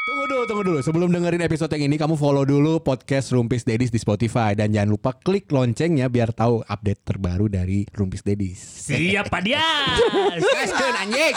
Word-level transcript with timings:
Tunggu 0.00 0.24
dulu, 0.24 0.42
tunggu 0.48 0.62
dulu. 0.64 0.78
Sebelum 0.80 1.08
dengerin 1.12 1.44
episode 1.44 1.68
yang 1.76 1.92
ini, 1.92 2.00
kamu 2.00 2.16
follow 2.16 2.48
dulu 2.48 2.80
podcast 2.80 3.36
Rumpis 3.36 3.68
Dedis 3.68 3.92
di 3.92 4.00
Spotify 4.00 4.56
dan 4.56 4.72
jangan 4.72 4.96
lupa 4.96 5.12
klik 5.12 5.52
loncengnya 5.52 6.08
biar 6.08 6.32
tahu 6.32 6.64
update 6.64 7.04
terbaru 7.04 7.52
dari 7.52 7.84
Rumpis 7.92 8.24
Dedis. 8.24 8.56
Siap 8.88 9.28
Pak 9.28 9.42
Dias. 9.44 10.40
Gaskeun 10.56 10.96
anjing. 11.04 11.36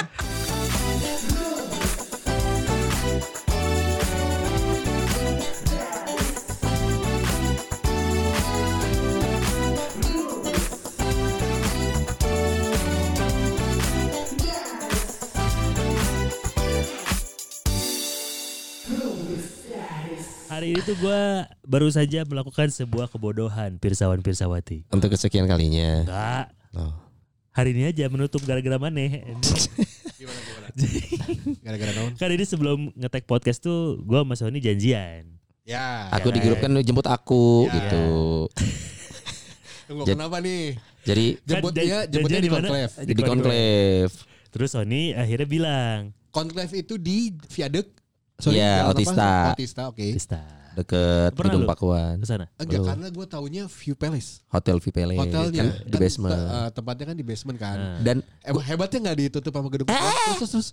Hari 20.53 20.77
ini 20.77 20.85
tuh 20.85 20.93
gue 21.01 21.21
baru 21.65 21.89
saja 21.89 22.21
melakukan 22.29 22.69
sebuah 22.69 23.09
kebodohan 23.09 23.81
Pirsawan 23.81 24.21
Pirsawati. 24.21 24.85
Untuk 24.93 25.09
kesekian 25.09 25.49
kalinya. 25.49 26.05
Enggak. 26.05 26.45
Oh. 26.77 26.93
Hari 27.49 27.73
ini 27.73 27.89
aja 27.89 28.05
menutup 28.05 28.37
gara-gara 28.45 28.77
maneh. 28.77 29.25
Gara-gara 31.65 31.91
naon? 31.93 32.13
kan 32.17 32.29
ini 32.29 32.45
sebelum 32.45 32.93
ngetek 32.93 33.25
podcast 33.25 33.61
tuh 33.61 33.97
gue 33.99 34.13
sama 34.15 34.33
Sony 34.33 34.61
janjian. 34.61 35.25
Ya. 35.65 36.09
Aku 36.13 36.29
di 36.29 36.37
grup 36.37 36.61
kan 36.61 36.69
jemput 36.81 37.05
aku 37.05 37.65
Ya. 37.65 37.73
gitu. 37.73 38.05
Tunggu 39.89 40.05
kenapa 40.05 40.37
nih? 40.37 40.77
Jadi 41.01 41.25
Jemputnya, 41.43 41.83
jan- 41.83 42.07
jemputnya 42.09 42.41
di 42.41 42.51
mana? 42.53 42.67
Conclave. 42.69 42.93
di 43.03 43.21
konklave. 43.21 44.13
Terus 44.49 44.69
Sony 44.69 45.17
akhirnya 45.17 45.47
bilang, 45.49 45.99
Conclave 46.29 46.73
itu 46.75 47.01
di 47.01 47.33
Viaduk. 47.49 47.89
Jalan 48.51 48.83
apa? 48.83 48.91
Otista. 48.91 49.27
Otista, 49.55 49.81
oke. 49.87 50.05
Pista. 50.11 50.62
Deket 50.73 51.31
Pernah 51.33 51.53
gedung? 51.53 51.69
Pakuan. 51.69 52.15
Ke 52.17 52.25
sana. 52.25 52.45
Enggak, 52.55 52.67
Belum. 52.73 52.87
karena 52.87 53.07
gue 53.09 53.25
taunya 53.27 53.63
View 53.67 53.93
Palace. 53.93 54.41
Hotel 54.47 54.77
Vipele. 54.77 55.13
Hotelnya. 55.15 55.61
Kan 55.63 55.69
di 55.83 55.97
basement. 55.97 56.33
eh, 56.33 56.69
tempatnya 56.71 57.05
kan 57.05 57.15
di 57.15 57.23
basement 57.23 57.57
kan. 57.57 57.77
Nah. 57.77 57.97
Dan 57.99 58.17
Eh, 58.41 58.51
hebatnya 58.51 58.99
nggak 59.01 59.17
ditutup 59.21 59.51
sama 59.51 59.67
gedung. 59.67 59.87
Eh! 59.87 59.95
Terus, 60.35 60.51
terus, 60.51 60.51
terus. 60.51 60.69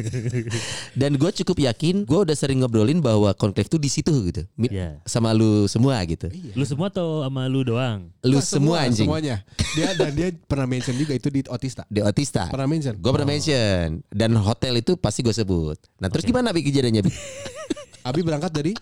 dan 1.00 1.12
gue 1.12 1.30
cukup 1.34 1.56
yakin 1.64 2.02
gue 2.02 2.18
udah 2.22 2.32
sering 2.32 2.60
ngobrolin 2.60 3.00
bahwa 3.00 3.32
konklave 3.32 3.66
tuh 3.66 3.76
di 3.76 3.88
situ 3.88 4.12
gitu. 4.26 4.44
Mi- 4.54 4.68
Iya. 4.68 5.00
Sama 5.02 5.32
lu 5.32 5.64
semua 5.66 5.96
gitu. 6.04 6.28
Iya. 6.28 6.52
Lu 6.52 6.62
semua 6.62 6.86
atau 6.86 7.22
sama 7.22 7.46
lu 7.46 7.62
doang? 7.62 8.12
Lu 8.20 8.36
Enggak, 8.36 8.46
semua 8.46 8.76
anjing. 8.82 9.06
Semuanya. 9.06 9.40
Dia 9.72 9.94
dan 9.94 10.12
dia 10.12 10.28
pernah 10.42 10.66
mention 10.66 10.92
juga 10.92 11.12
itu 11.12 11.26
di 11.26 11.40
Otista. 11.46 11.82
Di 11.86 12.00
Otista. 12.00 12.46
Pernah 12.46 12.66
mention. 12.66 12.94
Gue 12.94 13.10
pernah 13.10 13.26
mention 13.26 14.04
dan 14.08 14.30
hotel 14.36 14.76
itu 14.76 14.94
pasti 14.94 15.20
gue 15.20 15.32
sebut. 15.32 15.78
Nah 15.96 16.06
terus 16.06 16.22
gimana 16.22 16.50
Bi 16.50 16.60
kejadiannya? 16.60 17.00
Bi? 17.00 17.12
Abi 18.06 18.22
berangkat 18.22 18.50
dari 18.50 18.72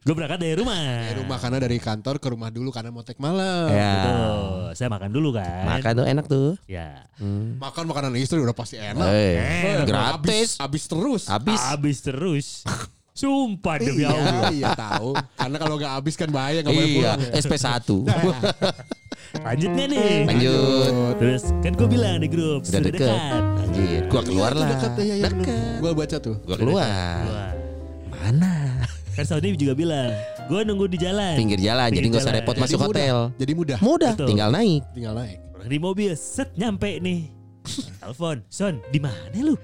Gue 0.00 0.14
berangkat 0.14 0.38
dari 0.38 0.54
rumah. 0.54 0.78
dari 1.02 1.18
rumah 1.18 1.34
karena 1.34 1.58
dari 1.58 1.78
kantor 1.78 2.16
ke 2.16 2.30
rumah 2.30 2.46
dulu 2.46 2.70
karena 2.70 2.94
mau 2.94 3.02
take 3.02 3.18
malam. 3.18 3.66
ya. 3.68 3.90
Betul. 3.92 4.38
Saya 4.72 4.86
makan 4.88 5.10
dulu 5.10 5.34
kan. 5.34 5.66
Makan 5.68 5.92
tuh 5.92 6.06
enak 6.06 6.24
tuh. 6.24 6.48
Ya. 6.64 7.10
Makan 7.58 7.84
makanan 7.84 8.14
istri 8.14 8.38
udah 8.38 8.54
pasti 8.54 8.78
enak. 8.78 9.02
Eh, 9.02 9.34
Eh, 9.34 9.82
gratis. 9.82 10.54
Abis, 10.54 10.62
abis 10.62 10.82
terus. 10.86 11.22
Habis. 11.26 11.58
Habis 11.60 11.98
terus. 12.00 12.46
Sumpah 13.18 13.80
demi 13.80 14.04
iya, 14.04 14.12
Allah. 14.12 14.52
iya 14.52 14.70
tahu. 14.76 15.16
Karena 15.34 15.56
kalau 15.56 15.74
nggak 15.74 15.92
habis 15.96 16.14
kan 16.14 16.28
bahaya 16.28 16.60
nggak 16.60 16.70
boleh 16.70 16.86
Iya, 16.86 16.94
pulang. 16.94 17.18
SP1. 17.34 17.88
Lanjut 19.42 19.70
nggak 19.72 19.88
nih? 19.88 20.16
Lanjut. 20.22 20.92
Terus 21.16 21.42
kan 21.58 21.72
gue 21.72 21.88
bilang 21.88 22.16
di 22.20 22.28
grup 22.28 22.60
Udah 22.60 22.70
sudah 22.70 22.82
deket. 22.84 23.00
dekat. 23.08 23.42
Anjir, 23.58 24.00
gua 24.06 24.22
keluar 24.22 24.50
Iya, 24.50 24.60
lah. 24.60 24.68
dekat, 24.70 24.92
iya, 25.00 25.14
iya, 25.16 25.28
bener. 25.28 25.76
Gua 25.80 25.92
baca 25.96 26.16
tuh. 26.20 26.36
Gua 26.44 26.56
keluar. 26.56 27.55
Mana? 28.26 28.82
Kan 29.14 29.22
Saudi 29.22 29.54
juga 29.54 29.78
bilang, 29.78 30.10
gue 30.50 30.60
nunggu 30.66 30.90
di 30.90 30.98
jalan. 30.98 31.38
Pinggir 31.38 31.62
jalan, 31.62 31.94
Pinggir 31.94 32.02
jadi 32.02 32.06
nggak 32.10 32.24
usah 32.26 32.34
repot 32.34 32.54
Jadi 32.58 32.62
masuk 32.66 32.78
mudah. 32.82 32.90
hotel. 32.90 33.16
Jadi 33.38 33.52
mudah. 33.54 33.78
Mudah, 33.78 34.12
Betul. 34.18 34.28
tinggal 34.34 34.50
naik. 34.50 34.82
Tinggal 34.90 35.14
naik. 35.14 35.38
Orang 35.54 35.68
di 35.70 35.78
mobil, 35.78 36.10
set 36.18 36.50
nyampe 36.58 36.90
nih. 36.98 37.30
Telepon, 38.02 38.42
Son, 38.50 38.82
di 38.90 38.98
mana 38.98 39.38
lu? 39.38 39.54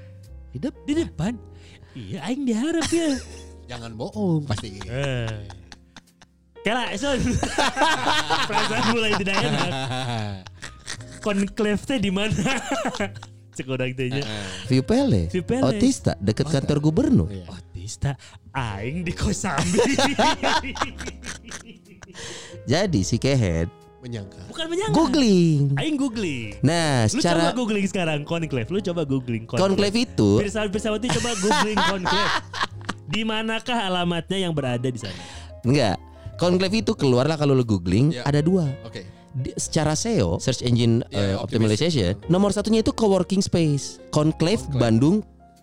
Di, 0.55 0.63
dep 0.63 0.75
di 0.87 0.95
depan. 0.95 1.35
Iya, 1.99 2.23
aing 2.23 2.47
diharap 2.47 2.87
ya. 2.87 3.19
Jangan 3.71 3.99
bohong 3.99 4.47
pasti. 4.47 4.79
Eh. 4.87 5.27
Kela, 6.63 6.95
Son. 6.95 7.19
Perasaan 8.49 8.85
mulai 8.95 9.11
tidak 9.19 9.43
enak. 9.43 9.71
Conclave 11.19 11.83
teh 11.83 11.99
di 11.99 12.15
mana? 12.15 12.63
Cek 13.59 13.67
orang 13.67 13.91
teh 13.93 14.07
nya. 14.07 14.23
View 14.71 14.87
Palace. 14.87 15.35
View 15.35 15.43
Palace. 15.43 15.67
Otista, 15.67 16.15
deket 16.23 16.47
kantor 16.47 16.79
gubernur. 16.79 17.27
Iya. 17.27 17.47
Otista, 17.83 18.15
aing 18.55 19.03
di 19.03 19.11
Kosambi. 19.11 19.83
Jadi 22.71 23.03
si 23.03 23.19
Kehead 23.19 23.67
Menyangka. 23.99 24.39
Bukan 24.47 24.67
menyangka. 24.67 24.95
googling. 24.95 25.75
Aing 25.75 25.99
googling. 25.99 26.59
Nah, 26.63 27.07
Lu 27.07 27.19
coba 27.19 27.23
secara 27.23 27.43
googling 27.51 27.87
sekarang 27.87 28.23
Conclave. 28.23 28.71
Lu 28.71 28.79
coba 28.81 29.03
googling 29.03 29.47
conclave 29.47 29.95
itu 29.97 30.39
Pirsawan 30.39 30.71
Pirsawati 30.71 31.11
coba 31.11 31.35
googling 31.35 31.79
Conclave. 31.91 32.35
Di 33.07 33.23
manakah 33.23 33.79
alamatnya 33.83 34.39
yang 34.41 34.55
berada 34.55 34.87
di 34.87 34.99
sana? 34.99 35.19
enggak. 35.63 35.99
Conclave 36.35 36.75
itu 36.77 36.95
keluarlah 36.95 37.35
kalau 37.35 37.51
lu 37.53 37.63
googling 37.63 38.15
Ya. 38.15 38.23
ada 38.23 38.39
dua. 38.39 38.71
Oke. 38.83 39.03
Di- 39.33 39.55
secara 39.55 39.95
SEO, 39.95 40.39
search 40.39 40.63
engine 40.63 41.03
Ya, 41.09 41.35
eh, 41.35 41.35
optimization, 41.35 42.15
nomor 42.29 42.51
satunya 42.51 42.79
itu 42.79 42.91
coworking 42.91 43.39
space. 43.39 43.99
Conclave 44.11 44.63
Conclave. 44.63 44.79
Bandung 44.79 45.17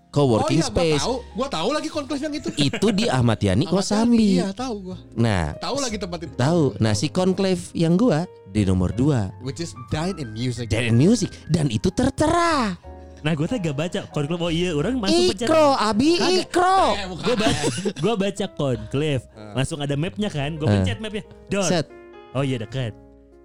coworking 0.09 0.61
oh 0.61 0.65
iya, 0.65 0.71
space. 0.73 1.03
Gua 1.03 1.05
tahu. 1.05 1.17
Gua 1.37 1.47
tahu 1.47 1.69
lagi 1.73 1.89
conclave 1.89 2.21
yang 2.25 2.33
itu. 2.33 2.49
Itu 2.57 2.87
di 2.89 3.05
Ahmad 3.05 3.39
Yani 3.39 3.65
Kosambi. 3.69 4.41
Iya, 4.41 4.49
tahu 4.53 4.91
gua. 4.91 4.97
Nah, 5.13 5.53
Tahu 5.57 5.75
lagi 5.77 5.97
tempat 6.01 6.19
itu. 6.25 6.33
tahu. 6.33 6.63
Nah, 6.81 6.93
si 6.97 7.07
conclave 7.09 7.61
yang 7.73 7.93
gua 7.95 8.25
di 8.49 8.65
nomor 8.65 8.89
dua 8.89 9.29
Which 9.45 9.61
is 9.61 9.77
Dine 9.93 10.17
in 10.17 10.33
Music. 10.33 10.73
Dan 10.73 10.97
Music 10.97 11.29
dan 11.53 11.69
itu 11.69 11.93
tertera. 11.93 12.73
Nah 13.19 13.35
gue 13.35 13.43
teh 13.51 13.59
gak 13.59 13.75
baca 13.75 13.99
Conclave. 14.15 14.39
Oh 14.39 14.47
iya 14.47 14.71
orang 14.71 14.95
masuk 14.95 15.35
pencet. 15.35 15.43
Ikro, 15.43 15.75
Abi 15.75 16.15
Kagak. 16.15 16.39
Ikro. 16.47 16.79
Eh, 16.95 17.07
bukan. 17.11 17.25
Gue 17.27 17.35
baca, 17.35 17.61
gua 17.99 18.13
baca 18.15 18.45
Conclave. 18.55 19.23
Langsung 19.59 19.79
ada 19.83 19.95
mapnya 19.99 20.29
kan. 20.31 20.55
Gue 20.55 20.67
pencet 20.71 20.97
mapnya. 21.03 21.23
Dot. 21.51 21.67
Set. 21.67 21.85
Oh 22.31 22.47
iya 22.47 22.55
dekat. 22.57 22.95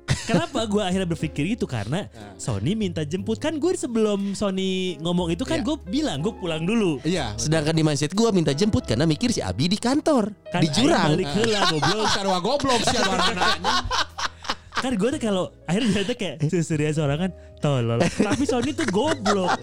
Kenapa 0.05 0.65
gue 0.65 0.81
akhirnya 0.81 1.09
berpikir 1.09 1.45
itu? 1.45 1.65
Karena 1.65 2.09
Sony 2.37 2.73
minta 2.73 3.05
jemput. 3.05 3.37
Kan 3.37 3.61
gue 3.61 3.73
sebelum 3.77 4.33
Sony 4.33 4.97
ngomong 5.01 5.33
itu 5.33 5.45
kan 5.45 5.61
Iya. 5.61 5.67
gue 5.69 5.77
bilang 5.89 6.19
gue 6.21 6.33
pulang 6.33 6.65
dulu. 6.65 7.01
Iya. 7.05 7.37
Sedangkan 7.37 7.77
di 7.77 7.85
mindset 7.85 8.13
gua 8.13 8.33
minta 8.33 8.53
jemput 8.53 8.85
karena 8.85 9.05
mikir 9.05 9.33
si 9.33 9.41
Abi 9.41 9.69
di 9.69 9.77
kantor, 9.77 10.33
kan 10.49 10.61
di 10.65 10.69
jurang. 10.73 11.17
balik 11.17 11.29
heula 11.37 11.61
goblok. 11.69 12.09
Sarwa 12.17 12.39
goblok 12.41 12.81
sih 12.85 12.99
kan 14.75 14.93
gue 15.01 15.09
tuh 15.17 15.23
kalau 15.23 15.49
akhirnya 15.65 15.97
dia 15.97 16.05
tuh 16.05 16.17
kayak 16.19 16.37
serius 16.61 17.01
orang 17.01 17.17
kan 17.17 17.31
tolol 17.65 17.97
tapi 18.27 18.45
Sony 18.45 18.71
tuh 18.71 18.85
goblok 18.87 19.57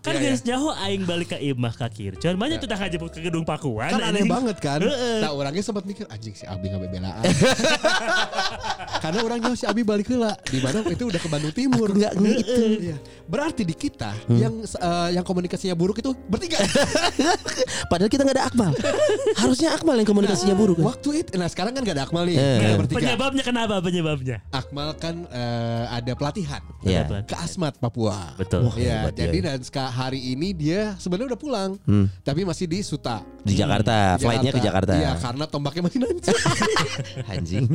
kan 0.00 0.14
Iya, 0.14 0.32
guys 0.32 0.40
jauh 0.40 0.70
aing 0.78 1.02
balik 1.02 1.34
ke 1.34 1.38
imah 1.42 1.74
ke 1.74 1.86
Kircon 1.90 2.38
banyak 2.38 2.56
tuh 2.56 2.70
tak 2.70 2.88
jemput 2.88 3.10
ke 3.10 3.20
gedung 3.20 3.42
Pakuan 3.42 3.90
Kan 3.90 4.00
aneh 4.06 4.22
banget 4.24 4.56
kan. 4.56 4.78
Nah 4.80 5.30
orangnya 5.30 5.60
sempat 5.60 5.82
mikir 5.82 6.06
anjing 6.06 6.32
si 6.32 6.46
Abi 6.46 6.70
nggak 6.70 6.80
bebelaan. 6.80 7.20
Karena 9.02 9.20
orangnya 9.22 9.52
si 9.52 9.64
Abi 9.64 9.82
balik 9.82 10.06
heula. 10.06 10.36
Di 10.42 10.58
mana 10.58 10.84
itu 10.84 11.04
udah 11.04 11.18
ke 11.18 11.28
Bandung 11.28 11.50
Timur. 11.50 11.88
Aku 11.88 11.98
nggak 11.98 12.12
gitu. 12.16 12.62
Iya. 12.80 12.96
Berarti 13.26 13.62
di 13.62 13.72
kita 13.72 14.12
yang 14.30 14.62
eh, 14.62 15.08
yang 15.12 15.24
komunikasinya 15.24 15.74
buruk 15.74 15.98
itu 15.98 16.14
bertiga. 16.24 16.60
Padahal 17.90 18.08
kita 18.08 18.22
nggak 18.22 18.36
ada 18.36 18.44
Akmal. 18.46 18.72
Harusnya 19.36 19.74
Akmal 19.74 19.96
yang 19.96 20.08
komunikasinya 20.08 20.54
buruk. 20.54 20.78
kan? 20.78 20.86
Waktu 20.86 21.08
itu, 21.18 21.30
nah 21.34 21.48
sekarang 21.48 21.72
kan 21.72 21.82
gak 21.82 21.96
ada 21.96 22.04
Akmal 22.04 22.24
nih, 22.24 22.36
Eh. 22.36 22.40
Nah, 22.40 22.62
Nah, 22.62 22.76
bertiga. 22.78 22.98
penyebabnya 23.00 23.42
kenapa 23.42 23.74
penyebabnya 23.80 24.36
Akmal 24.50 24.88
kan 24.94 25.26
eh, 25.26 25.84
ada 25.90 26.12
pelatihan 26.14 26.62
Iya. 26.80 27.04
Penyebab. 27.04 27.22
ke 27.26 27.34
Asmat 27.40 27.74
Papua. 27.74 28.34
betul 28.34 28.60
Wah, 28.62 28.74
Iya, 28.74 28.96
hebat 29.00 29.12
dia. 29.12 29.22
jadi 29.26 29.38
dan 29.42 29.60
hari 29.86 30.20
ini 30.30 30.50
dia 30.50 30.94
sebenarnya 30.96 31.32
udah 31.32 31.40
pulang, 31.40 31.70
Hmm. 31.82 32.06
tapi 32.20 32.42
masih 32.42 32.64
di 32.64 32.80
Suta. 32.80 33.24
Di 33.40 33.54
Jakarta, 33.54 34.14
Di 34.14 34.22
flightnya 34.22 34.52
ke 34.52 34.60
Jakarta. 34.60 34.92
Iya, 34.92 35.12
karena 35.16 35.44
tombaknya 35.44 35.82
masih 35.82 35.98
nancap. 35.98 36.36
Anjing. 37.32 37.66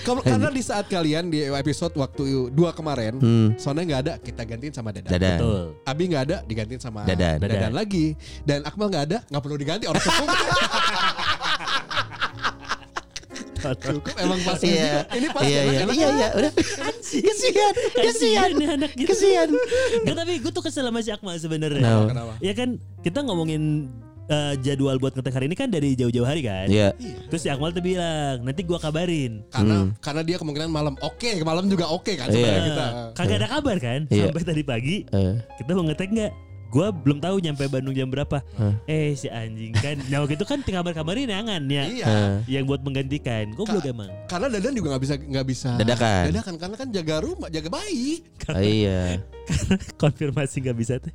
Kalau 0.00 0.22
karena 0.22 0.48
di 0.48 0.62
saat 0.62 0.86
kalian 0.86 1.26
di 1.26 1.42
episode 1.44 1.94
waktu 1.94 2.22
dua 2.48 2.70
kemarin, 2.70 3.18
Hmm. 3.18 3.48
Sona 3.56 3.82
nggak 3.82 4.00
ada, 4.00 4.14
kita 4.16 4.42
gantiin 4.42 4.70
sama 4.70 4.90
Dadan. 4.90 5.10
Dadan. 5.10 5.30
betul 5.34 5.60
Abi 5.84 6.02
nggak 6.06 6.22
ada, 6.24 6.36
digantiin 6.42 6.78
sama 6.78 7.02
Dadan. 7.02 7.36
Dadan. 7.38 7.72
lagi. 7.72 8.14
Dan 8.42 8.62
Akmal 8.62 8.88
nggak 8.88 9.04
ada, 9.04 9.18
nggak 9.24 9.42
perlu 9.42 9.56
diganti 9.56 9.84
orang 9.84 10.02
cukup. 10.06 10.28
Cukup 13.74 14.14
emang 14.16 14.38
pas 14.40 14.58
Iya. 14.58 15.04
ini, 15.08 15.18
ini 15.18 15.26
pas 15.28 15.42
Iya, 15.42 15.60
iya. 15.62 15.80
Iya, 15.84 16.08
iya, 16.10 16.28
udah. 16.34 16.52
Kesian, 16.54 17.74
kesian. 17.94 18.50
nih 18.54 18.68
anak 18.70 18.90
gitu 18.92 19.08
Kesian. 19.08 19.48
Nggak, 20.02 20.16
tapi 20.16 20.32
gue 20.38 20.50
tuh 20.50 20.62
kesel 20.62 20.84
sama 20.84 21.00
si 21.00 21.10
Akmal 21.10 21.36
sebenarnya 21.36 21.78
Kenapa? 21.78 22.06
Kenapa? 22.08 22.32
ya 22.38 22.52
kan 22.52 22.68
kita 23.00 23.18
ngomongin 23.20 23.88
eh, 24.26 24.54
jadwal 24.58 24.96
buat 24.96 25.12
ngetek 25.12 25.32
hari 25.32 25.46
ini 25.46 25.56
kan 25.56 25.68
dari 25.68 25.94
jauh-jauh 25.94 26.22
hari 26.22 26.42
kan 26.42 26.68
Iya. 26.68 26.92
terus 27.26 27.40
si 27.40 27.48
Akmal 27.48 27.70
tuh 27.70 27.80
bilang 27.80 28.42
nanti 28.42 28.60
gua 28.60 28.76
kabarin 28.76 29.40
Karena 29.48 29.88
karena 29.98 30.20
dia 30.22 30.36
kemungkinan 30.36 30.68
malam 30.68 30.94
oke, 30.98 31.30
malam 31.42 31.64
juga 31.66 31.88
oke 31.88 32.12
kan 32.12 32.28
sebenarnya 32.28 32.52
Iya. 32.54 32.68
kita. 32.68 32.86
Kagak 33.14 33.36
ada 33.36 33.48
kabar 33.50 33.76
kan 33.78 34.00
Iya. 34.06 34.28
sampai 34.28 34.44
tadi 34.44 34.62
pagi 34.62 34.96
Eh, 35.08 35.34
kita 35.56 35.70
mau 35.72 35.82
ngetek 35.82 36.10
nggak 36.10 36.32
Gua 36.68 36.92
belum 36.92 37.16
tahu 37.16 37.40
nyampe 37.40 37.64
Bandung 37.66 37.96
jam 37.96 38.06
berapa. 38.06 38.44
Hah? 38.54 38.74
Eh 38.84 39.16
si 39.16 39.26
anjing 39.26 39.72
kan. 39.72 39.96
Nah 40.12 40.20
waktu 40.20 40.36
itu 40.36 40.44
kan 40.44 40.60
tinggal 40.60 40.84
kabarin 40.84 41.28
nangan 41.28 41.64
ya. 41.64 41.84
Iya. 41.84 42.06
Yang 42.44 42.64
buat 42.68 42.80
menggantikan. 42.84 43.56
Goblok 43.56 43.84
emang. 43.84 44.12
Karena 44.28 44.52
Dadan 44.52 44.72
juga 44.72 44.88
nggak 44.92 45.02
bisa 45.02 45.14
nggak 45.16 45.46
bisa 45.46 45.70
Dadakan. 45.76 46.22
Dadakan 46.28 46.54
karena 46.56 46.76
kan 46.76 46.88
jaga 46.92 47.14
rumah, 47.24 47.48
jaga 47.48 47.68
bayi. 47.68 48.20
oh 48.48 48.60
iya. 48.60 49.20
Konfirmasi 50.02 50.60
nggak 50.60 50.76
bisa 50.76 50.94
teh. 51.00 51.12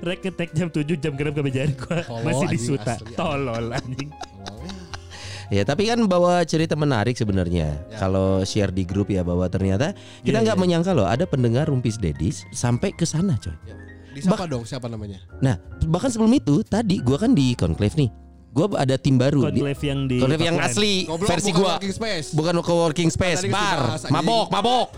Rek 0.00 0.22
ngetek 0.22 0.54
jam 0.54 0.70
7 0.70 0.86
jam 0.94 1.12
genap 1.18 1.34
kebejaran 1.34 1.74
gua 1.74 1.98
Tolol, 2.06 2.22
masih 2.22 2.46
asli, 2.46 2.78
anjing. 2.78 3.14
Tolol 3.18 3.66
anjing. 3.74 4.10
Ya 5.52 5.60
tapi 5.62 5.84
kan 5.84 6.00
bawa 6.08 6.40
cerita 6.42 6.72
menarik 6.72 7.14
sebenarnya 7.14 7.76
Ya. 7.84 7.98
kalau 8.00 8.40
share 8.42 8.72
di 8.72 8.82
grup 8.82 9.12
ya 9.12 9.20
bahwa 9.20 9.44
ternyata 9.46 9.92
kita 10.24 10.40
Iya, 10.40 10.44
nggak 10.50 10.56
iya. 10.56 10.62
menyangka 10.62 10.96
loh 10.96 11.04
ada 11.04 11.28
pendengar 11.28 11.68
rumpis 11.68 12.00
dedis 12.00 12.48
sampai 12.48 12.90
ke 12.90 13.04
sana 13.04 13.36
coy. 13.36 13.52
Disapa 14.14 14.44
dong 14.44 14.62
siapa 14.62 14.86
namanya? 14.86 15.18
Nah 15.38 15.58
bahkan 15.84 16.08
sebelum 16.08 16.32
itu 16.32 16.62
tadi 16.62 16.98
gua 16.98 17.16
kan 17.16 17.30
di 17.30 17.52
conclave 17.52 17.94
nih, 17.94 18.10
gua 18.50 18.70
ada 18.74 18.94
tim 18.94 19.14
baru. 19.14 19.46
Di, 19.46 19.58
Conclave 19.58 19.82
yang 19.82 20.00
di 20.06 20.16
conclave 20.18 20.44
yang 20.44 20.56
asli 20.58 20.94
Goblok, 21.04 21.28
versi 21.28 21.50
bukan 21.50 21.58
gua, 21.58 21.72
working 21.74 21.92
space. 21.92 22.26
bukan 22.30 22.54
co-working 22.58 23.10
space, 23.10 23.38
Tadi 23.40 23.48
kan 23.48 23.54
bar, 23.54 23.78
dibahas, 23.80 24.00
anjing. 24.00 24.14
mabok, 24.14 24.46
mabok. 24.48 24.88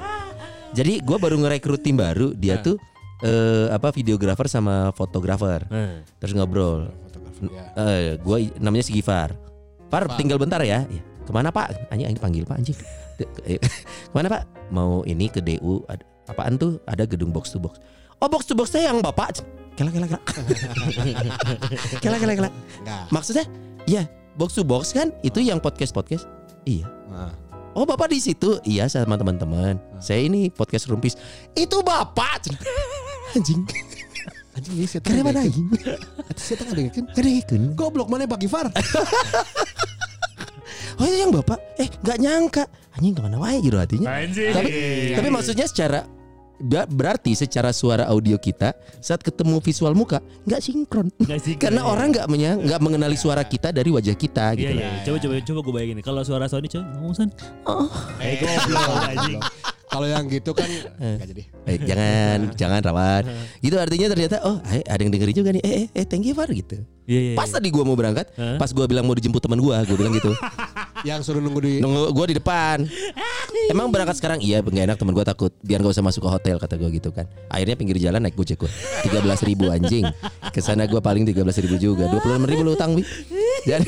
Jadi 0.73 0.93
gua 1.01 1.17
baru 1.17 1.37
ngerekrut 1.39 1.81
tim 1.81 1.97
baru, 1.97 2.31
dia 2.33 2.57
Nah. 2.57 2.63
tuh 2.63 2.77
eh, 3.19 3.67
apa 3.71 3.89
videografer 3.91 4.45
sama 4.45 4.93
fotografer, 4.93 5.65
Nah, 5.67 6.05
terus 6.17 6.33
ngobrol. 6.33 6.93
Ya. 7.43 7.65
Eh, 7.75 8.11
gua 8.19 8.37
i- 8.39 8.53
namanya 8.57 8.81
si 8.83 8.93
Gifar. 8.93 9.33
Par, 9.87 10.05
Pak. 10.05 10.17
tinggal 10.17 10.37
bentar 10.37 10.61
ya. 10.61 10.85
Ya, 10.85 11.01
Ke 11.23 11.31
mana 11.31 11.49
Pak? 11.49 11.89
Anjing, 11.89 12.07
anjing 12.07 12.21
panggil 12.21 12.45
Pak 12.45 12.57
anjing. 12.57 12.77
Eh, 13.43 13.57
Ke 14.09 14.13
mana 14.13 14.29
Pak? 14.29 14.43
Mau 14.69 15.01
ini 15.03 15.27
ke 15.27 15.41
DU. 15.41 15.81
Ada, 15.87 16.05
apaan 16.29 16.55
tuh? 16.55 16.77
Ada 16.85 17.03
gedung 17.03 17.33
box 17.33 17.49
to 17.49 17.59
box. 17.59 17.81
Oh 18.17 18.29
box 18.33 18.49
to 18.49 18.57
box 18.57 18.73
saya 18.73 18.89
yang 18.89 19.05
Bapak. 19.05 19.45
Kela 19.77 19.93
kela 19.93 20.09
kela. 20.09 20.21
kela 22.01 22.17
kela 22.17 22.33
kela. 22.33 22.51
Maksudnya? 23.13 23.45
Ya 23.85 24.09
box 24.41 24.57
to 24.57 24.65
box 24.65 24.97
kan 24.97 25.13
itu 25.21 25.45
yang 25.45 25.61
podcast 25.61 25.93
podcast. 25.93 26.25
Iya. 26.65 26.89
Nah. 27.13 27.33
Oh 27.77 27.85
bapak 27.85 28.09
di 28.09 28.17
situ? 28.17 28.57
Iya 28.65 28.89
sama 28.89 29.21
teman-teman. 29.21 29.77
Saya 30.01 30.25
ini 30.25 30.49
podcast 30.49 30.89
rumpis. 30.89 31.13
Itu 31.53 31.85
bapak. 31.85 32.49
anjing. 33.37 33.69
Anjing 34.57 34.75
ini 34.81 34.89
saya 34.89 35.05
Karena 35.05 35.21
mana 35.21 35.45
anjing? 35.45 35.69
Saya 36.41 36.57
tengah 36.65 36.73
dengerin. 36.73 37.05
Kadang 37.13 37.77
Goblok 37.77 38.09
mana 38.09 38.25
Pak 38.25 38.41
Gifar? 38.41 38.73
Oh 40.97 41.05
itu 41.05 41.21
yang 41.21 41.29
bapak? 41.29 41.61
Eh 41.77 41.93
nggak 42.01 42.19
nyangka. 42.25 42.65
Anjing 42.97 43.13
ke 43.13 43.21
mana 43.21 43.37
wae 43.37 43.61
gitu 43.61 43.77
hatinya. 43.77 44.17
Anjing. 44.17 44.49
Tapi 44.49 44.71
tapi 45.13 45.29
maksudnya 45.29 45.69
secara 45.69 46.09
berarti 46.89 47.37
secara 47.37 47.71
suara 47.71 48.09
audio 48.09 48.41
kita 48.41 48.73
saat 49.01 49.21
ketemu 49.21 49.61
visual 49.61 49.93
muka 49.93 50.25
nggak 50.49 50.61
sinkron 50.61 51.09
Nggak 51.21 51.41
sih, 51.43 51.55
karena 51.63 51.85
iya. 51.85 51.91
orang 51.91 52.09
nggak 52.13 52.27
menya 52.33 52.51
nggak 52.57 52.81
mengenali 52.81 53.17
suara 53.17 53.45
kita 53.45 53.73
dari 53.73 53.93
wajah 53.93 54.17
kita 54.17 54.57
Iya 54.57 54.61
gitu 54.61 54.75
iya. 54.77 54.91
Coba 55.05 55.17
coba 55.21 55.35
coba 55.43 55.59
gue 55.61 55.73
bayangin. 55.75 55.99
Kalau 56.05 56.23
suara 56.25 56.47
Sony 56.49 56.69
coba 56.71 56.85
ngomong 56.97 57.15
Son. 57.15 57.29
Oh. 57.69 57.89
Eh 58.21 58.41
goblok. 58.41 59.43
Kalau 59.87 60.07
yang 60.11 60.27
gitu 60.27 60.51
kan 60.51 60.69
enggak 60.99 61.29
jadi. 61.31 61.43
Eh, 61.67 61.77
jangan 61.83 62.39
jangan 62.61 62.81
rawan 62.83 63.23
gitu 63.65 63.77
artinya 63.79 64.07
ternyata 64.11 64.37
oh 64.43 64.59
eh, 64.69 64.83
ada 64.83 65.01
yang 65.01 65.13
dengerin 65.15 65.35
juga 65.35 65.51
nih 65.55 65.63
eh 65.63 65.73
eh, 65.73 65.87
eh 66.03 66.05
thank 66.05 66.27
you 66.27 66.35
Far 66.35 66.51
gitu 66.51 66.83
Iya 67.07 67.21
iya. 67.33 67.35
pas 67.39 67.47
tadi 67.47 67.71
gua 67.71 67.87
mau 67.87 67.95
berangkat 67.95 68.35
Hah? 68.35 68.59
pas 68.59 68.67
gua 68.75 68.91
bilang 68.91 69.07
mau 69.07 69.15
dijemput 69.15 69.39
teman 69.39 69.63
gua 69.63 69.87
gua 69.87 69.97
bilang 69.97 70.11
gitu 70.11 70.35
Yang 71.07 71.31
suruh 71.31 71.39
nunggu 71.39 71.61
di 71.63 71.75
nunggu 71.79 72.11
gua 72.11 72.27
di 72.27 72.35
depan 72.35 72.83
emang 73.73 73.89
berangkat 73.89 74.17
sekarang 74.17 74.39
iya 74.39 74.59
nggak 74.59 74.85
enak 74.85 74.97
teman 74.97 75.13
gua 75.13 75.25
takut 75.25 75.53
biar 75.61 75.79
gak 75.79 75.93
usah 75.93 76.01
masuk 76.01 76.23
ke 76.23 76.31
hotel 76.31 76.57
kata 76.57 76.75
gua 76.75 76.89
gitu 76.89 77.11
kan 77.11 77.25
akhirnya 77.47 77.75
pinggir 77.75 77.99
jalan 77.99 78.21
naik 78.21 78.35
gojek 78.35 78.57
gua 78.57 78.71
tiga 79.03 79.19
belas 79.21 79.41
ribu 79.41 79.69
anjing 79.69 80.07
ke 80.49 80.61
sana 80.61 80.85
gua 80.85 80.99
paling 80.99 81.25
tiga 81.25 81.41
belas 81.41 81.57
ribu 81.57 81.77
juga 81.77 82.07
dua 82.07 82.21
puluh 82.21 82.39
ribu 82.41 82.63
lu 82.63 82.73
utang 82.73 82.93
Wi. 82.93 83.03
jadi 83.65 83.87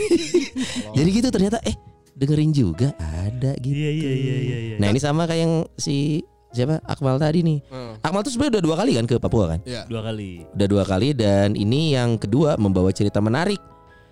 jadi 0.97 1.09
gitu 1.11 1.29
ternyata 1.29 1.59
eh 1.63 1.77
dengerin 2.13 2.51
juga 2.51 2.91
ada 2.99 3.55
gitu 3.57 3.71
Iya 3.73 3.91
iya 3.91 4.13
iya 4.13 4.37
iya 4.37 4.57
iya. 4.59 4.77
nah 4.77 4.89
ini 4.89 4.99
sama 4.99 5.25
kayak 5.25 5.39
yang 5.41 5.55
si 5.75 6.19
siapa 6.49 6.81
Akmal 6.83 7.15
tadi 7.17 7.45
nih 7.45 7.59
Hmm. 7.69 7.95
Akmal 8.01 8.23
tuh 8.23 8.33
sebenarnya 8.33 8.59
udah 8.59 8.65
dua 8.65 8.77
kali 8.77 8.93
kan 8.95 9.05
ke 9.05 9.15
Papua 9.19 9.45
kan 9.49 9.61
Iya. 9.63 9.87
Dua 9.87 10.03
kali. 10.03 10.43
udah 10.51 10.67
dua 10.67 10.83
kali 10.83 11.09
dan 11.13 11.53
ini 11.53 11.93
yang 11.93 12.17
kedua 12.17 12.57
membawa 12.57 12.89
cerita 12.89 13.21
menarik. 13.21 13.61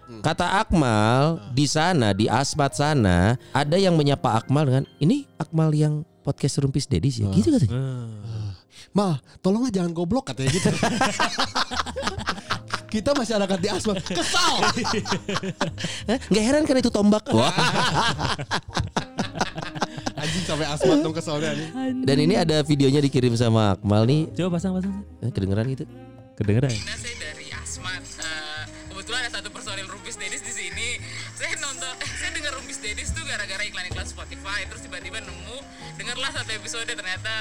Kata 0.07 0.63
Akmal 0.63 1.43
di 1.51 1.67
sana 1.67 2.15
di 2.15 2.31
Asmat 2.31 2.79
sana 2.79 3.35
ada 3.51 3.75
yang 3.75 3.99
menyapa 3.99 4.39
Akmal 4.39 4.63
dengan 4.67 4.85
ini 5.03 5.27
Akmal 5.35 5.75
yang 5.75 6.07
podcast 6.23 6.63
Rumpis 6.63 6.87
Dedis 6.87 7.19
ya 7.19 7.27
gitu 7.35 7.51
katanya. 7.51 7.75
Ah. 7.75 8.55
Mal, 8.95 9.19
tolonglah 9.43 9.75
jangan 9.75 9.91
goblok 9.91 10.31
katanya 10.31 10.51
gitu. 10.55 10.71
Kita 12.87 13.11
masyarakat 13.13 13.59
di 13.61 13.69
asmat 13.69 13.99
kesal. 14.09 14.55
Hah? 16.09 16.19
Nggak 16.31 16.45
heran 16.49 16.63
kan 16.65 16.77
itu 16.79 16.89
tombak. 16.89 17.27
Wah. 17.37 17.53
Anjing 20.17 20.45
sampai 20.47 20.67
asmat 20.71 21.03
dong 21.03 21.13
kesalnya. 21.13 21.53
Dan 22.07 22.17
ini 22.23 22.39
ada 22.39 22.63
videonya 22.63 23.03
dikirim 23.03 23.35
sama 23.35 23.75
Akmal 23.75 24.07
nih. 24.07 24.31
Coba 24.39 24.57
pasang 24.57 24.79
pasang. 24.79 25.03
Eh, 25.21 25.31
Kedengeran 25.35 25.67
gitu. 25.75 25.85
Kedengeran. 26.39 26.73
Nah, 26.73 26.97
saya 26.97 27.15
dari 27.21 27.46
Spotify. 34.47 34.63
Terus 34.71 34.83
tiba-tiba 34.87 35.19
nemu, 35.27 35.57
dengarlah 35.99 36.31
satu 36.31 36.51
episode 36.55 36.87
ternyata 36.87 37.35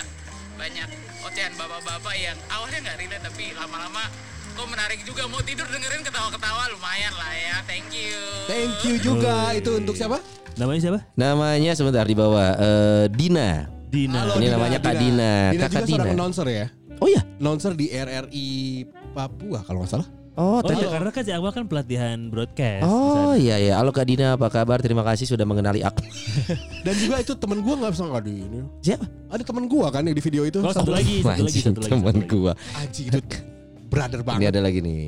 banyak 0.57 0.89
ocehan 1.21 1.53
bapak-bapak 1.53 2.15
yang 2.17 2.33
awalnya 2.49 2.81
nggak 2.81 2.97
relate 2.97 3.23
tapi 3.29 3.51
lama-lama 3.53 4.07
kok 4.55 4.67
menarik 4.71 5.03
juga 5.03 5.27
mau 5.27 5.43
tidur 5.43 5.67
dengerin 5.69 6.01
ketawa-ketawa 6.01 6.73
lumayan 6.73 7.13
lah 7.13 7.29
ya. 7.37 7.55
Thank 7.69 7.93
you. 7.93 8.17
Thank 8.49 8.73
you 8.89 8.95
juga. 8.97 9.53
Itu 9.53 9.77
untuk 9.77 9.93
siapa? 9.93 10.17
Namanya 10.57 10.81
siapa? 10.81 10.99
Namanya 11.13 11.71
sebentar 11.77 12.09
di 12.09 12.15
bawah 12.17 12.57
eh, 12.57 13.05
Dina. 13.13 13.69
Dina. 13.85 14.25
Halo, 14.25 14.41
Ini 14.41 14.47
namanya 14.49 14.79
Kak 14.81 14.95
Dina, 14.97 15.53
Dina 15.53 15.61
Kakak 15.61 15.85
juga 15.85 15.93
seorang 15.93 16.09
Dina. 16.09 16.17
announcer 16.17 16.47
ya. 16.49 16.65
Oh 16.97 17.07
ya. 17.11 17.21
Announcer 17.37 17.77
di 17.77 17.85
RRI 17.93 18.49
Papua 19.13 19.61
kalau 19.61 19.85
nggak 19.85 19.93
salah. 19.93 20.09
Oh, 20.35 20.59
Oh 20.59 20.61
tadi. 20.61 20.83
iya 20.83 20.91
karena 20.91 21.09
kan 21.09 21.23
si 21.23 21.31
Akmal 21.31 21.51
kan 21.51 21.63
pelatihan 21.63 22.27
broadcast. 22.27 22.83
Oh 22.83 23.31
iya 23.33 23.55
ya. 23.55 23.79
Halo 23.79 23.89
Kak 23.89 24.03
Dina, 24.03 24.35
apa 24.35 24.51
kabar? 24.51 24.83
Terima 24.83 24.99
kasih 25.01 25.23
sudah 25.25 25.43
mengenali 25.43 25.79
Akmal. 25.79 26.11
Dan 26.85 26.95
juga 26.99 27.23
itu 27.23 27.33
temen 27.33 27.63
gua 27.63 27.75
nggak 27.77 27.91
bisa 27.91 28.03
ngadu 28.03 28.29
ini. 28.29 28.59
Siapa? 28.83 29.07
Ada 29.31 29.43
temen 29.43 29.63
gua 29.65 29.87
kan 29.89 30.03
yang 30.03 30.11
di 30.11 30.19
video 30.19 30.43
itu. 30.43 30.59
Oh 30.59 30.69
satu 30.69 30.91
lagi, 30.91 31.23
satu 31.23 31.39
lagi, 31.41 31.59
satu 31.61 31.79
lagi. 31.79 31.87
teman 31.89 32.03
satu 32.11 32.19
lagi. 32.19 32.35
gua. 32.35 32.51
Anjing 32.75 33.07
itu 33.07 33.19
brother 33.87 34.19
Ini 34.19 34.27
banget. 34.27 34.47
ada 34.51 34.59
lagi 34.59 34.79
nih. 34.83 35.03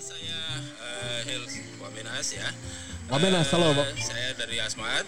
Saya 0.00 0.40
uh, 0.80 1.20
Hils 1.28 1.52
Wamenas 1.76 2.28
ya. 2.32 2.48
Wamenas, 3.06 3.46
halo, 3.52 3.76
Eh. 3.76 3.92
Saya 4.00 4.28
dari 4.34 4.56
Asmat. 4.56 5.04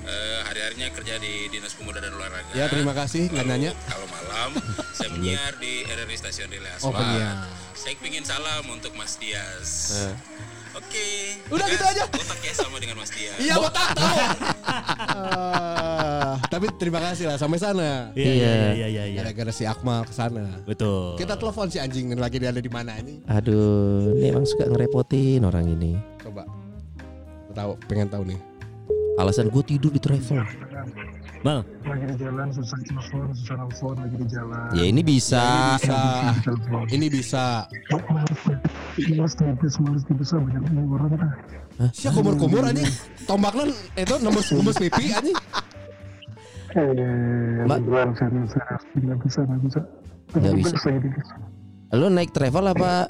Eh, 0.00 0.40
hari-harinya 0.48 0.88
kerja 0.96 1.14
di 1.20 1.46
Dinas 1.52 1.76
Pemuda 1.76 2.00
dan 2.00 2.16
Olahraga. 2.16 2.50
Ya 2.56 2.66
terima 2.72 2.96
kasih 2.96 3.28
Lalu, 3.30 3.46
nanya. 3.46 3.70
Kalau 3.84 4.06
malam 4.08 4.50
saya 4.96 5.08
menyiar 5.12 5.54
di 5.60 5.84
RRI 5.84 6.16
Stasiun 6.16 6.48
Relay 6.48 6.72
Oh 6.80 6.90
penyiar. 6.90 7.44
Saya 7.76 7.94
pingin 8.00 8.24
salam 8.24 8.64
untuk 8.68 8.96
Mas 8.96 9.20
Dias. 9.20 9.68
Eh. 10.00 10.14
Oke. 10.70 11.06
Udah 11.50 11.66
Tegas, 11.66 11.74
gitu 11.76 11.84
aja. 11.84 12.02
Otaknya 12.06 12.52
sama 12.54 12.76
dengan 12.78 12.96
Mas 13.02 13.10
Dias. 13.12 13.36
Iya 13.42 13.54
botak 13.58 13.88
tahu. 13.98 14.18
Ah, 15.10 16.34
tapi 16.46 16.66
terima 16.78 17.00
kasih 17.02 17.26
lah 17.26 17.36
sampai 17.36 17.58
sana. 17.58 18.14
Iya 18.14 18.32
iya 18.32 18.52
iya 18.54 18.86
iya 18.88 19.04
iya. 19.10 19.18
Gara-gara 19.20 19.52
si 19.52 19.66
Akmal 19.66 20.06
ke 20.06 20.14
sana. 20.14 20.46
Betul. 20.64 21.18
Kita 21.18 21.34
telepon 21.36 21.68
si 21.68 21.82
anjing 21.82 22.14
lagi 22.16 22.38
dia 22.38 22.54
ada 22.54 22.62
di 22.62 22.70
mana 22.70 22.96
ini. 22.96 23.20
Aduh, 23.26 24.14
ini 24.16 24.30
emang 24.32 24.46
suka 24.46 24.64
ngerepotin 24.70 25.42
orang 25.42 25.66
ini. 25.68 25.98
Coba. 26.22 26.46
Tahu, 27.50 27.74
pengen 27.90 28.06
tahu 28.06 28.22
nih. 28.30 28.38
Alasan 29.20 29.52
gue 29.52 29.62
tidur 29.62 29.92
di 29.92 30.00
travel. 30.00 30.40
Bang, 31.40 31.64
lagi 31.88 32.04
di 32.04 32.16
jalan 32.20 32.52
susah 32.52 32.76
telepon 32.84 33.32
susah 33.32 33.56
nelfon 33.56 33.96
lagi 33.96 34.16
di 34.20 34.26
jalan 34.28 34.68
Ya 34.76 34.84
ini 34.84 35.00
bisa. 35.00 35.76
Bisa. 35.80 36.00
telepon 36.44 36.84
Ini 36.88 37.06
bisa. 37.08 37.44
males 39.00 39.74
males 39.80 40.04
tipis 40.04 40.28
lah 40.36 40.40
banyak 40.44 40.84
orang 40.84 41.12
ah 41.80 41.88
Siapa 41.96 42.20
kumur-kumur 42.20 42.60
anjing? 42.60 42.84
Tombaknya 43.24 43.72
itu 43.96 44.14
nembus 44.20 44.52
nembus 44.52 44.76
pipi 44.76 45.16
anjing. 45.16 45.36
eh 46.76 47.64
Mbak. 47.64 47.78
nggak 47.88 49.18
bisa 49.24 49.40
nggak 49.48 49.60
bisa 49.64 49.80
Nggak 50.36 50.54
bisa. 50.60 50.76
Lo 51.96 52.06
naik 52.12 52.36
travel 52.36 52.68
apa? 52.68 53.08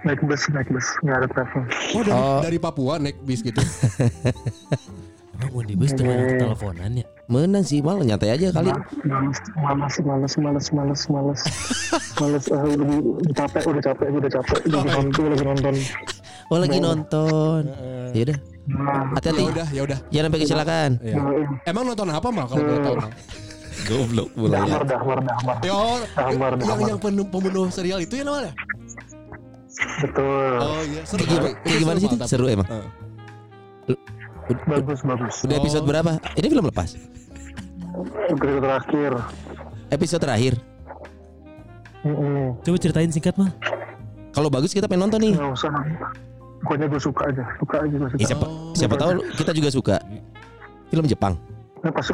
Naik 0.00 0.20
bus 0.22 0.42
naik 0.48 0.68
bus 0.68 0.86
nggak 1.00 1.16
ada 1.16 1.28
travel 1.28 1.62
Oh 1.92 2.02
dari, 2.02 2.14
Oh. 2.14 2.40
dari 2.40 2.58
Papua 2.58 2.94
naik 2.96 3.18
bis 3.22 3.40
gitu. 3.40 3.58
emang 5.38 5.50
mau 5.52 5.62
di 5.62 5.74
bus 5.74 5.92
dengan 5.92 6.18
teleponan 6.34 6.90
ya? 6.94 7.06
Menang 7.28 7.62
sih 7.62 7.78
mal 7.78 8.00
nyantai 8.00 8.34
aja 8.34 8.50
kali. 8.50 8.74
males 9.04 9.38
males 9.54 9.94
males 10.00 10.32
males 10.34 10.66
males 10.72 11.02
males 11.06 11.40
males 12.16 12.44
ah, 12.48 12.64
udah, 12.64 12.86
udah 13.22 13.34
capek 13.36 13.62
udah 13.64 13.82
capek 13.84 14.06
udah 14.10 14.30
capek 14.32 14.58
udah 14.66 14.82
nonton 14.84 15.24
lagi 15.28 15.44
nonton 15.44 15.74
Oh 16.48 16.56
lagi 16.56 16.80
nonton. 16.80 17.62
Ya 18.16 18.22
udah, 18.24 18.38
nah, 18.64 19.04
Ya 19.04 19.20
hati-hati. 19.20 19.42
udah, 19.44 19.66
ya 19.68 19.80
udah. 19.84 19.98
Jangan 20.08 20.24
sampai 20.26 20.40
kecelakaan. 20.40 20.90
Iya. 21.04 21.16
Emang 21.62 21.84
nonton 21.84 22.08
apa 22.08 22.28
mal 22.32 22.48
kalau 22.48 22.64
boleh 22.64 22.80
tahu? 22.80 22.96
Goblok 23.88 24.28
mulai. 24.32 24.64
Dahmar, 24.64 24.82
Dahmar, 24.88 25.18
Dahmar. 25.22 25.56
Yo, 25.60 25.76
Dahmar, 26.16 26.50
yang 26.56 26.64
Dahmar. 26.64 26.88
yang 26.88 26.98
pembunuh, 26.98 27.26
pembunuh 27.28 27.64
serial 27.68 28.00
itu 28.00 28.16
ya 28.16 28.24
namanya? 28.24 28.56
Betul. 30.02 30.52
Oh 30.58 30.82
iya, 30.84 31.02
seru. 31.06 31.22
Kayak 31.22 31.30
gimana, 31.30 31.48
kayak 31.62 31.78
gimana 31.78 31.98
sih? 31.98 32.08
Seru 32.26 32.46
emang. 32.50 32.66
Heeh. 32.68 32.88
Bagus, 34.64 35.00
bagus. 35.04 35.34
Udah 35.44 35.56
episode 35.60 35.84
Oh. 35.84 35.88
berapa? 35.88 36.12
Ini 36.34 36.46
film 36.48 36.64
lepas. 36.66 36.96
Episode 38.32 38.62
terakhir. 38.64 39.12
Episode 39.88 40.22
terakhir. 40.24 40.52
Mm-mm. 42.06 42.56
Coba 42.62 42.76
ceritain 42.78 43.10
singkat 43.10 43.34
mah. 43.36 43.50
Kalau 44.32 44.48
bagus 44.48 44.70
kita 44.70 44.86
pengen 44.86 45.08
nonton 45.10 45.20
nih. 45.20 45.34
Nggak 45.34 45.52
usah. 45.52 45.70
Pokoknya 46.62 46.86
gue 46.90 47.00
suka 47.02 47.22
aja. 47.28 47.42
Suka 47.58 47.76
aja 47.82 47.94
gue 47.98 48.08
suka. 48.14 48.20
Eh, 48.22 48.26
siapa 48.28 48.46
siapa 48.74 48.94
tahu 48.96 49.10
kita 49.34 49.50
juga 49.52 49.68
suka 49.70 49.96
film 50.88 51.04
Jepang. 51.06 51.34
Nah, 51.78 51.94
pasti 51.94 52.10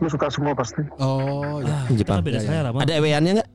lu 0.00 0.08
suka 0.08 0.26
semua 0.28 0.52
pasti. 0.52 0.82
Oh 1.00 1.60
iya. 1.64 1.72
Ah, 1.72 1.84
Jepang. 1.92 2.20
beda 2.20 2.40
Ya, 2.40 2.64
ya. 2.64 2.70
Ada 2.72 2.92
eweannya 3.00 3.32
nggak? 3.40 3.48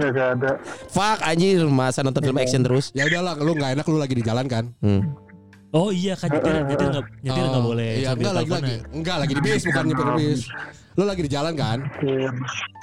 Nggak 0.00 0.10
nggak 0.16 0.28
ada. 0.40 0.50
Fuck 0.88 1.18
anjir 1.20 1.60
masa 1.68 2.00
nonton 2.00 2.24
film 2.24 2.40
action 2.40 2.64
terus. 2.64 2.88
Ya 2.96 3.04
udahlah, 3.04 3.36
lu 3.36 3.52
nggak 3.52 3.76
enak 3.76 3.84
lu 3.84 4.00
lagi 4.00 4.16
di 4.16 4.24
jalan 4.24 4.48
kan? 4.48 4.72
Hmm. 4.80 5.12
Oh 5.70 5.94
iya 5.94 6.18
kan 6.18 6.32
nyetir 6.34 6.66
nyetir 6.66 6.88
nggak 6.90 7.06
nyetir 7.22 7.44
nggak 7.46 7.62
Oh, 7.62 7.66
boleh. 7.70 7.92
Iya, 8.02 8.08
enggak 8.16 8.34
lagi 8.34 8.50
lagi. 8.50 8.76
Enggak 8.90 9.16
lagi 9.22 9.32
di 9.36 9.42
bis 9.44 9.62
bukan 9.68 9.84
nyepir 9.86 10.08
bis. 10.16 10.40
Lu 10.98 11.04
lagi 11.06 11.22
di 11.22 11.30
jalan 11.30 11.52
kan? 11.54 11.78
Iya. 12.02 12.30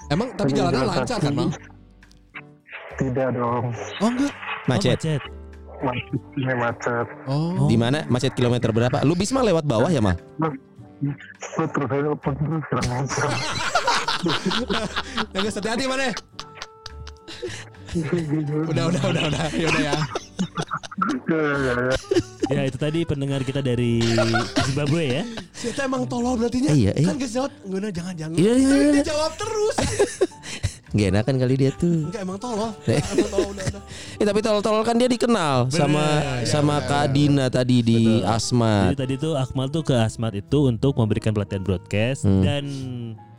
Emang 0.07 0.29
tapi 0.37 0.53
Lagi 0.53 0.59
jalannya 0.61 0.79
jalan 0.79 0.93
lancar 0.95 1.17
kan. 1.19 1.33
Bang? 1.35 1.51
Tidak 2.95 3.27
dong. 3.35 3.65
Oh 3.99 4.07
enggak. 4.07 4.31
Oh, 4.31 4.67
Macet. 4.69 4.97
macet. 5.01 5.21
Macet. 5.83 6.19
Ini 6.37 6.53
macet. 6.55 7.07
Oh. 7.27 7.67
Di 7.67 7.75
mana? 7.75 7.99
Macet 8.07 8.31
kilometer 8.37 8.69
berapa? 8.71 9.03
Lu 9.03 9.19
bis 9.19 9.35
mah 9.35 9.43
lewat 9.43 9.67
bawah 9.67 9.91
ya, 9.91 9.99
Mal? 9.99 10.15
Lu 10.39 11.65
terus 11.67 11.89
aja 11.91 12.09
terus 12.23 12.75
ajar. 12.87 13.31
Yang 15.35 15.59
sedih 15.59 15.87
mana? 15.91 16.15
Udah, 18.67 18.83
udah, 18.91 19.01
udah, 19.09 19.23
udah. 19.31 19.45
Ya 19.55 19.67
udah 19.71 19.81
ya. 19.81 19.95
Ya, 21.27 21.39
ya, 21.39 21.73
ya. 21.73 21.95
Ya 22.47 22.61
itu 22.63 22.77
tadi 22.79 23.03
pendengar 23.03 23.43
kita 23.43 23.59
dari 23.59 23.99
Zimbabwe 24.67 25.03
ya. 25.19 25.23
Kita 25.51 25.87
emang 25.87 26.07
tolol 26.07 26.35
berarti 26.35 26.63
nya. 26.63 26.71
Iya, 26.71 26.91
iya. 26.95 27.07
Kan 27.11 27.15
geus 27.19 27.33
jawab, 27.35 27.51
enggak 27.63 27.93
jangan 27.95 28.13
jangan. 28.15 28.35
Iya, 28.35 28.53
iya, 28.55 28.69
iya. 28.69 28.91
Dia 28.99 29.05
jawab 29.11 29.31
terus. 29.35 29.75
Gak 30.87 31.07
enakan 31.11 31.35
kali 31.35 31.53
dia 31.59 31.71
tuh. 31.75 32.07
Enggak 32.07 32.21
emang 32.23 32.39
tolol. 32.39 32.71
Eh. 32.87 33.03
Emang 33.03 33.29
tolol 33.29 33.49
udah, 33.51 33.65
udah. 33.67 33.83
Eh 34.17 34.25
tapi 34.25 34.39
tolol-tolol 34.39 34.83
kan 34.87 34.95
dia 34.95 35.09
dikenal 35.11 35.67
sama 35.69 36.05
sama 36.47 36.75
Kak 36.81 37.11
Dina 37.11 37.51
tadi 37.51 37.83
di 37.83 38.23
Asma. 38.23 38.89
Jadi 38.91 38.97
tadi 38.97 39.13
tuh 39.19 39.33
Akmal 39.35 39.67
tuh 39.67 39.83
ke 39.83 39.93
Asmat 39.93 40.33
itu 40.33 40.71
untuk 40.71 40.95
memberikan 40.95 41.35
pelatihan 41.35 41.61
broadcast 41.61 42.23
Hmm. 42.23 42.41
dan 42.41 42.63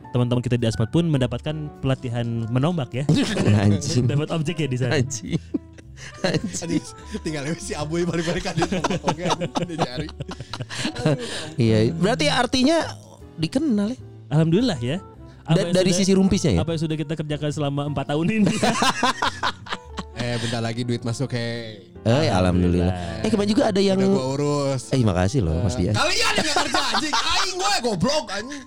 teman-teman 0.09 0.41
kita 0.41 0.55
di 0.55 0.65
Asmat 0.65 0.89
pun 0.89 1.05
mendapatkan 1.05 1.55
pelatihan 1.79 2.25
menombak 2.49 2.89
ya. 2.93 3.03
Anjing. 3.65 4.05
Dapat 4.05 4.29
objek 4.33 4.55
ya 4.59 4.67
di 4.67 4.77
sana. 4.77 4.97
Anjing. 4.97 5.37
Anjing. 6.23 6.83
Tinggal 7.21 7.43
si 7.59 7.75
balik-balik 7.75 8.43
kan 8.43 8.53
dia 8.55 8.67
oke 9.07 9.23
dia 9.65 9.77
cari. 9.77 10.07
Iya, 11.55 11.91
berarti 11.93 12.25
artinya 12.27 12.77
dikenal 13.35 13.93
ya. 13.93 13.99
Alhamdulillah 14.29 14.79
ya. 14.79 14.97
Apa 15.43 15.57
Da- 15.57 15.61
yang 15.65 15.73
dari 15.73 15.91
sudah- 15.91 15.99
sisi 16.05 16.13
rumpisnya 16.13 16.51
ya. 16.55 16.59
apa 16.61 16.71
yang 16.77 16.81
sudah 16.81 16.95
kita 16.95 17.13
kerjakan 17.17 17.49
selama 17.49 17.81
empat 17.89 18.05
tahun 18.09 18.27
ini. 18.41 18.55
Eh 20.19 20.35
bentar 20.35 20.59
lagi 20.59 20.83
duit 20.83 20.99
masuk 20.99 21.31
hei. 21.31 21.79
Eh, 22.03 22.27
alhamdulillah. 22.27 23.23
Eh 23.23 23.31
kemarin 23.31 23.49
juga 23.49 23.71
ada 23.71 23.79
yang 23.79 23.95
Udah 23.95 24.11
gua 24.11 24.25
urus. 24.35 24.91
Eh 24.91 24.99
makasih 24.99 25.39
loh 25.39 25.63
Mas 25.63 25.79
Bian. 25.79 25.95
Kalian 25.95 26.33
yang 26.35 26.55
kerja 26.59 26.81
anjing. 26.91 27.13
Aing 27.15 27.55
gue 27.55 27.75
goblok 27.87 28.27
anjing. 28.27 28.63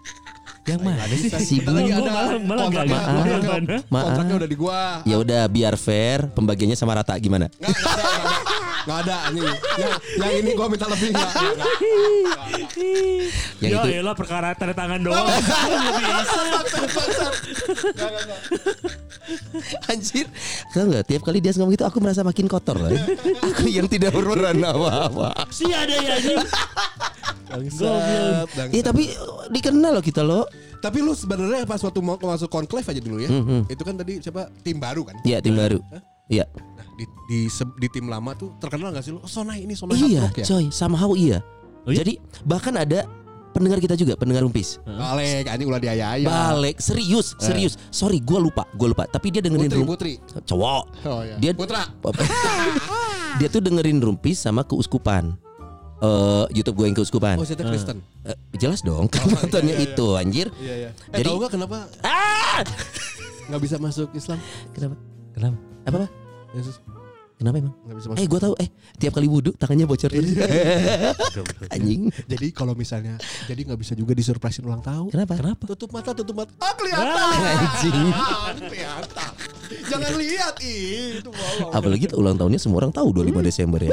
Yang 0.62 0.78
mana 0.78 1.02
sih? 1.10 1.26
Si 1.26 1.58
ada 1.58 1.74
malah- 1.74 2.38
malah 2.38 2.64
kontraknya, 2.70 2.98
Mana? 3.02 3.76
Maaf. 3.90 4.04
kontraknya 4.06 4.34
udah 4.38 4.48
di 4.48 4.56
gua. 4.56 4.82
Ya 5.02 5.16
udah 5.18 5.42
biar 5.50 5.74
fair, 5.74 6.30
pembagiannya 6.30 6.78
sama 6.78 6.94
rata 6.94 7.18
gimana? 7.18 7.50
Nggak, 7.58 7.74
nggak 7.74 7.94
ada, 7.98 8.51
nggak 8.86 8.98
ada. 9.06 9.16
Anjing. 9.30 9.46
Yang, 9.78 9.92
yang 10.18 10.32
ini 10.42 10.50
gua 10.54 10.66
minta 10.68 10.86
lebih 10.90 11.08
nggak. 11.14 11.30
nggak, 11.32 11.52
nggak. 11.56 11.70
Yang 13.62 13.70
ya 13.72 13.78
itu 13.78 13.88
elah 14.02 14.14
perkara 14.18 14.54
tanda 14.58 14.74
tangan 14.74 15.00
doang. 15.02 15.26
anjir. 19.90 20.26
Tahu 20.74 20.84
nggak 20.90 21.04
tiap 21.06 21.22
kali 21.22 21.38
dia 21.38 21.52
ngomong 21.54 21.72
gitu 21.74 21.84
aku 21.86 21.98
merasa 22.02 22.26
makin 22.26 22.46
kotor 22.50 22.76
loh. 22.78 22.90
aku 23.42 23.70
yang 23.70 23.86
tidak 23.86 24.10
berperan 24.14 24.58
apa-apa. 24.62 25.46
si 25.54 25.70
ada 25.70 25.94
ya 25.94 26.18
anjing. 26.18 26.38
Bangsat, 27.52 28.48
bangsat. 28.56 28.72
Iya 28.72 28.82
tapi 28.88 29.12
dikenal 29.52 30.00
loh 30.00 30.04
kita 30.04 30.22
loh. 30.24 30.44
Tapi 30.82 30.98
lu 30.98 31.14
sebenarnya 31.14 31.62
pas 31.62 31.78
waktu 31.78 32.00
mau 32.02 32.18
masuk 32.18 32.50
konklave 32.50 32.82
aja 32.82 32.98
dulu 32.98 33.22
ya. 33.22 33.30
Mhm. 33.30 33.70
Itu 33.70 33.82
kan 33.86 33.94
tadi 33.94 34.18
siapa 34.18 34.50
tim 34.66 34.82
baru 34.82 35.06
kan? 35.06 35.14
Iya 35.22 35.38
tim 35.38 35.54
baru. 35.54 35.78
Iya. 36.26 36.48
Di, 36.92 37.04
di, 37.26 37.38
se- 37.46 37.76
di 37.76 37.88
tim 37.88 38.04
lama 38.04 38.32
tuh 38.32 38.52
terkenal 38.56 38.90
gak 38.90 39.00
sih 39.00 39.10
lu? 39.10 39.18
Oh, 39.18 39.26
Sonai 39.26 39.62
ini 39.62 39.72
Sonai 39.72 39.96
Iya, 39.96 40.22
hard 40.22 40.30
rock 40.30 40.36
ya. 40.38 40.44
coy, 40.46 40.64
somehow 40.68 41.10
iya. 41.12 41.38
Oh 41.82 41.90
iya? 41.90 41.98
Jadi 42.00 42.12
bahkan 42.42 42.74
ada 42.74 43.08
pendengar 43.50 43.78
kita 43.78 43.92
juga, 43.94 44.12
pendengar 44.14 44.42
Rumpis. 44.42 44.76
Balik 44.82 45.44
anjing 45.46 45.66
ulah 45.66 45.76
diaya-aya. 45.78 46.24
Balik 46.24 46.78
serius, 46.78 47.32
serius. 47.36 47.76
Sorry, 47.88 48.16
gua 48.18 48.38
lupa, 48.38 48.64
gua 48.72 48.88
lupa. 48.88 49.04
Tapi 49.04 49.28
dia 49.28 49.40
dengerin 49.40 49.68
Putri, 49.68 49.78
rum- 49.78 49.88
Putri. 49.88 50.12
cowok. 50.42 50.84
Oh 51.04 51.20
iya. 51.22 51.36
Dia 51.36 51.52
Putra. 51.52 51.82
dia 53.38 53.48
tuh 53.48 53.60
dengerin 53.60 53.98
Rumpis 53.98 54.38
sama 54.38 54.62
keuskupan. 54.62 55.32
Eh 55.98 56.44
YouTube 56.52 56.76
gue 56.76 56.86
yang 56.86 56.96
keuskupan. 56.96 57.36
Oh, 57.36 57.46
saya 57.46 57.62
Kristen. 57.62 58.02
Eh, 58.22 58.34
jelas 58.56 58.82
dong, 58.82 59.06
kan 59.06 59.22
nontonnya 59.24 59.74
iya, 59.74 59.82
iya. 59.82 59.88
itu 59.88 60.06
anjir. 60.12 60.46
Iya, 60.56 60.74
iya. 60.76 60.90
Eh, 61.08 61.18
Jadi- 61.18 61.28
tahu 61.30 61.36
gak 61.40 61.52
kenapa 61.52 61.86
Ah! 62.02 62.66
nggak 63.44 63.60
bisa 63.60 63.76
masuk 63.78 64.10
Islam? 64.12 64.38
Kenapa? 64.72 64.94
Kenapa? 65.32 65.56
Apa, 65.82 65.96
apa? 65.96 66.08
Yesus 66.52 66.78
Kenapa 67.32 67.58
emang? 67.58 67.74
nggak 67.74 67.96
bisa 67.98 68.06
Eh, 68.06 68.12
masuk. 68.14 68.28
gue 68.28 68.40
tahu. 68.40 68.54
Eh, 68.54 68.68
tiap 69.02 69.12
kali 69.12 69.26
wudhu 69.26 69.50
tangannya 69.58 69.82
bocor 69.82 70.06
terus. 70.06 70.30
Iya. 70.30 70.46
Anjing. 71.74 72.06
Jadi 72.30 72.46
kalau 72.54 72.70
misalnya 72.72 73.18
jadi 73.44 73.66
nggak 73.66 73.80
bisa 73.82 73.98
juga 73.98 74.14
disurprisein 74.14 74.62
ulang 74.62 74.78
tahun. 74.78 75.10
Kenapa? 75.10 75.34
Kenapa? 75.34 75.64
Tutup 75.66 75.90
mata, 75.90 76.14
tutup 76.14 76.38
mata. 76.38 76.54
Ah 76.62 76.70
kelihatan. 76.70 77.18
Anjing. 77.42 78.14
kelihatan. 78.62 79.30
Jangan 79.90 80.12
lihat 80.14 80.54
ih, 80.62 81.18
itu 81.18 81.30
bolong. 81.34 81.70
Apalagi 81.74 82.04
ulang 82.14 82.38
tahunnya 82.38 82.60
semua 82.60 82.78
orang 82.78 82.94
tahu 82.94 83.10
25 83.10 83.42
Desember 83.42 83.80
ya. 83.82 83.90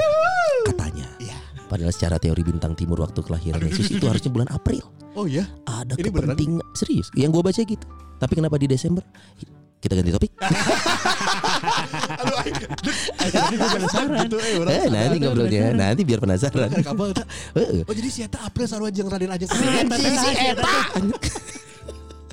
Katanya. 0.69 1.07
Iya. 1.17 1.37
Padahal 1.65 1.89
secara 1.89 2.21
teori 2.21 2.45
bintang 2.45 2.77
timur 2.77 3.01
waktu 3.01 3.17
kelahiran 3.17 3.65
Yesus 3.65 3.89
itu 3.89 4.05
harusnya 4.05 4.29
bulan 4.29 4.49
April. 4.51 4.85
Oh 5.17 5.25
iya. 5.25 5.49
Ada 5.65 5.97
Ini 5.97 6.05
kepentingan 6.05 6.61
serius. 6.73 7.09
Yang 7.17 7.29
gue 7.33 7.43
baca 7.49 7.61
gitu. 7.65 7.85
Tapi 8.19 8.33
kenapa 8.35 8.61
di 8.61 8.69
Desember? 8.69 9.01
Kita 9.79 9.95
ganti 9.95 10.11
topik. 10.11 10.31
Aduh, 12.19 13.43
gue 13.47 13.69
penasaran. 13.79 14.27
Gitu, 14.27 14.37
eh, 14.43 14.59
orang 14.59 14.75
Eh, 14.75 14.85
nanti 14.91 15.15
ngobrolnya. 15.23 15.71
Nanti 15.71 16.01
biar 16.03 16.19
penasaran. 16.19 16.67
Kapal? 16.83 17.15
Heeh. 17.55 17.87
Oh 17.87 17.93
jadi 17.95 18.09
si 18.11 18.27
Eta 18.27 18.43
April 18.43 18.67
sarua 18.67 18.91
jeung 18.91 19.07
Raden 19.07 19.31
Ajeng. 19.31 19.47
Anjing 19.47 20.15
si 20.19 20.29
Eta. 20.35 20.75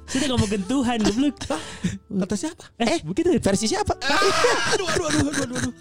Sudah 0.06 0.26
ngomong 0.30 0.48
gentuhan 0.48 0.98
goblok. 1.00 1.36
Kata 2.06 2.34
siapa? 2.34 2.64
Eh, 2.76 3.02
begitu. 3.02 3.28
Versi 3.36 3.66
siapa? 3.66 3.92
Aduh, 3.92 4.32
aduh, 4.86 4.86
aduh, 4.86 5.08
aduh, 5.10 5.32
aduh, 5.36 5.58
aduh. 5.58 5.72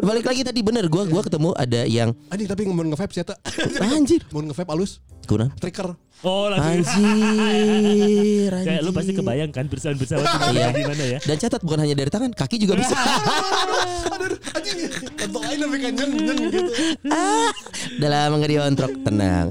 Balik 0.00 0.24
lagi 0.24 0.42
tadi 0.42 0.60
bener 0.60 0.88
gua 0.88 1.04
gua 1.04 1.20
ketemu 1.20 1.52
ada 1.52 1.84
yang 1.84 2.10
Anjing 2.26 2.48
tapi 2.48 2.64
mau 2.64 2.80
nge-vape 2.82 3.12
si 3.12 3.20
Eta. 3.20 3.36
anjir. 3.80 4.24
Mau 4.30 4.40
nge-vape 4.40 4.70
alus. 4.70 4.98
Kuna. 5.24 5.48
Trigger. 5.56 5.92
Oh, 6.20 6.48
langsung. 6.48 7.04
Anjir, 7.04 8.52
Kayak 8.54 8.80
lu 8.80 8.90
pasti 8.90 9.12
anjir. 9.12 9.20
kebayang 9.20 9.50
kan 9.50 9.64
bersama-bersama 9.68 10.24
Iya. 10.50 10.68
gimana 10.72 11.04
ya? 11.06 11.18
Dan 11.20 11.36
catat 11.38 11.60
bukan 11.60 11.78
hanya 11.80 11.94
dari 11.94 12.08
tangan, 12.08 12.30
kaki 12.32 12.56
juga 12.56 12.74
bisa. 12.76 12.96
Aduh, 12.96 14.24
aduh, 14.28 14.38
anjing. 14.52 14.78
Kontol 15.14 15.40
lain 15.42 15.58
kan 15.60 15.92
nyen 15.92 16.10
nyen 16.16 16.36
gitu. 16.44 16.60
ah, 17.08 17.52
udah 17.98 18.08
lama 18.10 18.34
nggak 18.36 18.50
diontrok, 18.50 18.92
tenang. 19.00 19.48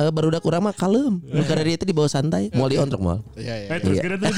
Eh, 0.00 0.08
baru 0.08 0.32
udah 0.32 0.40
kurang 0.40 0.64
mah 0.64 0.72
kalem. 0.72 1.20
Karena 1.44 1.62
dia 1.62 1.76
itu 1.76 1.84
di 1.84 1.92
bawah 1.92 2.08
santai, 2.08 2.48
mau 2.50 2.64
diontrok 2.66 2.98
mau. 2.98 3.20
Iya, 3.36 3.54
iya. 3.54 3.68
Eh, 3.68 3.78
terus 3.78 3.96
Iya. 3.96 4.02
kira. 4.02 4.16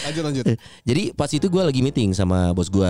Lanjut, 0.00 0.22
lanjut. 0.24 0.44
Jadi 0.82 1.02
pas 1.12 1.28
itu 1.28 1.44
gue 1.44 1.62
lagi 1.62 1.80
meeting 1.80 2.10
sama 2.10 2.50
bos 2.50 2.66
gue, 2.66 2.88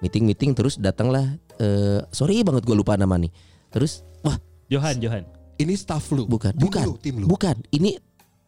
meeting 0.00 0.24
meeting 0.24 0.50
terus 0.52 0.80
datanglah. 0.80 1.36
Eh, 1.56 2.00
sorry 2.10 2.40
banget 2.40 2.64
gue 2.64 2.72
lupa 2.72 2.96
nama 2.96 3.20
nih. 3.20 3.28
Terus, 3.68 4.00
wah 4.20 4.40
Johan, 4.66 4.96
Johan. 4.98 5.28
Ini 5.60 5.76
staff 5.76 6.08
lu. 6.10 6.24
bukan, 6.24 6.56
Tim 6.56 6.64
bukan, 6.64 6.84
lu, 6.88 6.94
tim 6.96 7.14
lu. 7.20 7.26
bukan. 7.28 7.60
Ini 7.68 8.00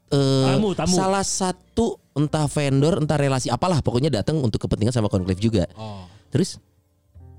eh, 0.09 0.47
Tamu, 0.49 0.73
tamu. 0.73 0.97
salah 0.97 1.21
satu 1.21 2.01
entah 2.17 2.49
vendor, 2.49 2.97
entah 2.97 3.21
relasi 3.21 3.53
apalah, 3.53 3.85
pokoknya 3.85 4.09
datang 4.09 4.41
untuk 4.41 4.65
kepentingan 4.65 4.97
sama 4.97 5.13
konklave 5.13 5.37
juga. 5.37 5.69
Oh. 5.77 6.09
Terus 6.33 6.57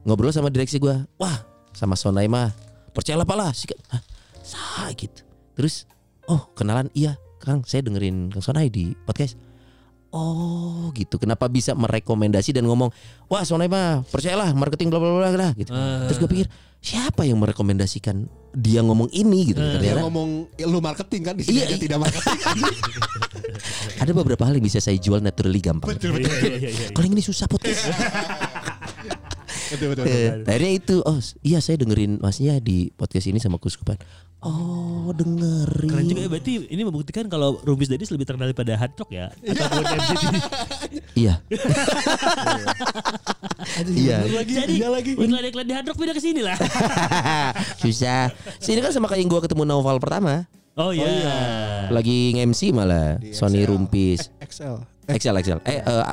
ngobrol 0.05 0.29
sama 0.29 0.53
direksi 0.53 0.77
gua, 0.77 1.09
wah 1.17 1.41
sama 1.73 1.97
Sonai 1.97 2.29
mah 2.29 2.53
percayalah 2.93 3.25
palah 3.25 3.49
sih 3.49 3.65
Hah, 3.89 3.97
sah 4.43 4.91
gitu. 4.93 5.23
Terus 5.55 5.87
oh 6.27 6.51
kenalan 6.53 6.91
iya 6.93 7.15
Kang 7.39 7.63
saya 7.63 7.81
dengerin 7.81 8.29
Kang 8.29 8.43
Sonai 8.43 8.67
di 8.67 8.91
podcast. 9.03 9.39
Oh 10.13 10.93
gitu. 10.93 11.17
Kenapa 11.17 11.49
bisa 11.49 11.73
merekomendasi 11.73 12.53
dan 12.53 12.69
ngomong 12.69 12.93
wah 13.25 13.41
Sonai 13.41 13.65
mah 13.65 14.05
percayalah 14.05 14.53
marketing 14.53 14.93
bla 14.93 15.01
bla 15.01 15.09
bla 15.09 15.31
bla 15.31 15.49
gitu. 15.57 15.73
Ah. 15.73 16.05
Terus 16.05 16.21
gue 16.21 16.29
pikir 16.29 16.47
siapa 16.83 17.23
yang 17.23 17.39
merekomendasikan 17.39 18.27
dia 18.53 18.83
ngomong 18.83 19.09
ini 19.09 19.49
gitu 19.49 19.57
Dia 19.57 19.79
ternyata 19.79 20.03
ngomong 20.05 20.29
"Ya, 20.59 20.67
lu 20.69 20.77
marketing 20.77 21.21
kan 21.25 21.33
di 21.33 21.47
sini 21.47 21.63
Iya, 21.63 21.73
iya. 21.73 21.77
tidak 21.79 21.97
marketing. 22.05 22.37
ada 24.03 24.11
beberapa 24.11 24.43
hal 24.43 24.59
yang 24.59 24.65
bisa 24.67 24.83
saya 24.83 24.99
jual 24.99 25.23
naturally 25.23 25.63
gampang 25.63 25.95
kalau 26.91 27.05
yang 27.07 27.15
ini 27.15 27.23
susah 27.23 27.47
podcast 27.47 27.87
betul 29.73 29.87
betul. 29.91 30.05
Eh, 30.05 30.29
akhirnya 30.43 30.71
itu 30.73 30.95
oh 30.99 31.17
iya 31.41 31.57
saya 31.57 31.75
dengerin 31.75 32.17
masnya 32.17 32.57
di 32.57 32.89
podcast 32.89 33.25
ini 33.25 33.37
sama 33.37 33.57
kuskupan 33.57 33.97
oh 34.39 35.09
dengerin 35.11 35.87
Keren 35.87 36.05
juga 36.05 36.21
ya 36.21 36.29
berarti 36.29 36.67
ini 36.67 36.81
membuktikan 36.81 37.25
kalau 37.25 37.57
Rumpis 37.59 37.87
Dadis 37.87 38.09
lebih 38.09 38.23
terkenal 38.23 38.49
daripada 38.49 38.75
Hard 38.75 38.93
Rock 38.95 39.09
ya 39.09 39.31
ataupun 39.31 39.83
MCT. 39.87 40.23
iya 41.15 41.39
iya 43.89 44.17
lagi 44.25 44.53
Jadi 44.53 44.73
iya 44.75 44.87
lagi. 44.89 45.11
iklan-iklan 45.15 45.63
di 45.63 45.73
Hard 45.73 45.87
Rock 45.87 45.97
pindah 45.97 46.11
ke 46.11 46.21
sini 46.21 46.41
lah. 46.43 46.57
susah 47.81 48.29
sini 48.59 48.79
kan 48.79 48.91
sama 48.91 49.07
kayak 49.07 49.21
yang 49.21 49.31
gua 49.31 49.41
ketemu 49.41 49.63
Naufal 49.63 49.97
pertama 49.97 50.43
Oh 50.73 50.89
iya. 50.89 51.85
lagi 51.87 52.33
nge-MC 52.33 52.73
malah 52.73 53.15
Di 53.15 53.29
Sony 53.29 53.61
XL. 53.61 53.69
Rumpis 53.69 54.19
XL. 54.41 54.75
Excel 55.05 55.35
Excel 55.37 55.59
eh 55.63 55.79
eh, 55.79 56.03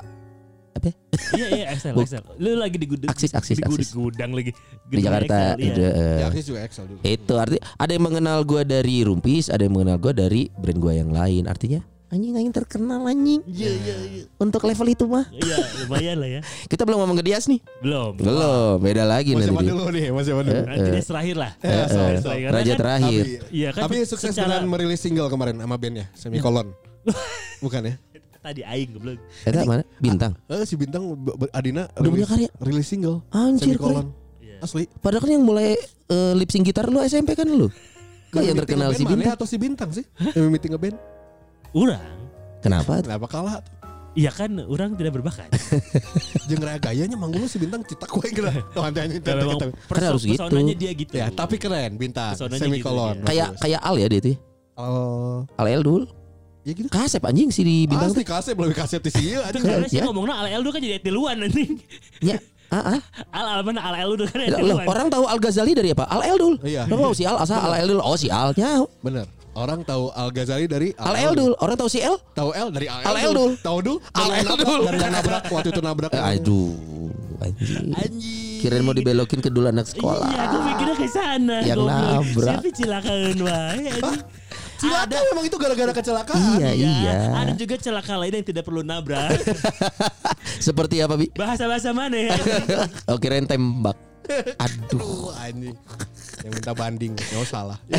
apa 0.73 0.91
Iya 1.31 1.47
iya 1.53 1.67
Excel 1.71 1.93
Excel. 1.95 2.23
Lu 2.37 2.55
lagi 2.55 2.75
di 2.75 2.87
gudang. 2.87 3.09
Aksis, 3.09 3.31
aksis, 3.31 3.57
di 3.57 3.63
gudang, 3.63 3.77
aksis. 3.77 3.91
gudang 3.93 4.31
lagi. 4.31 4.51
di 4.51 4.59
Gedung 4.93 5.05
Jakarta 5.05 5.37
Excel, 5.55 5.59
iya. 5.61 5.91
eh, 5.91 6.17
Ya, 6.17 6.25
Aksis 6.27 6.45
juga 6.45 6.59
XL 6.63 6.87
juga. 6.89 7.01
itu 7.05 7.33
arti 7.37 7.57
ada 7.59 7.91
yang 7.91 8.05
mengenal 8.05 8.39
gua 8.43 8.63
dari 8.63 8.97
Rumpis 9.01 9.47
ada 9.47 9.61
yang 9.61 9.73
mengenal 9.73 9.97
gua 9.97 10.13
dari 10.13 10.51
brand 10.53 10.79
gua 10.79 10.93
yang 10.93 11.11
lain 11.11 11.45
artinya 11.45 11.79
anjing 12.09 12.35
anjing 12.35 12.51
terkenal 12.51 13.03
anjing 13.05 13.39
Iya 13.45 13.71
iya 13.73 13.97
iya. 14.05 14.25
untuk 14.37 14.59
level 14.61 14.89
itu 14.89 15.05
mah 15.05 15.31
Iya 15.31 15.57
lumayan 15.81 16.17
lah 16.19 16.29
ya. 16.29 16.41
kita 16.71 16.83
belum 16.83 16.99
ngomong 17.01 17.17
ke 17.17 17.25
Dias 17.25 17.47
nih 17.47 17.61
Belum. 17.79 18.13
belum 18.15 18.77
beda 18.79 19.05
lagi 19.05 19.31
Masih 19.33 19.47
nanti 19.49 19.59
dia. 19.61 19.71
dulu 19.71 19.85
nih? 19.89 20.05
Masih 20.11 20.31
apa 20.33 20.43
dulu? 20.43 20.61
Nanti 20.65 20.89
dia 20.89 21.05
terakhir 21.05 21.37
lah. 21.37 21.51
Eh, 21.57 21.69
Eh, 21.69 21.87
so- 21.87 22.03
eh, 22.03 22.19
so. 22.19 22.29
Karena 22.31 22.51
Raja 22.53 22.75
terakhir 22.75 23.25
Iya 23.49 23.69
kan. 23.71 23.83
Tapi 23.85 23.97
sukses 24.05 24.27
secara- 24.29 24.59
dengan 24.59 24.63
merilis 24.67 24.99
single 24.99 25.29
kemarin 25.29 25.55
sama 25.57 25.77
bandnya 25.77 26.07
Semikolon. 26.13 26.75
Bukan 27.61 27.81
ya? 27.83 27.95
Tadi 28.41 28.61
aing 28.63 28.91
goblok. 28.91 29.21
Eta 29.43 29.63
mana 29.63 29.85
bintang 29.97 30.33
Eh 30.47 30.65
si 30.65 30.73
Bintang 30.73 31.13
Adina 31.51 31.85
Udah 31.93 32.09
punya 32.09 32.25
rilis- 32.25 32.31
karya? 32.31 32.49
rilis 32.59 32.87
single. 32.87 33.21
Anjir, 33.29 33.77
Semikolon. 33.77 34.17
Iya. 34.39 34.57
Asli. 34.61 34.89
padahal 34.97 35.21
kan 35.21 35.31
yang 35.31 35.45
mulai 35.45 35.77
eh, 36.07 36.33
lip 36.35 36.49
sync 36.49 36.65
gitar 36.65 36.87
lu 36.87 37.01
SMP 37.01 37.33
kan 37.33 37.45
lu 37.45 37.69
kok 38.29 38.41
yang 38.41 38.57
terkenal 38.57 38.93
si 38.93 39.03
mana 39.03 39.13
bintang 39.13 39.35
atau 39.35 39.45
si 39.45 39.57
Bintang 39.57 39.91
sih? 39.91 40.05
Yang 40.33 40.49
meeting 40.49 40.73
ngeband. 40.73 40.97
Urang. 41.73 42.17
kenapa 42.61 43.01
Kenapa 43.01 43.27
kalah? 43.27 43.59
tuh? 43.59 43.75
Iya 44.13 44.31
kan 44.31 44.51
orang 44.61 44.95
tidak 44.95 45.13
berbakat. 45.15 45.51
Jeung 46.49 46.59
raya 46.61 46.79
gayanya 46.79 47.15
manggul 47.15 47.45
si 47.45 47.59
Bintang 47.59 47.85
Kalau 49.23 49.39
emang 49.39 49.59
nanti- 49.61 49.87
Kan 49.87 50.03
harus 50.03 50.23
gitu. 50.25 50.35
pesonanya 50.41 50.75
dia 50.75 50.91
gitu. 50.93 51.13
Ya, 51.13 51.27
tapi 51.29 51.57
keren 51.57 51.95
Bintang. 51.95 52.35
Semikolon. 52.35 53.19
gitu, 53.19 53.27
kayak 53.27 53.49
Bagus. 53.51 53.61
kayak 53.61 53.81
Al 53.81 53.97
ya 53.97 54.07
dia 54.07 54.21
tuh 54.21 54.31
ya? 54.31 54.39
Al 55.55 55.67
El 55.69 55.83
dul 55.83 56.03
ya 56.71 56.75
gitu. 56.77 56.89
kasep 56.89 57.19
anjing 57.21 57.51
si 57.51 57.61
di 57.61 57.77
bintang 57.85 58.09
Asli 58.09 58.23
kasep 58.23 58.55
belum 58.55 58.71
kasep 58.71 59.01
di 59.01 59.11
sini 59.11 59.31
anjing. 59.37 59.61
karena 59.61 59.87
sih 59.87 59.99
Ya. 59.99 60.07
ngomongnya 60.07 60.35
al 60.37 60.47
el 60.49 60.63
kan 60.65 60.79
jadi 60.79 60.97
etiluan 60.97 61.37
nanti. 61.37 61.77
ya 62.23 62.39
ah, 62.71 62.95
ah. 62.95 62.99
Al 63.37 63.47
al 63.51 63.61
mana 63.63 63.83
al 63.83 63.95
el 63.99 64.15
kan 64.25 64.39
Loh, 64.57 64.79
orang 64.81 65.11
tahu 65.11 65.27
Al 65.27 65.39
Ghazali 65.39 65.75
dari 65.75 65.91
apa 65.91 66.07
Al 66.07 66.23
El 66.23 66.39
dul 66.39 66.55
Iya. 66.63 66.87
Lo 66.87 66.95
tahu 67.01 67.13
si 67.13 67.27
Al 67.27 67.35
asal 67.37 67.59
Al 67.59 67.75
El 67.77 67.91
dul 67.91 68.01
oh 68.01 68.15
si 68.15 68.31
Al 68.31 68.55
nya 68.55 68.87
Bener. 69.03 69.27
Orang 69.51 69.83
tahu 69.83 70.15
Al 70.15 70.31
Ghazali 70.31 70.65
dari 70.65 70.95
Al 70.95 71.19
El 71.19 71.35
dul 71.35 71.53
orang 71.59 71.75
tahu 71.75 71.91
si 71.91 71.99
El 71.99 72.15
Tahu 72.31 72.55
El 72.55 72.71
dari 72.71 72.87
Al 72.87 73.03
Al 73.03 73.17
El 73.19 73.33
dul. 73.35 73.53
Tahu 73.59 73.79
dul? 73.83 73.99
Al 74.13 74.23
Dari 74.23 74.31
yang 74.31 74.39
El 74.39 74.47
nabrak- 74.47 74.63
dul. 74.63 74.81
Dari 74.87 74.99
yang 75.01 75.13
nabrak 75.13 75.43
waktu 75.51 75.69
itu 75.69 75.81
nabrak. 75.83 76.11
Eh, 76.13 76.23
aduh 76.31 76.71
anjing 77.41 78.61
kirain 78.61 78.85
mau 78.85 78.93
dibelokin 78.93 79.41
ke 79.41 79.49
dulu 79.49 79.67
anak 79.67 79.89
sekolah 79.89 80.29
Iya, 80.29 80.41
aku 80.45 80.57
mikirnya 80.63 80.95
ke 80.95 81.09
sana. 81.09 81.57
Yang 81.65 81.79
nabrak. 81.83 82.55
Siapa 82.55 82.71
cilakaan 82.71 83.39
wae. 83.41 83.89
anjing. 83.89 84.21
Cilaka 84.81 85.17
memang 85.29 85.45
itu 85.45 85.57
gara-gara 85.57 85.93
kecelakaan. 85.93 86.41
iya 86.57 86.71
iya 86.73 87.15
Ada 87.37 87.53
juga 87.55 87.77
celaka 87.77 88.17
lain 88.17 88.33
yang 88.35 88.47
tidak 88.47 88.65
perlu 88.65 88.81
nabrak. 88.81 89.37
seperti 90.67 90.99
apa 90.99 91.15
bi 91.15 91.29
Bahasa-bahasa 91.31 91.93
mana 91.93 92.17
ya? 92.17 92.33
oh 93.07 93.17
kirain 93.17 93.45
tembak 93.45 93.97
aduh 94.57 95.35
anjing. 95.43 95.75
Yang 96.41 96.53
minta 96.55 96.73
banding. 96.73 97.13
Nggak 97.13 97.45
salah. 97.45 97.79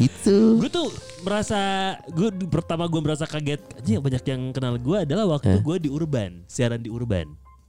itu 0.00 0.58
gue 0.58 0.70
tuh 0.72 0.88
merasa 1.22 1.58
gue 2.08 2.32
pertama 2.48 2.88
gue 2.88 2.98
merasa 2.98 3.22
kaget 3.24 3.60
anjing 3.76 4.00
banyak 4.00 4.24
yang 4.24 4.42
kenal 4.50 4.74
gue 4.74 4.98
adalah 4.98 5.28
waktu 5.28 5.52
Eh. 5.52 5.62
gue 5.62 5.76
di 5.78 5.90
Urban 5.92 6.42
siaran 6.48 6.80
di 6.80 6.90
Urban 6.90 7.28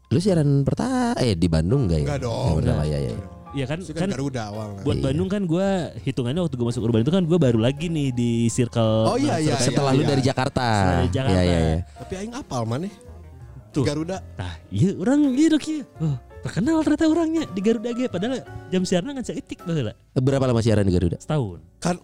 lu 0.09 0.17
siaran 0.17 0.63
pertama 0.63 1.13
eh 1.19 1.35
di 1.35 1.45
Bandung 1.45 1.85
enggak 1.85 1.99
ya 1.99 2.05
Enggak 2.07 2.19
dong. 2.23 2.45
Oh, 2.47 2.55
pertama, 2.57 2.83
ya, 2.85 2.99
ya. 3.03 3.13
Iya 3.53 3.65
kan 3.69 3.79
kan 3.85 3.93
kan 3.93 4.09
Garuda 4.09 4.49
awal. 4.49 4.81
buat 4.81 4.97
Iya. 4.97 5.03
Bandung 5.05 5.29
kan 5.29 5.45
gue 5.45 5.67
hitungannya 6.01 6.41
waktu 6.41 6.55
gue 6.57 6.67
masuk 6.73 6.81
Urban 6.81 7.05
itu 7.05 7.13
kan 7.13 7.21
gue 7.21 7.37
baru 7.37 7.59
lagi 7.61 7.85
nih 7.85 8.09
di 8.09 8.49
circle 8.49 9.13
Oh, 9.13 9.17
iya, 9.17 9.37
iya, 9.37 9.55
setelah 9.61 9.93
lu 9.93 10.01
dari 10.01 10.25
Jakarta 10.25 10.65
Setelah 10.65 10.97
dari 11.05 11.11
Jakarta. 11.13 11.37
Iya 11.37 11.43
iya 11.45 11.59
iya 11.61 11.77
Tapi 12.01 12.13
aing 12.17 12.33
apal 12.33 12.65
mana? 12.65 12.89
Tuh. 13.69 13.85
Garuda. 13.85 14.17
Nah, 14.37 14.53
iya 14.73 14.89
orang 14.97 15.37
iya 15.37 15.47
dok 15.53 15.65
iya. 15.69 15.85
Oh, 16.01 16.17
terkenal 16.41 16.81
ternyata 16.81 17.05
orangnya 17.09 17.43
di 17.49 17.61
Garuda 17.61 17.89
ge 17.93 18.05
padahal 18.09 18.41
jam 18.73 18.81
siaran 18.85 19.13
kan 19.13 19.25
seitik 19.25 19.61
baheula 19.63 19.93
berapa 20.17 20.45
lama 20.49 20.61
siaran 20.65 20.85
di 20.85 20.93
Garuda 20.93 21.17
setahun. 21.21 21.61
Kan 21.77 22.01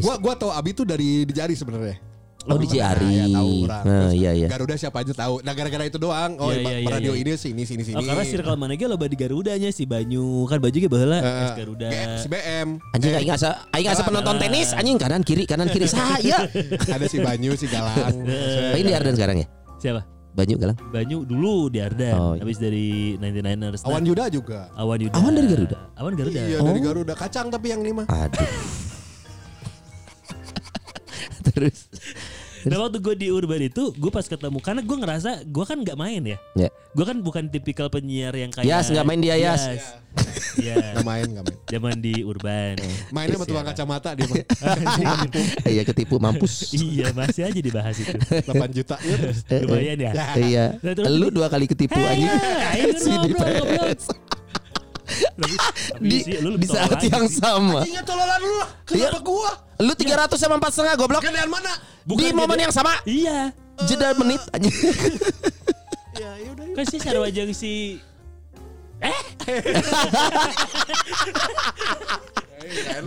gua 0.00 0.16
gua 0.16 0.32
tahu 0.36 0.48
Abi 0.48 0.72
tuh 0.72 0.88
dari 0.88 1.28
di 1.28 1.32
Jari 1.36 1.52
sebenarnya. 1.52 2.09
Oh 2.42 2.56
di 2.56 2.66
Ciari 2.72 3.10
ya, 3.12 3.26
tahu 3.28 3.52
orang. 3.62 3.82
nah 3.82 3.94
Terus 4.00 4.12
iya 4.14 4.30
iya 4.32 4.46
Garuda 4.46 4.74
siapa 4.74 4.96
aja 4.98 5.12
tahu. 5.12 5.34
Nah 5.40 5.52
gara-gara 5.52 5.84
itu 5.84 5.96
doang. 5.96 6.32
Oh, 6.36 6.48
Iya, 6.48 6.56
iya, 6.56 6.70
iya, 6.70 6.78
iya, 6.78 6.88
radio 6.90 7.12
iya. 7.12 7.20
ini 7.20 7.30
sini 7.34 7.62
sini 7.64 7.82
sini. 7.82 7.94
Oh, 7.94 8.02
karena 8.02 8.22
circle 8.22 8.54
mana 8.54 8.72
ge 8.72 8.86
loba 8.86 9.04
di 9.04 9.14
Garudanya 9.14 9.68
si 9.68 9.84
Banyu 9.84 10.20
kan 10.44 10.56
baju 10.56 10.72
ge 10.74 10.86
baheula 10.86 11.18
Eh, 11.18 11.44
es 11.44 11.52
Garuda. 11.54 11.88
Si 12.16 12.26
BM. 12.26 12.68
anjing 12.90 13.10
Eh, 13.10 13.18
aing 13.18 13.30
asa 13.30 13.48
aing 13.70 13.86
asa 13.86 14.02
penonton 14.02 14.34
Galang. 14.34 14.42
tenis 14.46 14.68
anjing 14.72 14.96
kanan 14.96 15.20
kiri 15.20 15.44
kanan 15.44 15.66
kiri 15.66 15.84
saya 15.90 16.48
ada 16.86 17.04
si 17.04 17.18
Banyu, 17.18 17.52
si 17.54 17.66
Galang. 17.66 18.14
oh, 18.16 18.74
ini 18.74 18.84
di 18.84 18.94
Ardan 18.94 19.12
sekarang 19.12 19.36
ya 19.36 19.46
Siapa? 19.76 20.00
Banyu 20.30 20.56
Galang 20.56 20.78
Banyu 20.88 21.18
dulu 21.22 21.66
di 21.66 21.78
Ardan, 21.78 22.14
Oh, 22.14 22.32
iya. 22.32 22.40
habis 22.40 22.56
dari 22.56 23.18
99ers. 23.18 23.82
Nah, 23.82 23.88
Awan 23.90 24.02
Yuda 24.04 24.24
juga. 24.28 24.70
Awan 24.72 24.98
Yuda. 25.00 25.14
Awan 25.16 25.32
dari 25.34 25.48
Garuda? 25.48 25.78
Awan 25.96 26.12
Garuda. 26.14 26.38
Iya 26.40 26.56
Oh. 26.56 26.66
dari 26.66 26.80
Garuda. 26.80 27.12
Kacang 27.14 27.50
tapi 27.50 27.66
yang 27.68 27.82
lima. 27.82 28.06
aduh 28.06 28.38
terus 31.48 31.88
Nah 32.68 32.76
waktu 32.76 33.00
gue 33.00 33.14
di 33.16 33.28
Urban 33.32 33.72
itu, 33.72 33.88
gue 33.96 34.10
pas 34.12 34.26
ketemu 34.26 34.60
karena 34.60 34.84
gue 34.84 34.96
ngerasa 35.00 35.30
gue 35.48 35.64
kan 35.64 35.80
nggak 35.80 35.96
main 35.96 36.20
ya. 36.20 36.38
ya 36.52 36.68
Gue 36.92 37.04
kan 37.08 37.16
bukan 37.24 37.48
tipikal 37.48 37.88
penyiar 37.88 38.36
yang 38.36 38.52
kayak 38.52 38.68
Yas, 38.68 38.92
nggak 38.92 39.06
main 39.06 39.20
dia, 39.22 39.36
Yas. 39.40 39.62
Iya. 40.58 40.76
Gak 40.98 41.06
main, 41.06 41.22
gak 41.30 41.44
main. 41.46 41.56
Zaman 41.70 41.96
di 42.02 42.26
Urban. 42.26 42.74
Mainnya 43.14 43.38
sama 43.38 43.46
tukang 43.46 43.66
kacamata 43.70 44.10
dia 44.18 44.26
mah. 44.26 44.42
iya 45.72 45.82
ketipu 45.86 46.18
mampus 46.18 46.74
iya 46.74 47.14
masih 47.14 47.46
aja 47.46 47.60
dibahas 47.62 47.94
itu. 47.94 48.18
8 48.18 48.50
juta. 48.74 48.98
Iya. 48.98 49.56
Lumayan 49.64 49.98
ya. 50.02 50.12
iya 50.34 50.64
Nah, 50.82 51.10
lu 51.14 51.30
dua 51.30 51.46
kali 51.46 51.70
ketipu 51.70 51.96
ayo 51.96 52.26
si 52.98 53.14
di 53.22 53.32
di, 56.02 56.16
sih, 56.22 56.38
lu 56.40 56.56
di 56.56 56.66
saat 56.66 56.90
tolol 56.90 57.06
yang 57.10 57.24
aja 57.24 57.30
sih. 57.30 57.40
sama 57.40 57.80
Ingat 57.86 58.04
tololan 58.06 58.38
lu 58.40 58.54
lah. 58.58 58.68
Iya. 58.90 59.08
Kenapa 59.10 59.18
gua? 59.22 59.50
lu 59.80 59.92
300 59.96 60.36
sama 60.36 60.54
empat 60.60 60.70
setengah 60.76 60.94
goblok 61.00 61.22
Gantian 61.24 61.48
mana? 61.48 61.72
di 61.72 62.04
Bukan 62.04 62.32
momen 62.36 62.56
beda. 62.56 62.64
yang 62.68 62.74
sama 62.74 62.92
Iya. 63.08 63.38
jeda 63.88 64.12
menit 64.16 64.42
anjing 64.52 64.76
Ya, 66.20 66.30
yaudah. 66.36 66.66
Kan 66.76 66.84
sih 66.84 67.00
sarwajang 67.00 67.50
si 67.56 67.96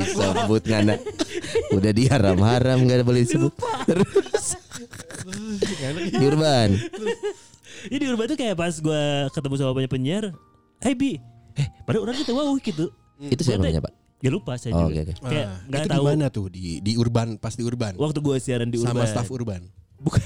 sebut 0.03 0.63
ngana 0.65 0.95
udah 1.71 1.91
diharam-haram 1.93 2.77
gak 2.89 3.05
boleh 3.05 3.21
disebut 3.23 3.53
terus 3.85 4.57
di 6.09 6.25
urban 6.25 6.69
Ini 7.83 7.99
di 7.99 8.07
Urban 8.07 8.31
tuh 8.31 8.39
kayak 8.39 8.55
pas 8.55 8.71
gue 8.79 9.03
ketemu 9.35 9.55
sama 9.59 9.75
banyak 9.75 9.91
penyiar. 9.91 10.31
Hey 10.79 10.95
Bi, 10.95 11.19
eh 11.55 11.67
pada 11.81 11.97
orang 11.97 12.15
kita 12.15 12.31
wow 12.31 12.51
gitu. 12.57 12.89
itu 13.19 13.41
siapa 13.41 13.61
namanya 13.61 13.83
pak 13.83 13.93
Ya 14.19 14.31
lupa 14.31 14.55
saya 14.55 14.71
Oh, 14.73 14.87
juga. 14.87 15.03
oke, 15.03 15.11
oke. 15.11 15.13
Kayak 15.27 15.45
Ah, 15.45 15.59
itu 15.67 15.83
tahu. 15.85 15.99
di 15.99 16.07
mana 16.07 16.25
tuh 16.29 16.45
di 16.47 16.79
di 16.79 16.95
Urban 16.95 17.35
pas 17.35 17.51
di 17.51 17.61
Urban 17.61 17.91
Waktu 17.93 18.19
gue 18.19 18.35
siaran 18.39 18.67
di 18.67 18.79
Urban. 18.79 18.95
sama 18.95 19.03
staf 19.05 19.27
Urban. 19.27 19.67
Bukan. 19.99 20.23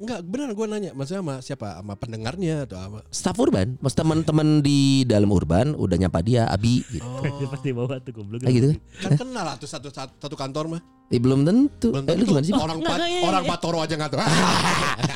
Eh, 0.00 0.02
enggak 0.02 0.24
benar 0.24 0.48
gua 0.50 0.64
nanya, 0.66 0.90
maksudnya 0.90 1.20
sama 1.20 1.34
siapa? 1.38 1.76
Sama 1.76 1.92
pendengarnya 1.94 2.64
atau 2.64 2.80
apa? 2.80 2.98
staff 3.06 3.36
urban 3.36 3.76
mas 3.78 3.92
teman-teman 3.92 4.58
di 4.58 5.04
dalam 5.04 5.28
urban 5.28 5.76
udah 5.76 5.96
nyapa 5.98 6.18
dia 6.20 6.48
abi 6.48 6.80
gitu 6.86 7.04
Dia 7.20 7.46
pasti 7.46 7.68
bawa 7.70 8.00
tuh 8.00 8.12
goblok. 8.14 8.40
kayak 8.40 8.54
gitu 8.54 8.66
kan 8.72 8.80
Kan 9.06 9.20
kenal 9.20 9.44
lah 9.44 9.54
tuh 9.54 9.68
satu 9.68 9.88
satu, 9.88 10.16
satu 10.16 10.32
kantor 10.34 10.64
mah. 10.70 10.80
eh, 11.06 11.18
belum 11.18 11.42
tentu 11.42 11.92
Belum 11.92 12.00
eh 12.02 12.10
lu 12.10 12.16
tentu. 12.16 12.30
gimana 12.30 12.44
sih? 12.44 12.54
Orang 12.54 12.78
Nggak, 12.78 12.88
pat, 12.88 12.98
nggak, 12.98 13.10
iya, 13.10 13.20
orang 13.22 13.42
iya. 13.42 13.50
Patoro 13.52 13.78
aja 13.78 13.94
nggak 13.94 14.10
tuh. 14.10 14.18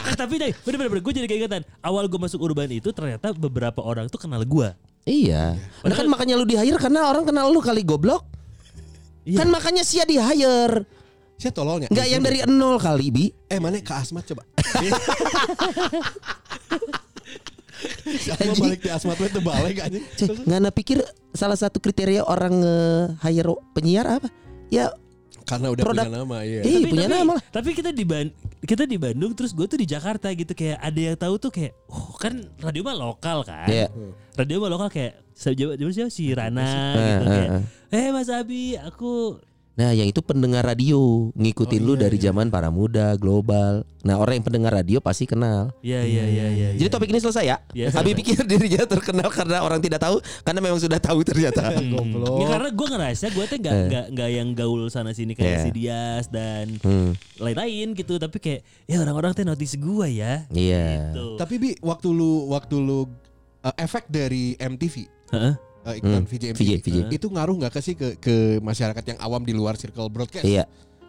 Eh, 0.05 0.13
tapi 0.15 0.35
deh, 0.37 0.53
bener-bener 0.61 1.01
gue 1.01 1.13
jadi 1.15 1.25
keingetan. 1.27 1.65
Awal 1.81 2.05
gue 2.07 2.21
masuk 2.21 2.37
Urban 2.39 2.69
itu 2.69 2.93
ternyata 2.93 3.33
beberapa 3.33 3.81
orang 3.81 4.05
tuh 4.07 4.21
kenal 4.21 4.45
gue. 4.45 4.69
Iya. 5.03 5.57
Nah 5.81 5.95
kan 5.95 6.05
makanya 6.07 6.37
lu 6.37 6.45
di 6.45 6.55
hire 6.55 6.77
karena 6.77 7.09
orang 7.09 7.25
kenal 7.25 7.49
lu 7.49 7.57
kali 7.59 7.81
goblok. 7.81 8.21
Iya. 9.25 9.41
Kan 9.41 9.49
makanya 9.49 9.81
sia 9.81 10.05
di 10.05 10.17
hire. 10.17 10.85
Saya 11.35 11.53
tololnya. 11.53 11.89
Enggak 11.91 12.07
yang 12.07 12.23
dari 12.23 12.39
nol 12.47 12.79
kali 12.79 13.09
bi. 13.11 13.25
Eh 13.47 13.59
mana 13.59 13.79
ke 13.79 13.93
Asmat 13.93 14.25
coba. 14.25 14.43
Gua 18.25 18.55
balik 18.57 18.81
di 18.81 18.89
asmat 18.89 19.17
teu 19.19 19.43
balik 19.43 19.77
anjing. 19.81 20.05
Cek, 20.17 20.47
ngana 20.47 20.71
pikir 20.71 21.03
salah 21.33 21.59
satu 21.59 21.77
kriteria 21.79 22.25
orang 22.25 22.55
nge-hire 22.57 23.53
penyiar 23.75 24.07
apa? 24.09 24.29
Ya, 24.71 24.89
Karena 25.45 25.69
udah 25.69 25.85
Produk- 25.85 26.09
punya 26.09 26.17
nama 26.17 26.39
iya. 26.41 26.61
Ih, 26.65 26.89
punya 26.89 27.05
nama 27.07 27.37
lah. 27.37 27.43
Tapi 27.53 27.77
kita 27.77 27.93
di 27.93 28.01
Ban- 28.01 28.33
kita 28.65 28.89
di 28.89 28.97
Bandung 28.97 29.37
terus 29.37 29.53
gue 29.53 29.67
tuh 29.67 29.77
di 29.77 29.85
Jakarta 29.85 30.33
gitu 30.33 30.57
kayak 30.57 30.81
ada 30.81 31.01
yang 31.03 31.17
tahu 31.21 31.37
tuh 31.37 31.53
kayak 31.53 31.77
oh 31.85 32.17
kan 32.17 32.33
radio 32.59 32.81
mah 32.81 32.97
lokal 32.97 33.45
kan. 33.45 33.69
Iya. 33.69 33.93
Radio 34.33 34.57
mah 34.57 34.71
lokal 34.73 34.89
kayak 34.89 35.21
siapa 35.37 35.77
siapa 35.77 36.09
si 36.09 36.33
Rana 36.33 36.65
Eh, 36.65 36.97
gitu 36.97 36.97
eh, 37.21 37.29
kayak. 37.29 37.49
eh. 37.53 37.63
Eh 37.93 38.09
Mas 38.09 38.33
Abi, 38.33 38.81
aku 38.81 39.37
Nah, 39.75 39.91
yang 39.91 40.07
itu 40.07 40.23
pendengar 40.23 40.63
radio, 40.63 41.35
ngikutin 41.35 41.83
Oh, 41.83 41.87
lu 41.87 41.93
iya, 41.99 42.03
dari 42.07 42.15
iya. 42.15 42.31
zaman 42.31 42.47
para 42.47 42.71
muda, 42.71 43.19
global. 43.19 43.83
Nah, 44.01 44.17
orang 44.17 44.39
yang 44.39 44.47
pendengar 44.47 44.71
radio 44.71 45.03
pasti 45.03 45.27
kenal. 45.27 45.75
Iya 45.83 46.07
iya 46.07 46.25
iya 46.25 46.47
iya. 46.49 46.69
Jadi 46.73 46.87
iya. 46.87 46.95
topik 46.95 47.11
ini 47.11 47.19
selesai 47.19 47.43
ya. 47.43 47.57
Iya, 47.75 47.91
Abi 47.91 48.15
pikir 48.15 48.39
dirinya 48.47 48.87
terkenal 48.87 49.27
karena 49.29 49.61
orang 49.61 49.83
tidak 49.83 49.99
tahu, 49.99 50.23
karena 50.41 50.61
memang 50.63 50.79
sudah 50.79 51.03
tahu 51.03 51.21
ternyata. 51.23 51.67
Hmm. 51.75 51.91
Goblok. 51.91 52.39
Ya, 52.39 52.47
karena 52.49 52.69
gue 52.71 52.87
ngerasa 52.89 53.27
gue 53.29 53.45
tuh 53.45 53.59
nggak 53.59 53.75
Eh. 53.75 53.87
nggak 53.91 54.07
nggak 54.15 54.31
yang 54.31 54.49
gaul 54.55 54.83
sana 54.87 55.11
sini 55.11 55.35
kayak 55.35 55.51
Iya. 55.51 55.61
si 55.61 55.71
Dias 55.73 56.25
dan 56.29 56.79
Hmm, 56.79 57.11
lain-lain 57.37 57.93
gitu 57.93 58.15
tapi 58.15 58.39
kayak 58.39 58.61
ya 58.85 59.03
orang-orang 59.03 59.35
tuh 59.35 59.43
notice 59.43 59.75
gue 59.75 60.07
ya. 60.09 60.47
iya. 60.49 61.11
Gitu. 61.11 61.35
Tapi 61.35 61.55
bi 61.57 61.71
waktu 61.81 62.09
lu 62.09 62.47
waktu 62.49 62.79
lu 62.79 63.11
uh, 63.61 63.75
efek 63.75 64.07
dari 64.07 64.55
MTV 64.55 65.11
Heeh. 65.31 65.55
Uh, 65.85 65.95
iklan 65.95 66.21
Hmm, 66.21 66.27
VJ 66.27 66.45
MTV 66.53 66.61
VJ, 66.61 66.73
VJ. 66.81 66.99
itu 67.13 67.27
ngaruh 67.29 67.55
nggak 67.57 67.73
ke 67.73 67.81
sih 67.81 67.95
ke 67.95 68.17
ke 68.17 68.35
masyarakat 68.59 69.05
yang 69.05 69.19
awam 69.21 69.41
di 69.41 69.53
luar 69.53 69.77
circle 69.77 70.09
broadcast? 70.09 70.43
Iya. 70.43 70.65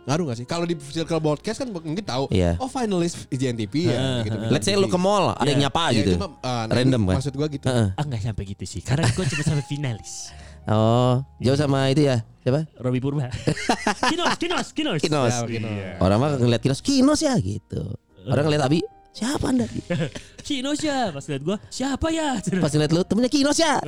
Ngaruh 0.06 0.24
nggak 0.24 0.38
sih? 0.38 0.46
Kalau 0.46 0.64
di 0.64 0.78
circle 0.78 1.18
broadcast 1.18 1.58
kan 1.58 1.68
mungkin 1.68 1.98
tahu. 2.00 2.30
Iya. 2.30 2.60
Oh 2.60 2.68
finalis 2.68 3.26
VJ 3.26 3.58
MTV 3.58 3.74
ya. 3.88 3.98
Gitu. 4.22 4.38
Let's 4.48 4.64
say 4.64 4.76
lu 4.76 4.86
ke 4.86 4.96
mall, 4.96 5.34
ada 5.34 5.44
yang 5.44 5.58
Iya. 5.58 5.66
nyapa 5.66 5.84
Ya, 5.90 5.98
gitu. 5.98 6.12
itu 6.14 6.20
mah, 6.20 6.30
uh, 6.36 6.64
nah, 6.64 6.64
Random 6.70 7.02
kan? 7.04 7.16
Maksud 7.18 7.34
gua 7.34 7.48
gitu. 7.50 7.66
Heeh. 7.66 7.88
Ah 7.92 8.04
nggak 8.04 8.22
sampai 8.22 8.44
gitu 8.46 8.64
sih 8.64 8.82
karena 8.84 9.08
gue 9.08 9.26
cuma 9.26 9.44
sampai 9.44 9.66
finalis. 9.66 10.30
Oh, 10.66 11.22
jauh 11.38 11.54
sama 11.56 11.90
itu 11.90 12.04
ya. 12.04 12.26
Siapa? 12.42 12.66
Robi 12.76 12.98
Purba. 12.98 13.30
kinos, 14.12 14.34
kinos, 14.38 14.68
kinos. 14.70 14.98
Kinos. 15.00 15.30
Ya, 15.32 15.46
Kinos. 15.46 15.70
Iya. 15.72 15.98
Orang 15.98 16.18
mah 16.20 16.30
ngeliat 16.36 16.58
Kinos, 16.60 16.82
Kinos 16.82 17.20
ya 17.20 17.34
gitu. 17.38 17.82
Orang 18.26 18.46
ngeliat 18.46 18.66
Abi, 18.66 18.82
siapa 19.16 19.46
anda? 19.48 19.64
Kinos 20.46 20.80
ya. 20.80 21.10
Pas 21.10 21.24
lihat 21.24 21.42
gue, 21.42 21.58
siapa 21.72 22.08
ya? 22.12 22.36
Pas 22.64 22.70
ngeliat 22.70 22.92
lu, 22.92 23.02
temennya 23.02 23.32
Kinos 23.32 23.56
ya. 23.56 23.80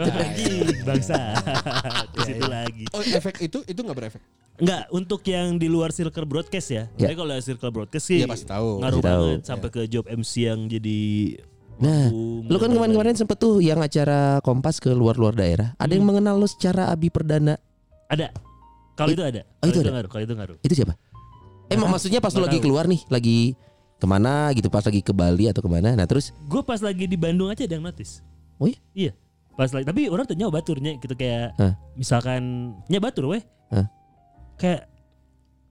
Bangsa. 0.82 1.36
Ke 2.16 2.20
situ 2.26 2.46
lagi. 2.48 2.88
Oh 2.92 3.04
efek 3.04 3.44
itu 3.44 3.60
itu 3.62 3.76
nggak 3.78 3.98
berefek? 3.98 4.22
Enggak, 4.58 4.90
untuk 4.90 5.22
yang 5.22 5.54
di 5.56 5.70
luar 5.70 5.92
circle 5.92 6.26
broadcast 6.26 6.70
ya. 6.70 6.84
Ya. 6.96 7.06
Jadi 7.06 7.13
kalau 7.13 7.36
circle 7.38 7.70
broadcast 7.70 8.06
sih 8.08 8.18
Iya, 8.18 8.26
pasti 8.26 8.48
tahu. 8.48 8.82
ngaruh 8.82 8.98
Pasti 8.98 9.06
tahu. 9.06 9.22
banget 9.28 9.42
sampai 9.46 9.70
ke 9.70 9.82
job 9.86 10.06
MC 10.08 10.32
yang 10.44 10.66
jadi 10.66 11.00
Nah, 11.78 12.10
lu 12.42 12.58
kan 12.58 12.74
dan 12.74 12.74
kemarin-kemarin 12.74 13.13
sempet 13.13 13.38
tuh 13.38 13.62
yang 13.62 13.78
acara 13.78 14.42
Kompas 14.42 14.82
ke 14.82 14.90
luar-luar 14.90 15.38
daerah. 15.38 15.78
Ada 15.78 15.94
yang 15.94 16.10
mengenal 16.10 16.34
lu 16.34 16.50
secara 16.50 16.90
Abi 16.90 17.13
Perdana. 17.13 17.54
Ada. 18.10 18.34
Kalau 18.98 19.13
itu 19.13 19.22
ada. 19.22 19.46
Oh, 19.62 19.62
Kalau 19.62 19.70
itu 19.70 19.78
itu 19.78 19.86
ada? 19.86 19.92
ngaruh. 19.94 20.10
Kalau 20.10 20.24
itu 20.26 20.34
ngaruh. 20.34 20.58
Itu 20.66 20.74
siapa? 20.74 20.98
Eh, 21.70 21.78
mak- 21.78 21.94
maksudnya 21.94 22.18
pas 22.18 22.34
lu 22.34 22.42
lagi 22.42 22.58
tahu. 22.58 22.66
keluar 22.66 22.90
nih, 22.90 23.06
lagi 23.13 23.54
ke 23.98 24.06
mana 24.06 24.54
gitu, 24.54 24.70
pas 24.70 24.86
lagi 24.86 25.02
ke 25.02 25.14
Bali 25.14 25.50
atau 25.50 25.62
ke 25.62 25.70
mana. 25.70 25.98
Nah 25.98 26.06
terus, 26.06 26.30
Gue 26.46 26.62
pas 26.62 26.78
lagi 26.82 27.10
di 27.10 27.18
Bandung 27.18 27.50
aja 27.50 27.66
ada 27.66 27.76
yang 27.78 27.86
notice. 27.86 28.22
Oh 28.62 28.70
iya? 28.70 28.80
Iya. 28.94 29.12
Pas 29.58 29.74
lagi, 29.74 29.86
tapi 29.90 30.06
orang 30.06 30.30
tuh 30.30 30.38
baturnya 30.54 30.94
gitu 31.02 31.18
kayak 31.18 31.58
Hah? 31.58 31.74
misalkan 31.98 32.74
nya 32.86 33.02
batur 33.02 33.34
weh. 33.34 33.42
Hah? 33.74 33.90
Kayak 34.62 34.86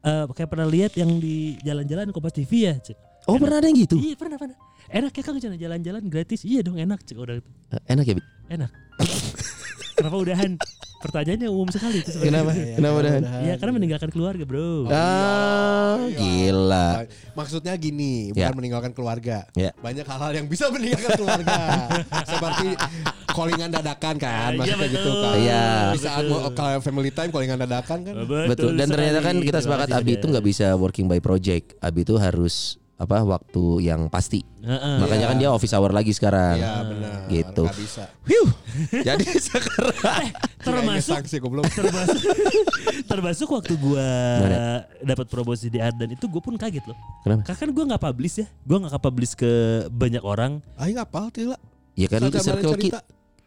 eh 0.07 0.25
kayak 0.35 0.51
pernah 0.51 0.67
lihat 0.67 0.93
yang 0.99 1.19
di 1.23 1.55
jalan-jalan 1.63 2.11
Kompas 2.11 2.35
TV 2.35 2.71
ya, 2.71 2.75
oh 3.27 3.35
Enak. 3.35 3.43
pernah 3.43 3.57
ada 3.63 3.67
yang 3.71 3.79
gitu? 3.79 3.97
Iya, 3.99 4.15
pernah 4.15 4.39
pernah. 4.39 4.57
Enak 4.87 5.13
ya 5.19 5.23
Kang 5.23 5.39
jalan-jalan 5.43 6.03
gratis. 6.07 6.47
Iya 6.47 6.63
dong 6.63 6.79
enak 6.79 7.03
cek 7.03 7.19
itu. 7.19 7.51
Eh, 7.75 7.83
Enak 7.91 8.05
ya, 8.07 8.15
Bi? 8.15 8.23
Enak. 8.51 8.71
Kenapa 9.97 10.17
udahan? 10.21 10.51
Pertanyaannya 10.97 11.49
umum 11.49 11.69
sekali 11.69 12.01
itu 12.01 12.11
sebenarnya. 12.13 12.45
Kenapa? 12.45 12.51
Kenapa 12.77 12.95
udahan? 13.01 13.23
Iya, 13.45 13.55
karena 13.57 13.73
meninggalkan 13.73 14.11
keluarga, 14.11 14.45
Bro. 14.45 14.89
Ah, 14.89 15.97
gila. 16.13 16.89
Maksudnya 17.33 17.73
gini, 17.77 18.33
bukan 18.33 18.49
Ya. 18.49 18.57
meninggalkan 18.57 18.93
keluarga. 18.93 19.45
Ya. 19.53 19.71
Banyak 19.79 20.05
hal-hal 20.05 20.33
yang 20.35 20.47
bisa 20.49 20.69
meninggalkan 20.69 21.17
keluarga. 21.17 21.57
Seperti 22.33 22.67
callingan 23.29 23.71
dadakan 23.71 24.15
kan, 24.17 24.51
Iya, 24.53 24.59
maksudnya 24.59 24.89
gitu 24.89 25.01
betul. 25.05 25.21
kan. 25.23 25.37
Iya. 25.37 25.65
Di 25.93 26.01
saat 26.01 26.25
mau 26.27 26.41
kalau 26.53 26.79
family 26.81 27.11
time 27.13 27.31
callingan 27.31 27.59
dadakan 27.61 27.99
kan. 28.03 28.15
Betul. 28.49 28.71
Dan 28.75 28.87
ternyata 28.89 29.21
kan 29.21 29.37
kita 29.39 29.59
Terima 29.61 29.77
sepakat 29.81 29.89
Abi 29.93 30.13
itu 30.17 30.27
nggak 30.27 30.45
bisa 30.45 30.67
working 30.75 31.07
by 31.07 31.21
project. 31.21 31.77
Abi 31.81 32.05
itu 32.05 32.17
harus 32.17 32.81
apa 32.97 33.29
waktu 33.29 33.85
yang 33.85 34.09
pasti. 34.09 34.41
Heeh. 34.65 34.97
Makanya 35.05 35.29
kan 35.29 35.37
dia 35.37 35.53
office 35.53 35.77
hour 35.77 35.93
lagi 35.93 36.17
sekarang. 36.17 36.57
Iya 36.57 36.75
benar. 36.81 37.13
Gitu. 37.29 37.65
Nggak 37.69 37.77
bisa. 37.77 38.05
Jadi 39.07 39.27
sekarang 39.37 40.33
termasuk 40.65 41.13
sanksi 41.13 41.37
goblok. 41.37 41.69
termasuk 41.77 42.21
termasuk 43.05 43.49
waktu 43.53 43.77
gua 43.77 44.09
dapat 45.05 45.27
promosi 45.29 45.69
di 45.69 45.77
Ardan 45.77 46.17
itu 46.17 46.25
gue 46.25 46.41
pun 46.41 46.57
kaget 46.57 46.85
loh. 46.89 46.97
Kenapa? 47.21 47.53
Karena 47.53 47.59
kan 47.61 47.69
gue 47.77 47.85
nggak 47.93 48.03
publish 48.03 48.35
ya, 48.41 48.47
gue 48.49 48.79
nggak 48.81 49.03
publish 49.05 49.33
ke 49.37 49.53
banyak 49.93 50.25
orang. 50.25 50.65
Aing 50.81 50.97
apal 50.97 51.29
tuh 51.29 51.53
lah. 51.53 51.61
ya 51.97 52.09
kan 52.09 52.25
Saat 52.33 52.45
circle 52.45 52.77
kita, 52.81 53.01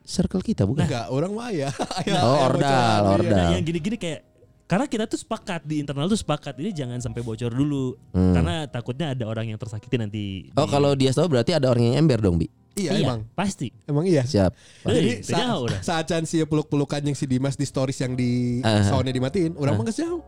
circle 0.05 0.41
kita 0.45 0.63
bukan? 0.69 0.85
Enggak, 0.85 1.05
orang 1.09 1.31
mah 1.33 1.49
ya. 1.49 1.69
Oh, 2.21 2.49
ordal, 2.49 3.17
ordal. 3.17 3.33
Nah, 3.33 3.57
yang 3.57 3.65
gini-gini 3.65 3.97
kayak 3.97 4.28
karena 4.69 4.85
kita 4.85 5.03
tuh 5.03 5.17
sepakat 5.17 5.65
di 5.65 5.81
internal 5.81 6.05
tuh 6.05 6.13
sepakat 6.15 6.53
ini 6.61 6.69
jangan 6.69 7.01
sampai 7.01 7.19
bocor 7.19 7.49
dulu 7.49 7.97
Hmm. 8.13 8.37
karena 8.37 8.55
takutnya 8.65 9.11
ada 9.11 9.25
orang 9.25 9.49
yang 9.49 9.57
tersakiti 9.57 9.97
nanti. 9.97 10.23
Oh 10.53 10.63
di- 10.63 10.71
kalau 10.71 10.93
dia 10.93 11.09
tahu 11.09 11.25
berarti 11.27 11.51
ada 11.51 11.67
orang 11.67 11.89
yang 11.89 11.95
ember 11.99 12.21
dong 12.21 12.37
bi. 12.37 12.45
Iya, 12.77 12.95
iya, 12.95 13.03
emang. 13.03 13.25
pasti. 13.33 13.73
Emang 13.83 14.05
iya. 14.05 14.21
Siap. 14.23 14.53
Jadi 14.85 15.19
saat, 15.19 15.41
jauh 15.41 15.61
udah. 15.65 15.79
saat 15.81 16.05
Chan 16.05 16.23
si 16.23 16.37
peluk-pelukan 16.39 17.01
yang 17.01 17.11
si 17.11 17.25
Dimas 17.25 17.57
di 17.57 17.65
stories 17.65 17.97
yang 17.97 18.13
di 18.13 18.61
Ah. 18.61 18.85
soundnya 18.85 19.11
dimatiin, 19.11 19.57
orang 19.57 19.73
mah 19.73 19.83
geus 19.83 19.99
jauh. 19.99 20.21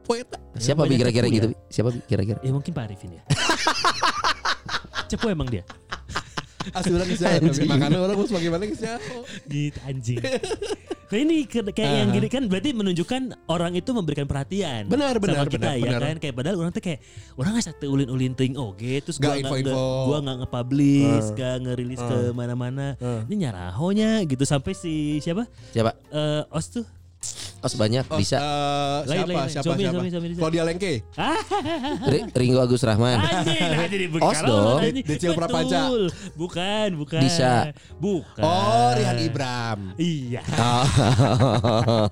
Poeta. 0.00 0.40
Siapa 0.54 0.86
bi 0.86 0.96
kira-kira 0.96 1.26
gitu? 1.26 1.50
ya. 1.50 1.52
Bi? 1.52 1.56
Siapa 1.68 1.88
bi 1.90 1.98
kira-kira? 2.00 2.38
Ya 2.40 2.48
mungkin 2.48 2.70
Pak 2.72 2.84
Arifin 2.86 3.12
ya. 3.12 3.22
Cepu 5.10 5.28
emang 5.28 5.48
dia. 5.48 5.64
Asli 6.70 6.92
orang 6.92 7.08
jauh. 7.08 7.40
tapi 7.40 7.64
Makanya 7.64 7.98
orang 7.98 8.16
harus 8.16 8.30
bagaimana 8.30 8.62
jauh. 8.68 9.22
Gitu 9.44 9.78
anjing. 9.82 10.18
Nah 11.08 11.16
ini 11.16 11.48
kayak 11.48 11.72
yang 11.72 12.12
gini 12.12 12.28
kan 12.28 12.44
berarti 12.44 12.76
menunjukkan 12.76 13.22
orang 13.48 13.72
itu 13.72 13.90
memberikan 13.90 14.28
perhatian 14.28 14.92
Benar, 14.92 15.16
benar, 15.16 15.40
sama 15.40 15.48
kita 15.48 15.64
benar, 15.64 15.72
ya 15.72 15.84
benar. 15.88 16.00
kan 16.04 16.16
kayak 16.20 16.34
padahal 16.36 16.56
orang 16.58 16.68
tuh 16.70 16.82
kayak 16.84 17.00
orang 17.34 17.50
nggak 17.50 17.64
satu 17.64 17.86
ulin 17.88 18.08
ulin 18.08 18.32
ting 18.34 18.52
oke 18.52 18.76
terus 19.00 19.16
Nggak 19.16 19.24
gua 19.24 19.32
nggak 19.32 19.40
info-info. 19.40 19.72
nggak- 19.72 20.04
gua 20.04 20.18
nggak 20.20 20.36
nge-publish 20.36 21.26
nggak 21.32 21.54
ngerilis 21.64 22.00
ke 22.02 22.18
mana-mana 22.30 22.86
Uh. 22.98 23.24
ini 23.24 23.34
nyarahonya 23.40 24.20
gitu 24.22 24.44
sampai 24.44 24.76
si 24.76 24.92
siapa 25.18 25.48
Siapa? 25.70 25.96
Eh 26.12 26.42
os 26.50 26.66
tuh 26.68 26.84
Oh 27.58 27.66
sebanyak 27.66 28.06
Oh, 28.06 28.14
bisa. 28.14 28.38
Lain, 29.02 29.18
siapa, 29.18 29.34
lain, 29.34 29.50
siapa, 29.50 29.66
Somi, 29.66 29.82
siapa? 29.82 29.98
Somi, 29.98 30.08
Somi, 30.08 30.26
Somi. 30.28 30.38
Claudia 30.38 30.62
Lengke. 30.62 30.92
Ri- 32.06 32.30
Ringo 32.32 32.60
Agus 32.60 32.80
Rahman. 32.80 33.18
anjing 33.18 33.58
nah 33.68 33.84
jadi 33.84 34.06
Os 34.14 34.38
dong. 34.40 34.78
Decil 34.96 35.02
Betul. 35.02 35.34
Prapanca. 35.34 35.80
bukan 36.34 36.88
bukan 36.94 37.18
Disa. 37.18 37.74
bukan 37.96 38.40
Oh, 38.40 38.94
Rihan 38.94 39.18
Ibram. 39.20 39.78
iya 39.96 40.38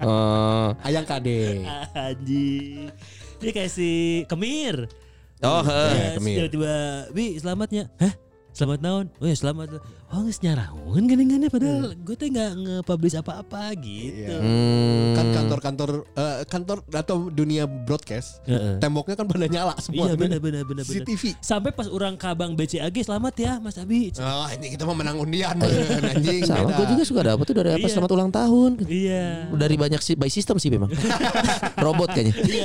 Oh, 0.03 0.75
Ayang 0.87 1.05
Kade. 1.05 1.63
anjing 1.93 2.91
dia 3.37 3.51
kayak 3.53 3.69
si 3.69 3.91
Kemir 4.27 4.91
oh 5.39 5.63
heeh. 5.63 5.93
Ya, 5.95 6.09
Kemir. 6.17 6.37
tiba-tiba 6.43 6.75
Bi 7.13 7.37
selamatnya 7.37 7.87
Hah? 7.97 8.13
Selamat 8.51 8.81
tahun 8.81 9.05
Oh 9.15 9.27
ya 9.27 9.37
selamat 9.37 9.67
Oh 10.07 10.23
nggak 10.23 10.39
nyarahun 10.39 11.03
gini-gini 11.03 11.47
Padahal 11.51 11.91
gue 11.93 12.15
tuh 12.15 12.31
nggak 12.31 12.51
nge-publish 12.57 13.19
apa-apa 13.19 13.75
gitu 13.75 14.15
Iya. 14.17 14.39
Hmm. 14.39 15.13
Kan 15.13 15.27
kantor-kantor 15.35 15.91
eh, 16.09 16.37
kantor 16.47 16.79
atau 16.89 17.27
dunia 17.27 17.67
broadcast, 17.67 18.39
Heeh. 18.45 18.79
temboknya 18.79 19.15
kan 19.15 19.27
pada 19.27 19.47
nyala 19.47 19.75
semua. 19.79 20.07
Iya 20.07 20.15
benar 20.15 20.39
benar. 20.39 20.63
CCTV. 20.87 21.35
Sampai 21.41 21.71
pas 21.71 21.87
orang 21.87 22.15
kabang 22.15 22.55
BCAG 22.55 23.03
selamat 23.03 23.35
ya 23.35 23.53
Mas 23.59 23.77
Abi 23.77 24.15
Oh, 24.17 24.47
ini 24.49 24.73
kita 24.73 24.85
mau 24.85 24.95
menang 24.95 25.19
undian, 25.19 25.59
beneran, 25.59 26.03
anjing. 26.13 26.43
Sama 26.45 26.71
gue 26.71 26.87
juga 26.87 27.03
suka 27.03 27.21
dapet 27.27 27.45
tuh 27.45 27.55
dari 27.57 27.71
apa 27.73 27.83
Iya. 27.83 27.91
selamat 27.91 28.11
ulang 28.13 28.31
tahun. 28.31 28.71
Iya 28.87 29.27
Dari 29.53 29.75
banyak 29.75 30.01
sih 30.01 30.15
by 30.15 30.29
system 30.29 30.57
sih 30.57 30.71
memang. 30.71 30.91
Robot 31.85 32.09
kayaknya. 32.11 32.35
Iya 32.41 32.65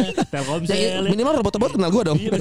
Ya, 0.72 1.02
minimal 1.02 1.42
robot-robot 1.42 1.74
kenal 1.74 1.90
gue 1.90 2.04
dong. 2.06 2.20
Iya 2.20 2.38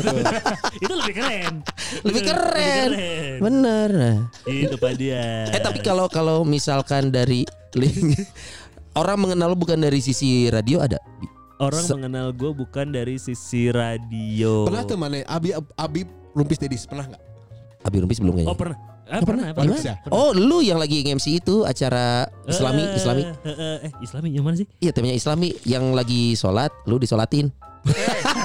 Itu 0.76 0.92
lebih 0.94 1.14
keren 1.16 1.54
Lebih 2.02 2.22
keren. 2.22 2.88
keren. 2.90 3.38
Bener. 3.40 3.88
Nah. 3.90 4.18
Itu 4.44 4.76
Dia 4.92 5.46
Eh 5.48 5.58
tapi 5.58 5.78
kalau 5.78 6.06
kalau 6.06 6.42
misalkan 6.42 7.08
dari 7.08 7.42
link 7.72 8.16
orang 9.00 9.18
mengenal 9.18 9.50
lu 9.50 9.58
bukan 9.58 9.78
dari 9.78 9.98
sisi 9.98 10.46
radio 10.46 10.80
ada. 10.80 10.98
Orang 11.56 11.82
Se- 11.82 11.92
mengenal 11.92 12.32
gue 12.32 12.50
bukan 12.50 12.88
dari 12.88 13.16
sisi 13.16 13.68
radio 13.68 14.64
Pernah 14.64 14.82
tuh 14.82 14.96
mana? 14.96 15.20
Abi 15.24 15.52
Abi 15.74 16.02
Rumpis 16.32 16.56
Dedis 16.56 16.84
pernah 16.84 17.04
nggak? 17.04 17.20
Abi 17.82 17.96
Rumpis 17.98 18.18
belum 18.18 18.34
kayaknya. 18.34 18.48
Oh 18.48 18.56
pernah 18.56 18.78
Ah, 19.04 19.18
pernah? 19.20 19.50
pernah, 19.50 19.74
Gimana? 19.74 19.98
pernah. 20.00 20.14
Oh 20.14 20.30
lu 20.30 20.62
yang 20.62 20.78
lagi 20.78 21.02
MC 21.02 21.42
itu 21.42 21.66
acara 21.66 22.24
Islami 22.46 22.78
Eh, 22.80 22.94
Islami. 22.94 23.22
eh, 23.26 23.34
eh, 23.44 23.78
eh, 23.82 23.92
Islami 24.00 24.28
yang 24.30 24.46
mana 24.46 24.54
sih? 24.54 24.70
Iya 24.78 24.90
temanya 24.90 25.12
Islami 25.12 25.50
yang 25.64 25.92
lagi 25.92 26.32
sholat 26.32 26.70
lu 26.86 26.94
disolatin. 26.96 27.50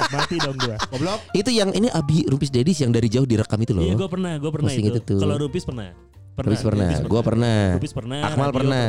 Mati 0.08 0.36
dong 0.36 0.56
gua. 0.56 0.74
Goblok. 0.88 1.20
Itu 1.32 1.50
yang 1.50 1.70
ini 1.70 1.86
Abi 1.88 2.24
Rumpis 2.24 2.50
Dedis 2.50 2.78
yang 2.78 2.90
dari 2.90 3.06
jauh 3.06 3.22
direkam 3.22 3.56
itu 3.58 3.72
loh. 3.72 3.80
Iya, 3.80 3.94
gue 3.94 4.08
pernah, 4.08 4.32
gue 4.34 4.50
pernah 4.50 4.66
Posting 4.66 4.86
itu. 4.86 4.96
itu 4.96 5.00
tuh. 5.06 5.18
Kalau 5.18 5.36
Rupis 5.38 5.62
pernah. 5.62 5.86
Pernah. 6.36 6.52
Rupis 6.52 6.62
pernah. 6.68 6.88
Rupis 6.92 7.00
Gua 7.08 7.22
pernah. 7.24 7.56
Rupis 7.80 7.92
pernah. 7.96 8.20
Akmal 8.28 8.52
Radio 8.52 8.60
pernah. 8.60 8.84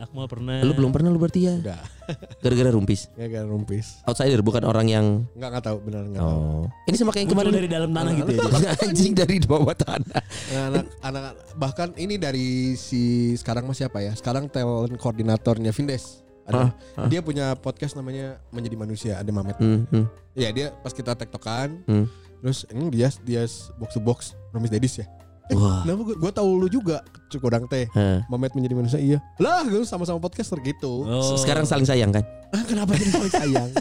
Akmal 0.00 0.26
pernah. 0.32 0.58
Lu 0.64 0.72
belum 0.72 0.90
pernah 0.96 1.08
lu 1.12 1.20
berarti 1.20 1.40
ya? 1.44 1.54
Udah. 1.60 1.82
Gara-gara 2.42 2.70
rumpis. 2.72 3.12
Kan 3.12 3.46
rumpis. 3.52 4.00
Outsider 4.08 4.40
bukan 4.40 4.64
orang 4.64 4.88
yang 4.88 5.06
Enggak 5.36 5.48
enggak 5.52 5.64
tahu 5.68 5.76
benar 5.84 6.02
enggak 6.08 6.24
tahu. 6.24 6.40
Oh. 6.40 6.64
Ini 6.88 6.96
sama 6.96 7.10
kayak 7.12 7.28
yang 7.28 7.32
kemarin 7.36 7.52
dari 7.52 7.68
dalam 7.68 7.90
tanah 7.92 8.12
gitu 8.16 8.30
ya. 8.32 8.72
anjing 8.88 9.12
dari 9.12 9.36
bawah 9.44 9.76
tanah. 9.76 10.20
anak 10.56 10.86
anak 11.04 11.22
bahkan 11.60 11.92
ini 12.00 12.16
dari 12.16 12.72
si 12.80 13.36
sekarang 13.36 13.68
mas 13.68 13.76
siapa 13.76 14.00
ya 14.00 14.16
sekarang 14.16 14.48
talent 14.48 14.96
koordinatornya 14.96 15.76
Vindes 15.76 16.24
ada 16.46 16.70
dia 17.10 17.20
punya 17.20 17.58
podcast 17.58 17.98
namanya 17.98 18.38
menjadi 18.54 18.76
manusia 18.78 19.12
ada 19.18 19.30
Mamet 19.34 19.58
Hmm, 19.58 19.82
hmm, 19.90 20.06
ya 20.38 20.48
dia 20.54 20.70
pas 20.70 20.94
kita 20.94 21.18
tektokan 21.18 21.82
hmm. 21.84 22.06
terus 22.40 22.62
ini 22.70 22.86
dia 22.88 23.10
dia 23.26 23.42
box 23.76 23.90
to 23.98 24.00
box 24.00 24.18
Romis 24.54 24.70
Dedis 24.70 25.02
ya 25.02 25.06
eh, 25.46 25.54
Wah. 25.54 25.82
kenapa 25.82 26.00
gue, 26.04 26.16
gue 26.16 26.32
tahu 26.32 26.50
lu 26.56 26.66
juga 26.66 27.00
cukurang 27.26 27.66
teh. 27.66 27.86
Mamet 28.26 28.52
menjadi 28.52 28.74
manusia 28.74 28.98
iya 28.98 29.18
lah 29.36 29.62
gue 29.62 29.82
sama-sama 29.82 30.18
podcaster 30.18 30.58
gitu 30.60 31.02
Oh. 31.02 31.36
Sekarang 31.36 31.62
saling 31.62 31.84
sayang 31.84 32.10
kan? 32.10 32.22
ah, 32.48 32.62
kenapa 32.62 32.94
jadi 32.94 33.10
saling 33.12 33.34
sayang 33.34 33.70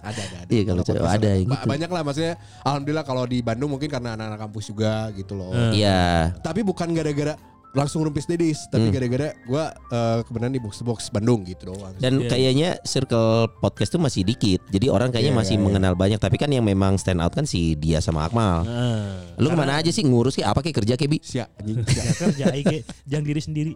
ada 0.00 0.16
ada 0.18 0.36
ada 0.38 0.48
Iya, 0.48 0.62
kalau 0.64 0.80
podcaster 0.80 1.04
ada 1.06 1.28
yang 1.30 1.44
ba- 1.46 1.56
gitu. 1.56 1.68
banyak 1.68 1.90
lah 1.90 2.02
maksudnya 2.02 2.34
alhamdulillah 2.60 3.04
kalau 3.04 3.24
di 3.24 3.38
Bandung 3.38 3.70
mungkin 3.70 3.86
karena 3.86 4.14
anak-anak 4.14 4.40
kampus 4.40 4.64
juga 4.66 4.92
gitu 5.12 5.32
loh. 5.34 5.52
Iya. 5.70 6.32
tapi 6.40 6.60
bukan 6.60 6.88
gara-gara 6.90 7.36
langsung 7.70 8.02
rumpis 8.02 8.26
dedis 8.26 8.66
tapi 8.66 8.88
Hmm. 8.88 8.94
gara-gara 8.94 9.28
gua 9.44 9.70
eh, 9.70 10.18
kebenaran 10.24 10.50
di 10.50 10.58
box 10.58 10.82
box 10.82 11.06
Bandung 11.08 11.42
gitu 11.42 11.70
doang 11.70 11.94
Dan 11.96 12.18
Iya. 12.18 12.28
kayaknya 12.28 12.68
circle 12.82 13.30
podcast 13.58 13.90
tuh 13.90 13.98
masih 13.98 14.22
dikit. 14.22 14.58
Jadi 14.68 14.86
orang 14.86 15.08
kayaknya 15.08 15.30
Iya, 15.30 15.38
masih 15.38 15.54
iya, 15.54 15.60
iya. 15.60 15.66
mengenal 15.66 15.94
banyak. 15.94 16.18
Tapi 16.18 16.36
kan 16.36 16.48
yang 16.48 16.62
memang 16.62 16.96
stand 16.96 17.18
out 17.18 17.30
kan 17.30 17.44
si 17.44 17.74
dia 17.74 17.98
sama 17.98 18.26
Akmal. 18.26 18.62
Ah. 18.64 19.22
Lu 19.36 19.46
ke 19.46 19.54
mana 19.54 19.78
aja 19.78 19.88
sih 19.88 20.02
ngurus 20.02 20.34
kayak 20.34 20.50
apa 20.50 20.60
kayak 20.60 20.76
kerja 20.82 20.94
kayak 20.94 21.10
bi? 21.10 21.18
Sia 21.20 21.46
anjing. 21.56 21.78
Ya 21.80 22.02
kerja 22.26 22.44
Ike, 22.52 22.78
jangan 23.06 23.24
diri 23.24 23.40
sendiri. 23.40 23.72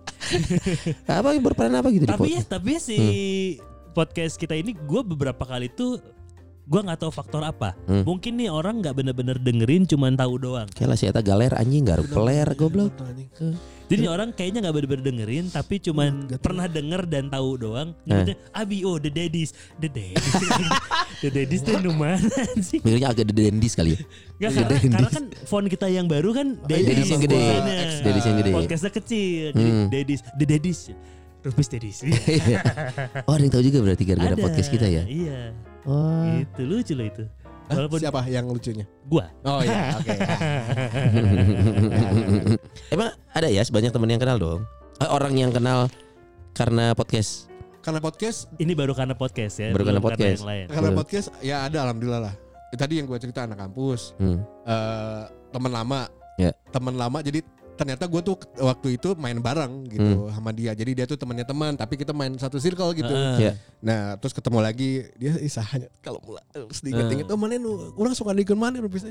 Apa 1.05 1.37
berperan 1.37 1.75
apa 1.75 1.89
gitu 1.89 2.05
di 2.05 2.11
tapi 2.11 2.35
ya, 2.35 2.43
tapi 2.43 2.71
ya 2.75 2.81
si 2.81 2.99
podcast 3.95 4.35
kita 4.35 4.53
ini 4.53 4.75
gue 4.75 5.01
beberapa 5.05 5.39
kali 5.41 5.71
tuh 5.71 6.03
gue 6.65 6.81
nggak 6.81 7.01
tahu 7.05 7.13
faktor 7.13 7.45
apa. 7.45 7.77
Hmm. 7.85 8.09
Mungkin 8.09 8.41
nih 8.41 8.49
orang 8.49 8.81
nggak 8.81 8.97
bener-bener 8.97 9.37
dengerin, 9.37 9.85
cuman 9.85 10.17
tahu 10.17 10.41
doang. 10.41 10.69
Kayak 10.73 10.89
lah 10.89 10.97
si 10.97 11.05
Eta 11.05 11.21
galer 11.21 11.53
anjing 11.53 11.85
garuk 11.85 12.09
peler 12.09 12.49
goblok. 12.57 12.93
Jadi 13.85 14.09
orang 14.09 14.33
kayaknya 14.33 14.65
nggak 14.65 14.75
bener-bener 14.81 15.05
dengerin, 15.05 15.45
tapi 15.53 15.77
cuman 15.77 16.25
pernah 16.41 16.65
denger 16.65 17.05
dan 17.05 17.29
tahu 17.29 17.61
doang. 17.61 17.93
Nyebutnya 18.09 18.37
Abi, 18.57 18.81
oh 18.89 18.97
the 18.97 19.13
daddies, 19.13 19.53
the 19.77 19.93
daddies, 19.93 20.25
the 21.23 21.29
daddies 21.29 21.61
tuh 21.61 21.77
numan 21.85 22.17
sih. 22.65 22.81
Mikirnya 22.81 23.13
agak 23.13 23.29
dendis 23.29 23.77
kali 23.77 23.93
ya. 23.93 24.01
Nggak, 24.41 24.51
karena, 24.57 24.79
karena 24.89 25.09
kan 25.13 25.25
font 25.45 25.69
kita 25.69 25.87
yang 25.93 26.09
baru 26.09 26.33
kan 26.33 26.57
Daddies 26.65 27.13
yang 27.13 27.21
gede. 27.21 27.45
Daddies 28.01 28.25
yang 28.25 28.39
gede. 28.41 28.51
Podcastnya 28.57 28.93
kecil, 28.93 29.53
jadi 29.53 29.71
Hmm. 29.75 29.87
daddies, 29.93 30.21
the 30.41 30.47
daddies, 30.49 30.81
Rupis 31.45 31.69
daddies. 31.69 32.01
oh 33.29 33.33
ada 33.37 33.43
yang 33.45 33.53
tahu 33.53 33.65
juga 33.69 33.79
berarti 33.85 34.05
gara-gara 34.09 34.33
Ada, 34.33 34.41
podcast 34.41 34.73
kita 34.73 34.89
ya. 34.89 35.05
Iya. 35.05 35.53
Oh. 35.85 36.25
Itu 36.35 36.63
lucu 36.65 36.93
loh 36.93 37.05
itu. 37.05 37.25
Walaupun 37.65 37.97
siapa 37.97 38.21
yang 38.27 38.45
lucunya 38.45 38.85
gua. 39.05 39.33
oh 39.43 39.61
iya 39.61 39.97
oke 39.97 40.13
Emang 42.95 43.09
ada 43.31 43.49
ya 43.49 43.65
banyak 43.65 43.89
temen 43.89 44.09
yang 44.09 44.21
kenal 44.21 44.37
dong. 44.37 44.61
Eh, 45.01 45.09
orang 45.09 45.33
yang 45.33 45.51
kenal 45.51 45.89
karena 46.53 46.93
podcast. 46.93 47.49
karena 47.81 48.01
podcast 48.01 48.49
Ini 48.57 48.73
baru 48.73 48.97
karena 48.97 49.13
podcast 49.13 49.61
ya. 49.61 49.69
Baru 49.71 49.85
karena 49.85 50.01
podcast. 50.01 50.41
yang 50.41 50.49
lain. 50.49 50.67
karena 50.73 50.91
podcast 50.95 51.27
ya 51.41 51.57
ada 51.65 51.85
alhamdulillah 51.85 52.23
lah 52.31 52.35
tadi 52.75 52.99
yang 52.99 53.07
gue 53.07 53.19
cerita 53.19 53.45
anak 53.45 53.61
kampus 53.61 54.17
Hmm. 54.17 54.41
eh 54.65 55.23
teman 55.49 55.71
lama 55.71 56.09
Ya. 56.35 56.51
teman 56.69 56.97
lama 56.97 57.21
jadi 57.21 57.45
ternyata 57.75 58.05
gue 58.05 58.21
tuh 58.21 58.35
waktu 58.57 58.95
itu 58.95 59.13
main 59.15 59.37
bareng 59.37 59.87
gitu 59.87 60.31
sama 60.31 60.51
dia 60.51 60.71
jadi 60.73 60.91
dia 60.95 61.05
tuh 61.05 61.15
temannya 61.15 61.43
teman 61.43 61.75
tapi 61.75 61.95
kita 61.95 62.11
main 62.11 62.31
satu 62.35 62.57
circle 62.57 62.91
gitu 62.93 63.11
Heeh. 63.11 63.39
Ya. 63.41 63.53
Nah 63.81 64.15
terus 64.17 64.31
ketemu 64.31 64.59
lagi 64.59 64.91
dia 65.15 65.35
isahanya 65.37 65.91
kalau 65.99 66.23
mulai 66.23 66.43
terus 66.49 66.79
diinget-inget 66.81 67.27
oh 67.27 67.35
mana 67.35 67.55
nu 67.55 67.93
orang 67.95 68.15
suka 68.15 68.31
diikut 68.31 68.55
mana 68.55 68.79
nu 68.79 68.87
bisa 68.87 69.11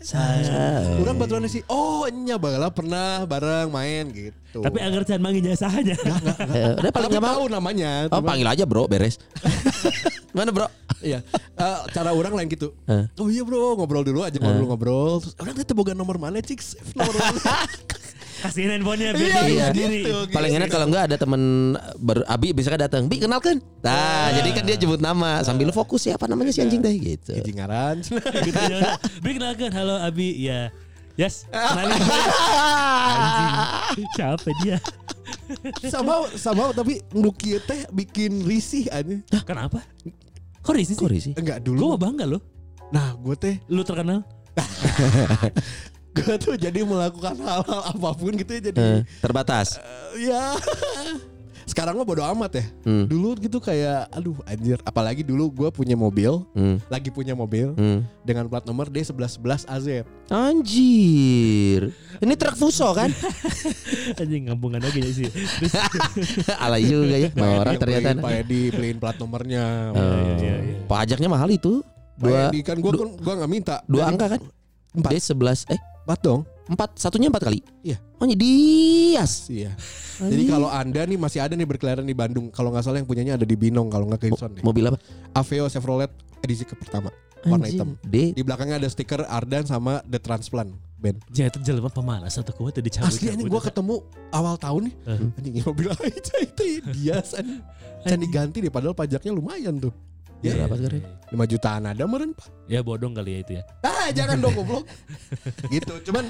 Saya. 0.00 0.96
orang 0.98 1.16
baturan 1.16 1.44
sih 1.46 1.64
oh 1.64 2.04
nya 2.06 2.34
bala 2.34 2.68
pernah 2.68 3.24
bareng 3.24 3.68
main 3.68 4.04
gitu 4.10 4.60
Tapi 4.60 4.78
agar 4.78 5.02
jangan 5.02 5.22
manggil 5.24 5.42
jasanya. 5.44 5.98
Eh, 5.98 6.78
udah 6.78 6.90
paling 6.90 7.10
nggak 7.10 7.20
mau. 7.20 7.34
tahu 7.36 7.46
namanya 7.48 8.06
Oh 8.08 8.20
panggil 8.20 8.46
aja 8.46 8.62
bro 8.62 8.86
beres. 8.86 9.18
Mana 10.36 10.50
bro? 10.50 10.66
iya 10.98 11.20
Eh, 11.54 11.80
cara 11.92 12.10
orang 12.10 12.32
lain 12.32 12.48
gitu 12.48 12.72
oh 13.14 13.28
iya 13.28 13.44
bro 13.44 13.76
ngobrol 13.76 14.00
dulu 14.00 14.24
aja 14.24 14.36
ngobrol-ngobrol 14.36 15.20
terus 15.20 15.36
orang 15.36 15.52
teh 15.54 15.70
boga 15.70 15.92
nomor 15.92 16.16
mana 16.16 16.40
cik 16.40 16.58
save 16.58 16.90
nomor 16.96 17.12
mana 17.12 17.38
Kasihin 18.36 18.76
handphonenya 18.76 19.16
biar 19.16 19.24
Iya, 19.24 19.40
dia 19.40 19.48
iya, 19.48 19.66
sendiri. 19.72 20.00
gitu. 20.04 20.16
Paling 20.28 20.52
enak 20.52 20.68
kalau 20.68 20.86
nggak 20.86 21.04
ada 21.08 21.16
temen 21.16 21.42
ber 21.96 22.28
Abi 22.28 22.52
bisa 22.52 22.68
kan 22.68 22.76
datang. 22.78 23.08
Bi 23.08 23.16
kenalkan. 23.16 23.56
Nah, 23.80 24.28
jadi 24.32 24.48
kan 24.52 24.64
dia 24.64 24.76
jemput 24.76 25.00
nama 25.00 25.40
sambil 25.40 25.72
fokus 25.72 26.04
ya 26.04 26.14
apa 26.14 26.28
namanya 26.28 26.52
si 26.52 26.60
anjing 26.60 26.78
teh 26.78 26.92
gitu. 26.92 27.32
jingaran 27.40 28.04
gitu 28.44 28.60
ya. 28.68 29.00
Bi 29.18 29.30
kenalkan, 29.32 29.72
halo 29.72 29.96
Abi. 29.96 30.44
Ya. 30.44 30.68
Yes, 31.14 31.48
kenalin 31.48 31.96
gue. 31.96 32.20
Anjing. 33.16 33.52
Siapa 34.12 34.48
dia? 34.60 34.76
sama 35.86 36.26
sama 36.34 36.72
tapi 36.72 37.00
nuki 37.12 37.56
teh 37.60 37.86
bikin 37.90 38.42
risih 38.42 38.88
aja 38.90 39.20
Kenapa? 39.44 39.80
Kok 40.60 40.74
risih 40.74 40.92
sih? 40.92 41.00
Kok 41.00 41.08
risih? 41.08 41.32
enggak 41.32 41.60
Gue 41.60 41.76
dulu 41.76 41.94
mau 41.94 42.00
bangga 42.00 42.24
loh. 42.26 42.40
nah 42.90 43.12
gue 43.14 43.32
teh 43.34 43.56
Lu 43.68 43.80
terkenal? 43.80 44.20
gue 46.14 46.34
tuh 46.36 46.54
jadi 46.54 46.80
melakukan 46.80 47.34
hal-hal 47.36 47.62
apa 47.88 48.08
pun 48.12 48.32
gitu 48.32 48.50
ya 48.50 48.60
jadi 48.64 48.76
Eh, 48.76 49.00
terbatas. 49.18 49.76
eh, 49.76 50.30
ya 50.30 50.54
sekarang 51.64 51.96
mah 51.96 52.04
bodo 52.04 52.20
amat 52.22 52.52
ya 52.54 52.64
Hmm. 52.82 53.04
dulu 53.04 53.34
gitu 53.36 53.56
kayak 53.56 54.06
aduh 54.10 54.36
anjir 54.44 54.76
apalagi 54.82 55.20
dulu 55.20 55.48
gue 55.50 55.68
punya 55.70 55.96
mobil 55.96 56.44
Hmm. 56.52 56.76
lagi 56.86 57.08
punya 57.08 57.32
mobil 57.32 57.72
Hmm. 57.72 58.04
dengan 58.20 58.46
plat 58.46 58.62
nomor 58.62 58.86
D1111 58.86 59.64
AZ 59.64 59.86
Anjir. 60.28 61.88
Ini 62.16 62.34
truk 62.34 62.54
fuso 62.54 62.92
kan? 62.92 63.08
Anjing 64.20 64.46
ngampungan 64.46 64.78
lagi 64.78 65.00
ya 65.00 65.10
sih. 65.14 65.28
Terus 65.28 65.72
Alay 66.62 66.84
juga 66.84 67.16
ya. 67.16 67.28
Norak 67.32 67.64
Yang 67.70 67.80
ternyata. 67.80 68.08
beliin, 68.08 68.20
Pak 68.20 68.32
Edi 68.38 68.62
beliin 68.70 68.98
plat 68.98 69.16
nomornya 69.16 69.64
Oh. 69.90 70.36
iya, 70.36 70.54
iya. 70.60 70.76
Pajaknya 70.84 71.28
mahal 71.28 71.48
itu. 71.48 71.80
Pak 72.14 72.20
Dua 72.20 72.38
Edi 72.46 72.60
kan 72.60 72.76
gue 72.76 72.92
kan 72.92 73.08
gue 73.10 73.34
nggak 73.34 73.50
minta 73.50 73.76
dua 73.84 74.06
angka 74.06 74.26
kan? 74.28 74.40
Empat. 74.92 75.10
D 75.10 75.18
11 75.18 75.66
eh 75.68 75.80
empat 76.04 76.20
dong 76.20 76.44
empat 76.64 76.96
satunya 76.96 77.28
empat 77.28 77.44
kali. 77.48 77.60
Iya. 77.84 78.00
Oh 78.16 78.24
Dias. 78.24 79.52
iya 79.52 79.76
jadi 80.14 80.42
kalau 80.46 80.70
anda 80.70 81.02
nih 81.04 81.18
masih 81.18 81.42
ada 81.42 81.58
nih 81.58 81.66
berkeliaran 81.66 82.06
di 82.06 82.14
Bandung 82.14 82.46
kalau 82.48 82.70
nggak 82.70 82.86
salah 82.86 83.02
yang 83.02 83.08
punyanya 83.08 83.34
ada 83.34 83.42
di 83.42 83.56
Binong 83.58 83.90
kalau 83.90 84.06
nggak 84.06 84.30
Kingston 84.30 84.54
deh 84.54 84.62
Mobil 84.62 84.86
apa? 84.86 84.96
Aveo 85.34 85.66
Chevrolet 85.66 86.08
edisi 86.40 86.62
ke 86.62 86.78
pertama 86.78 87.10
warna 87.44 87.66
Anjing. 87.66 87.76
hitam 87.76 87.88
D 88.00 88.32
di 88.32 88.42
belakangnya 88.46 88.78
ada 88.78 88.88
stiker 88.88 89.26
Ardan 89.26 89.66
sama 89.66 90.00
The 90.06 90.22
Transplant 90.22 90.70
band 90.96 91.18
Jangan 91.28 91.60
terjelma 91.60 91.90
pemalas 91.92 92.38
atau 92.38 92.54
kuat 92.56 92.78
tadi 92.78 92.88
cabut. 92.88 93.12
Asli 93.12 93.28
ini 93.34 93.44
gue 93.44 93.60
ketemu 93.60 94.00
awal 94.32 94.54
tahun 94.56 94.88
nih 94.88 94.94
Eh. 95.04 95.36
Anjing 95.36 95.54
mobil 95.66 95.88
aja 95.98 96.34
itu 96.40 96.64
dia 96.94 97.18
Can 98.04 98.20
diganti 98.20 98.62
deh 98.62 98.72
padahal 98.72 98.94
pajaknya 98.94 99.32
lumayan 99.34 99.76
tuh 99.82 99.92
Ya, 100.44 100.52
Ya 100.52 100.54
berapa 100.60 100.76
sekarang? 100.76 101.02
5 101.32 101.40
jutaan 101.48 101.82
ada 101.84 102.04
meren 102.04 102.36
pak 102.36 102.46
Ya 102.68 102.80
bodong 102.80 103.16
kali 103.16 103.30
ya 103.32 103.38
itu 103.40 103.52
ya. 103.56 103.62
Ah 103.80 104.12
jangan 104.12 104.36
dong 104.38 104.52
goblok 104.54 104.84
Gitu 105.72 105.94
cuman 106.04 106.28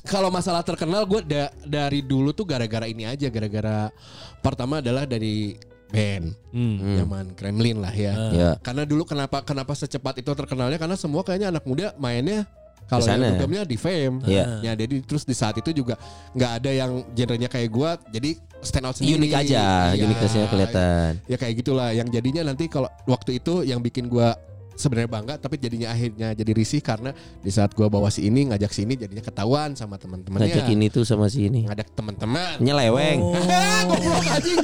kalau 0.00 0.28
masalah 0.28 0.60
terkenal 0.60 1.04
gue 1.04 1.20
da- 1.22 1.52
dari 1.60 2.00
dulu 2.00 2.30
tuh 2.30 2.42
gara-gara 2.42 2.84
ini 2.84 3.04
aja 3.04 3.28
gara-gara 3.28 3.90
pertama 4.38 4.78
adalah 4.78 5.04
dari 5.04 5.54
band 5.88 6.34
Hmm. 6.48 6.96
zaman 6.96 7.24
Kremlin 7.32 7.78
lah 7.78 7.92
ya. 7.92 8.14
Ya. 8.30 8.50
Karena 8.58 8.82
dulu 8.82 9.04
kenapa 9.04 9.40
kenapa 9.40 9.72
secepat 9.72 10.16
itu 10.16 10.28
terkenalnya 10.28 10.76
karena 10.76 10.94
semua 10.94 11.22
kayaknya 11.22 11.48
anak 11.50 11.64
muda 11.64 11.92
mainnya 11.96 12.44
kalau 12.88 13.04
yang 13.04 13.36
dugamnya 13.36 13.62
di 13.62 13.76
fame. 13.76 14.16
Iya. 14.24 14.64
Ya 14.64 14.72
jadi 14.74 15.00
terus 15.00 15.22
di 15.22 15.32
saat 15.32 15.56
itu 15.56 15.72
juga 15.72 15.96
nggak 16.32 16.52
ada 16.56 16.70
yang 16.70 16.90
genrenya 17.12 17.46
kayak 17.46 17.68
gua 17.68 18.00
jadi 18.08 18.36
stand 18.60 18.84
out 18.84 18.94
sendiri. 18.94 19.18
Unik 19.18 19.32
aja, 19.36 19.64
Iya. 19.90 20.02
uniquenessnya 20.02 20.46
kelihatan. 20.46 21.10
Ya 21.24 21.36
kayak 21.36 21.54
gitulah 21.56 21.90
yang 21.90 22.06
jadinya 22.06 22.42
nanti 22.44 22.66
kalau 22.66 22.86
waktu 23.04 23.38
itu 23.38 23.62
yang 23.62 23.78
bikin 23.78 24.06
gua 24.06 24.34
sebenarnya 24.72 25.10
bangga 25.10 25.34
tapi 25.36 25.58
jadinya 25.58 25.90
akhirnya 25.90 26.30
jadi 26.32 26.54
risih 26.54 26.78
karena 26.78 27.10
di 27.42 27.50
saat 27.50 27.74
gua 27.74 27.90
bawa 27.90 28.14
si 28.14 28.22
ini 28.22 28.46
ngajak 28.46 28.70
si 28.70 28.86
ini 28.86 28.94
jadinya 28.94 29.20
ketahuan 29.20 29.74
sama 29.74 29.98
teman-temannya. 29.98 30.46
Ngajak 30.48 30.66
ini 30.68 30.86
tuh 30.86 31.02
sama 31.02 31.26
si 31.26 31.46
ini. 31.46 31.66
Ngajak 31.66 31.90
teman-teman. 31.92 32.58
Nyeleweng. 32.58 33.18
Ah, 33.46 33.82
goblok 33.88 34.26
anjing. 34.28 34.58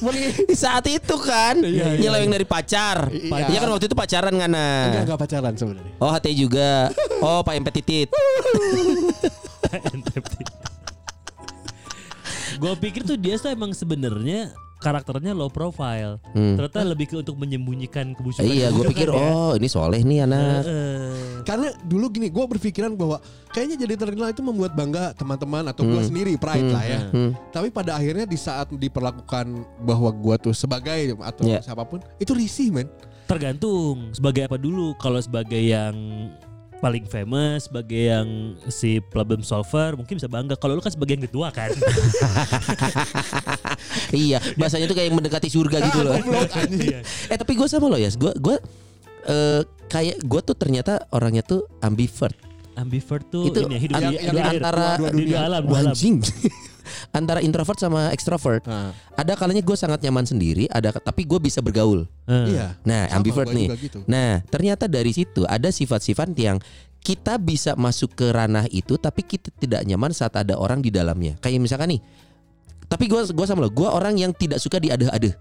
Meni- 0.00 0.32
Di 0.48 0.56
saat 0.56 0.82
itu 0.86 1.12
kan 1.20 1.60
Iya, 1.60 1.92
iya. 1.92 2.00
nyeleweng 2.00 2.32
dari 2.32 2.42
pacar. 2.42 3.10
Iya. 3.10 3.46
Iya 3.46 3.58
kan 3.60 3.68
waktu 3.68 3.86
itu 3.86 3.94
pacaran 3.94 4.32
kan 4.32 4.50
Enggak 4.50 4.90
nah. 4.90 5.02
enggak 5.04 5.20
pacaran 5.20 5.52
sebenarnya. 5.54 5.92
Oh 5.98 6.10
hati 6.10 6.30
juga. 6.32 6.90
Oh 7.20 7.42
Pak 7.42 7.54
Empet 7.54 7.74
Titit. 7.78 8.08
gue 12.60 12.72
pikir 12.78 13.02
tuh 13.02 13.16
dia 13.16 13.40
tuh 13.40 13.48
emang 13.48 13.72
sebenarnya 13.72 14.52
karakternya 14.80 15.36
low 15.36 15.52
profile. 15.52 16.16
Hmm. 16.32 16.56
Ternyata 16.56 16.80
lebih 16.84 17.12
ke 17.12 17.14
untuk 17.20 17.36
menyembunyikan 17.36 18.16
kebusukan. 18.16 18.48
Iya, 18.48 18.72
gue 18.72 18.84
pikir 18.88 19.12
oh 19.12 19.52
ini 19.52 19.68
soleh 19.68 20.00
nih 20.00 20.24
anak. 20.24 20.64
Eh, 20.64 21.44
Karena 21.44 21.68
dulu 21.84 22.08
gini, 22.08 22.32
gue 22.32 22.40
berpikiran 22.40 22.96
bahwa 22.96 23.20
kayaknya 23.52 23.84
jadi 23.84 23.94
terkenal 24.00 24.32
itu 24.32 24.40
membuat 24.40 24.72
bangga 24.72 25.12
teman-teman 25.12 25.68
atau 25.68 25.84
gue 25.84 26.00
sendiri 26.00 26.40
pride 26.40 26.72
lah 26.72 26.84
ya. 26.84 27.00
Hmm. 27.12 27.32
Tapi 27.52 27.68
pada 27.68 27.96
akhirnya 27.96 28.24
di 28.24 28.40
saat 28.40 28.72
diperlakukan 28.72 29.52
bahwa 29.84 30.08
gue 30.12 30.48
tuh 30.48 30.54
sebagai 30.56 31.12
atau 31.20 31.44
Ya. 31.44 31.60
siapa 31.60 31.84
pun 31.84 32.00
itu 32.16 32.32
risih 32.32 32.72
men. 32.72 32.88
tergantung 33.28 34.10
sebagai 34.10 34.48
apa 34.48 34.58
dulu. 34.58 34.96
Kalau 34.98 35.22
sebagai 35.22 35.60
yang 35.60 35.94
paling 36.80 37.04
famous, 37.04 37.68
sebagai 37.68 38.08
yang 38.08 38.56
si 38.72 38.98
problem 39.12 39.44
solver, 39.44 39.94
mungkin 39.94 40.16
bisa 40.16 40.26
bangga. 40.26 40.56
Kalau 40.56 40.72
lu 40.74 40.82
kan 40.82 40.90
sebagai 40.90 41.20
yang 41.20 41.24
kedua 41.28 41.52
kan. 41.52 41.68
iya, 44.16 44.40
bahasanya 44.56 44.88
tuh 44.88 44.96
kayak 44.96 45.12
yang 45.12 45.16
mendekati 45.20 45.52
surga 45.52 45.76
gitu 45.92 46.00
loh. 46.00 46.16
Iya. 46.72 47.04
eh 47.32 47.36
tapi 47.36 47.52
gue 47.54 47.68
sama 47.68 47.92
lo 47.92 48.00
ya, 48.00 48.08
gue 48.16 48.32
gue 48.32 48.56
eh, 49.28 49.62
kayak 49.92 50.24
gue 50.24 50.40
tuh 50.40 50.56
ternyata 50.56 51.04
orangnya 51.12 51.44
tuh 51.44 51.68
ambivert. 51.84 52.34
Ambivert 52.80 53.28
tuh 53.28 53.44
Itu 53.52 53.68
ini 53.68 53.76
hidup 53.76 53.94
an- 54.00 54.02
di, 54.08 54.16
yang 54.16 54.34
di 54.34 54.40
air, 54.40 54.60
antara- 54.64 54.96
dua, 54.96 55.08
dua, 55.12 55.20
dua 55.20 55.40
alam, 55.44 55.62
dua 55.68 55.78
alam. 55.84 55.94
Antara 57.10 57.40
introvert 57.40 57.76
sama 57.76 58.08
extrovert. 58.10 58.62
Nah, 58.64 58.92
Ada 59.14 59.34
kalanya 59.34 59.60
gue 59.60 59.74
sangat 59.74 60.00
nyaman 60.00 60.24
sendiri, 60.24 60.64
ada 60.66 60.90
tapi 60.92 61.22
gue 61.22 61.36
bisa 61.36 61.58
bergaul. 61.58 62.08
Eh. 62.24 62.54
iya. 62.54 62.76
Nah, 62.82 63.06
Sama, 63.06 63.16
ambivert 63.16 63.48
gua 63.48 63.56
nih. 63.56 63.68
gitu. 63.76 63.98
Nah, 64.04 64.40
ternyata 64.46 64.86
dari 64.86 65.10
situ 65.10 65.42
ada 65.44 65.68
sifat-sifat 65.68 66.30
yang 66.34 66.56
kita 67.00 67.36
bisa 67.36 67.72
masuk 67.74 68.12
ke 68.12 68.28
ranah 68.28 68.68
itu 68.68 68.94
tapi 68.94 69.24
kita 69.24 69.48
tidak 69.56 69.82
nyaman 69.82 70.12
saat 70.12 70.36
ada 70.36 70.54
orang 70.54 70.78
di 70.78 70.92
dalamnya. 70.92 71.40
Kayak 71.40 71.60
misalkan 71.60 71.96
nih. 71.96 72.00
Tapi 72.86 73.06
gua 73.06 73.22
gua 73.30 73.46
sama 73.46 73.64
lo, 73.64 73.70
gua 73.70 73.92
orang 73.92 74.14
yang 74.14 74.30
tidak 74.30 74.58
suka 74.58 74.76
diadeh-adeh. 74.76 75.32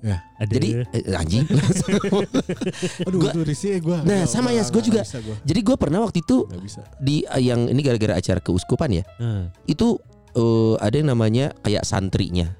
Ya. 0.00 0.16
Ada. 0.38 0.52
Jadi 0.54 0.68
eh, 0.80 1.12
anjing. 1.12 1.44
Aduh, 3.04 3.20
Gua- 3.20 3.34
risih 3.44 3.80
gue. 3.80 3.98
Nah, 4.00 4.24
sama 4.24 4.48
ya, 4.50 4.64
gua 4.64 4.80
juga. 4.80 5.02
Jadi 5.42 5.60
gua 5.60 5.76
pernah 5.76 6.00
waktu 6.00 6.20
itu 6.20 6.48
Gak 6.48 6.62
bisa. 6.62 6.80
di 6.96 7.24
eh, 7.24 7.42
yang 7.42 7.68
ini 7.68 7.80
gara-gara 7.80 8.16
acara 8.16 8.40
keuskupan 8.40 8.90
ya. 8.92 9.04
Eh. 9.18 9.44
Itu 9.66 10.00
eh, 10.32 10.74
ada 10.78 10.94
yang 10.94 11.08
namanya 11.10 11.52
kayak 11.62 11.82
santrinya. 11.82 12.56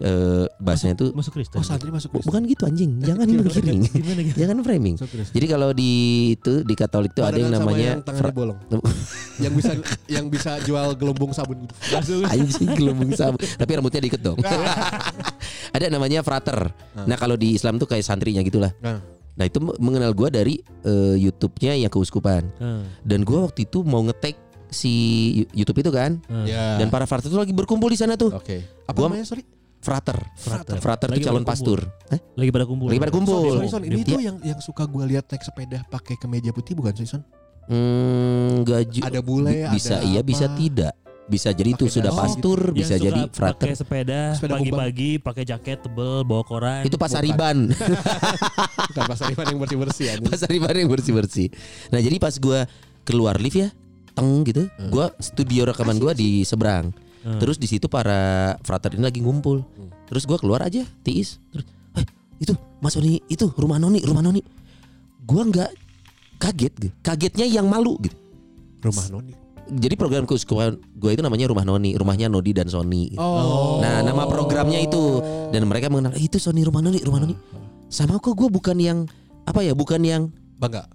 Eh 0.00 0.48
bahasanya 0.56 0.96
tuh 0.96 1.12
masuk 1.12 1.36
Kristen. 1.36 1.60
Oh 1.60 1.64
santri 1.64 1.92
masuk 1.92 2.08
Bu- 2.08 2.24
bukan 2.24 2.40
gitu 2.48 2.64
anjing, 2.64 3.00
jangan 3.04 3.28
gitu? 3.28 3.52
jangan 4.32 4.64
framing. 4.64 4.96
Masuk 4.96 5.12
Kristen. 5.12 5.34
Jadi 5.36 5.46
kalau 5.46 5.76
di 5.76 5.92
itu 6.40 6.64
di 6.64 6.72
Katolik 6.72 7.12
tuh 7.12 7.20
ada 7.20 7.36
yang 7.36 7.52
namanya 7.52 8.00
yang 8.00 8.16
fra- 8.16 8.32
bolong. 8.32 8.56
yang 9.44 9.52
bisa 9.52 9.76
yang 10.08 10.26
bisa 10.32 10.56
jual 10.64 10.96
gelembung 10.96 11.36
sabun 11.36 11.68
gitu. 11.68 11.74
Anjing 12.32 12.72
gelembung 12.72 13.12
sabun. 13.12 13.44
Tapi 13.44 13.70
rambutnya 13.76 14.00
diikat 14.00 14.24
dong. 14.24 14.40
Ada 15.76 15.92
namanya 15.92 16.24
frater. 16.24 16.72
Nah 17.04 17.16
kalau 17.20 17.36
di 17.36 17.52
Islam 17.52 17.76
tuh 17.76 17.84
kayak 17.84 18.00
santrinya 18.00 18.40
gitulah. 18.40 18.72
Nah. 18.80 19.04
Nah 19.36 19.44
itu 19.44 19.60
mengenal 19.76 20.16
gua 20.16 20.32
dari 20.32 20.64
eh, 20.80 21.16
YouTube-nya 21.20 21.76
yang 21.76 21.92
keuskupan. 21.92 22.48
Eh. 22.56 22.82
Dan 23.04 23.20
gua 23.20 23.52
waktu 23.52 23.68
itu 23.68 23.84
mau 23.84 24.00
ngetek 24.00 24.49
si 24.70 24.92
YouTube 25.50 25.78
itu 25.78 25.90
kan. 25.90 26.16
Eh. 26.24 26.46
Ya. 26.48 26.78
Dan 26.78 26.88
para 26.88 27.04
frater 27.04 27.26
itu 27.26 27.36
lagi 27.36 27.50
berkumpul 27.50 27.86
di 27.86 27.98
sana 27.98 28.14
tuh. 28.14 28.30
Oke. 28.32 28.62
Apa 28.86 28.94
Gua- 28.94 29.10
namanya 29.10 29.26
sorry? 29.26 29.42
Frater. 29.80 30.12
Frater. 30.36 30.76
Frater 30.76 31.08
Lagi 31.08 31.24
calon 31.24 31.40
pastur. 31.40 31.80
Eh? 32.08 32.20
Lagi 32.36 32.50
pada 32.50 32.64
kumpul. 32.64 32.88
Lagi 32.88 33.00
pada 33.00 33.10
kumpul. 33.10 33.48
Son, 33.50 33.64
Son, 33.64 33.80
Son, 33.80 33.82
ini 33.82 34.04
tuh 34.04 34.20
yang 34.20 34.36
yang 34.40 34.60
suka 34.60 34.84
gue 34.84 35.04
lihat 35.06 35.24
naik 35.24 35.40
sepeda 35.40 35.80
pakai 35.84 36.14
kemeja 36.14 36.52
putih 36.52 36.72
bukan 36.74 36.92
sih 36.94 37.08
Son? 37.08 37.24
Hmm, 37.64 38.60
enggak 38.60 38.82
ju- 38.88 39.00
Ada 39.00 39.20
bule, 39.20 39.48
bi- 39.64 39.72
bisa 39.72 39.96
ada 39.96 40.04
iya 40.04 40.20
apa? 40.20 40.26
bisa 40.26 40.46
tidak. 40.52 40.92
Bisa 41.24 41.48
jadi 41.48 41.70
itu 41.70 41.86
Pakai 41.86 41.96
sudah 41.96 42.10
dasi. 42.10 42.20
pastur, 42.20 42.60
Yang 42.60 42.74
bisa 42.74 42.90
suka 42.92 43.04
jadi 43.06 43.20
pakai 43.22 43.36
frater. 43.38 43.66
sepeda, 43.72 44.20
Sepeda 44.34 44.52
pagi-pagi 44.52 45.10
pakai 45.16 45.44
jaket 45.46 45.78
tebel 45.80 46.26
bawa 46.26 46.42
koran. 46.42 46.82
Itu 46.82 46.98
pasariban. 46.98 47.70
Bukan 48.90 49.04
pasar 49.06 49.30
Ivan 49.30 49.46
yang 49.48 49.60
bersih-bersih 49.60 50.04
ya. 50.04 50.14
pasariban 50.20 50.74
yang 50.74 50.90
bersih-bersih. 50.90 51.48
Nah, 51.88 52.00
jadi 52.00 52.18
pas 52.18 52.34
gua 52.36 52.66
keluar 53.02 53.38
lift 53.38 53.56
ya, 53.56 53.70
teng 54.20 54.44
gitu. 54.44 54.62
Gua 54.92 55.08
studio 55.16 55.64
rekaman 55.64 55.96
gua 55.96 56.12
di 56.12 56.44
seberang. 56.44 56.92
Hmm. 57.24 57.40
Terus 57.40 57.56
di 57.56 57.64
situ 57.64 57.88
para 57.88 58.54
frater 58.60 58.92
ini 58.92 59.04
lagi 59.04 59.24
ngumpul. 59.24 59.64
Terus 60.04 60.28
gua 60.28 60.36
keluar 60.36 60.60
aja, 60.60 60.84
tiis. 61.00 61.40
Terus, 61.48 61.64
"Eh, 61.96 62.04
itu 62.38 62.52
Mas 62.84 62.92
Oni, 63.00 63.24
itu 63.26 63.48
rumah 63.56 63.80
Noni, 63.80 64.04
rumah 64.04 64.20
Noni." 64.20 64.44
Gua 65.24 65.48
nggak 65.48 65.70
kaget 66.36 66.72
gitu. 66.76 66.94
Kagetnya 67.00 67.48
yang 67.48 67.64
malu 67.64 67.96
gitu. 68.00 68.16
Rumah 68.80 69.06
Noni. 69.12 69.32
Jadi 69.70 69.94
program 69.94 70.26
keuskupan 70.26 70.82
gue 70.98 71.10
itu 71.14 71.22
namanya 71.22 71.46
Rumah 71.46 71.62
Noni, 71.62 71.94
rumahnya 71.94 72.26
Nodi 72.26 72.50
dan 72.50 72.66
Sony. 72.66 73.14
gitu. 73.14 73.22
Oh. 73.22 73.78
Nah, 73.78 74.02
nama 74.02 74.26
programnya 74.26 74.82
itu 74.82 75.22
dan 75.54 75.62
mereka 75.70 75.86
mengenal 75.86 76.10
"Eh, 76.18 76.26
itu 76.26 76.42
Sony 76.42 76.66
Rumah 76.66 76.82
Noni, 76.82 76.98
Rumah 76.98 77.20
Noni. 77.22 77.38
Sama 77.86 78.18
kok 78.18 78.34
gue 78.34 78.50
bukan 78.50 78.74
yang 78.82 79.06
apa 79.46 79.62
ya, 79.62 79.70
bukan 79.70 80.02
yang 80.02 80.22
Bangga. 80.58 80.90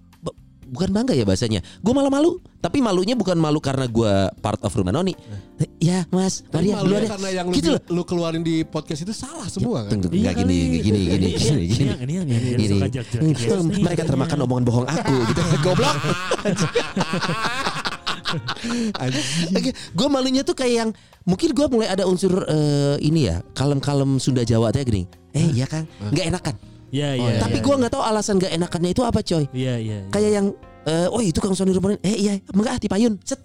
Bukan 0.76 0.92
bangga 0.92 1.14
ya 1.14 1.24
bahasanya. 1.24 1.64
Gue 1.80 1.92
malah 1.92 2.12
malu, 2.12 2.36
tapi 2.60 2.78
malunya 2.78 3.16
bukan 3.16 3.34
malu 3.36 3.58
karena 3.58 3.88
gue 3.88 4.12
part 4.38 4.60
of 4.60 4.70
Rumah 4.70 4.92
Noni. 4.92 5.16
Eh, 5.56 5.72
Ya, 5.78 6.04
Mas, 6.10 6.44
Tapi 6.44 6.52
mari 6.52 6.68
ya, 6.68 6.76
malu 6.76 6.86
duluan 6.86 7.02
ya. 7.02 7.10
karena 7.10 7.30
yang 7.32 7.46
lu, 7.48 7.56
Gitu 7.56 7.70
loh. 7.72 7.82
lu 7.88 8.02
keluarin 8.04 8.42
di 8.42 8.62
podcast 8.62 9.02
itu 9.02 9.14
salah 9.14 9.48
semua 9.48 9.86
kan? 9.86 9.96
Tunggu, 9.96 10.12
Iya 10.12 10.34
gini, 10.34 10.36
kali. 10.36 10.58
nggak 10.68 10.84
gini, 10.84 10.84
gini, 10.84 11.00
Ini 11.00 11.08
gini, 11.08 11.28
gini. 11.64 12.76
Gini. 12.76 12.78
Yes 13.32 13.64
nih. 13.72 13.80
mereka 13.82 14.04
termakan 14.04 14.38
omongan 14.42 14.64
bohong 14.64 14.86
aku 14.86 15.16
gitu. 15.26 15.42
Goblok. 15.64 15.96
Oke, 19.52 19.72
gue 19.72 20.08
malunya 20.08 20.42
tuh 20.42 20.54
kayak 20.54 20.74
yang 20.76 20.90
mungkin 21.24 21.50
gue 21.52 21.68
mulai 21.68 21.88
ada 21.88 22.04
unsur 22.04 22.44
eh, 22.44 22.98
ini 23.00 23.30
ya, 23.30 23.40
kalem-kalem 23.54 24.18
Sunda 24.18 24.44
Jawa 24.44 24.70
teh 24.70 24.84
gini. 24.84 25.08
Eh, 25.32 25.52
iya 25.54 25.66
kan, 25.66 25.88
nggak 26.06 26.26
enakan. 26.30 26.56
Iya, 26.96 27.10
Oh, 27.20 27.28
iya. 27.28 27.40
Tapi 27.44 27.58
iya. 27.60 27.66
gue 27.68 27.76
nggak 27.76 27.92
tahu 27.92 28.04
alasan 28.08 28.36
nggak 28.40 28.54
enakannya 28.56 28.92
itu 28.96 29.02
apa, 29.04 29.20
coy. 29.20 29.44
Iya, 29.52 29.76
iya. 29.76 29.76
iya. 29.80 29.98
Kayak 30.16 30.32
yang, 30.32 30.48
eh, 30.88 31.08
oh 31.12 31.20
itu 31.20 31.40
Kang 31.44 31.56
Sony 31.58 31.76
Rumanin, 31.76 32.00
eh 32.00 32.16
iya, 32.16 32.34
enggak 32.56 32.80
ah 32.80 32.88
Payun, 32.88 33.20
set. 33.20 33.40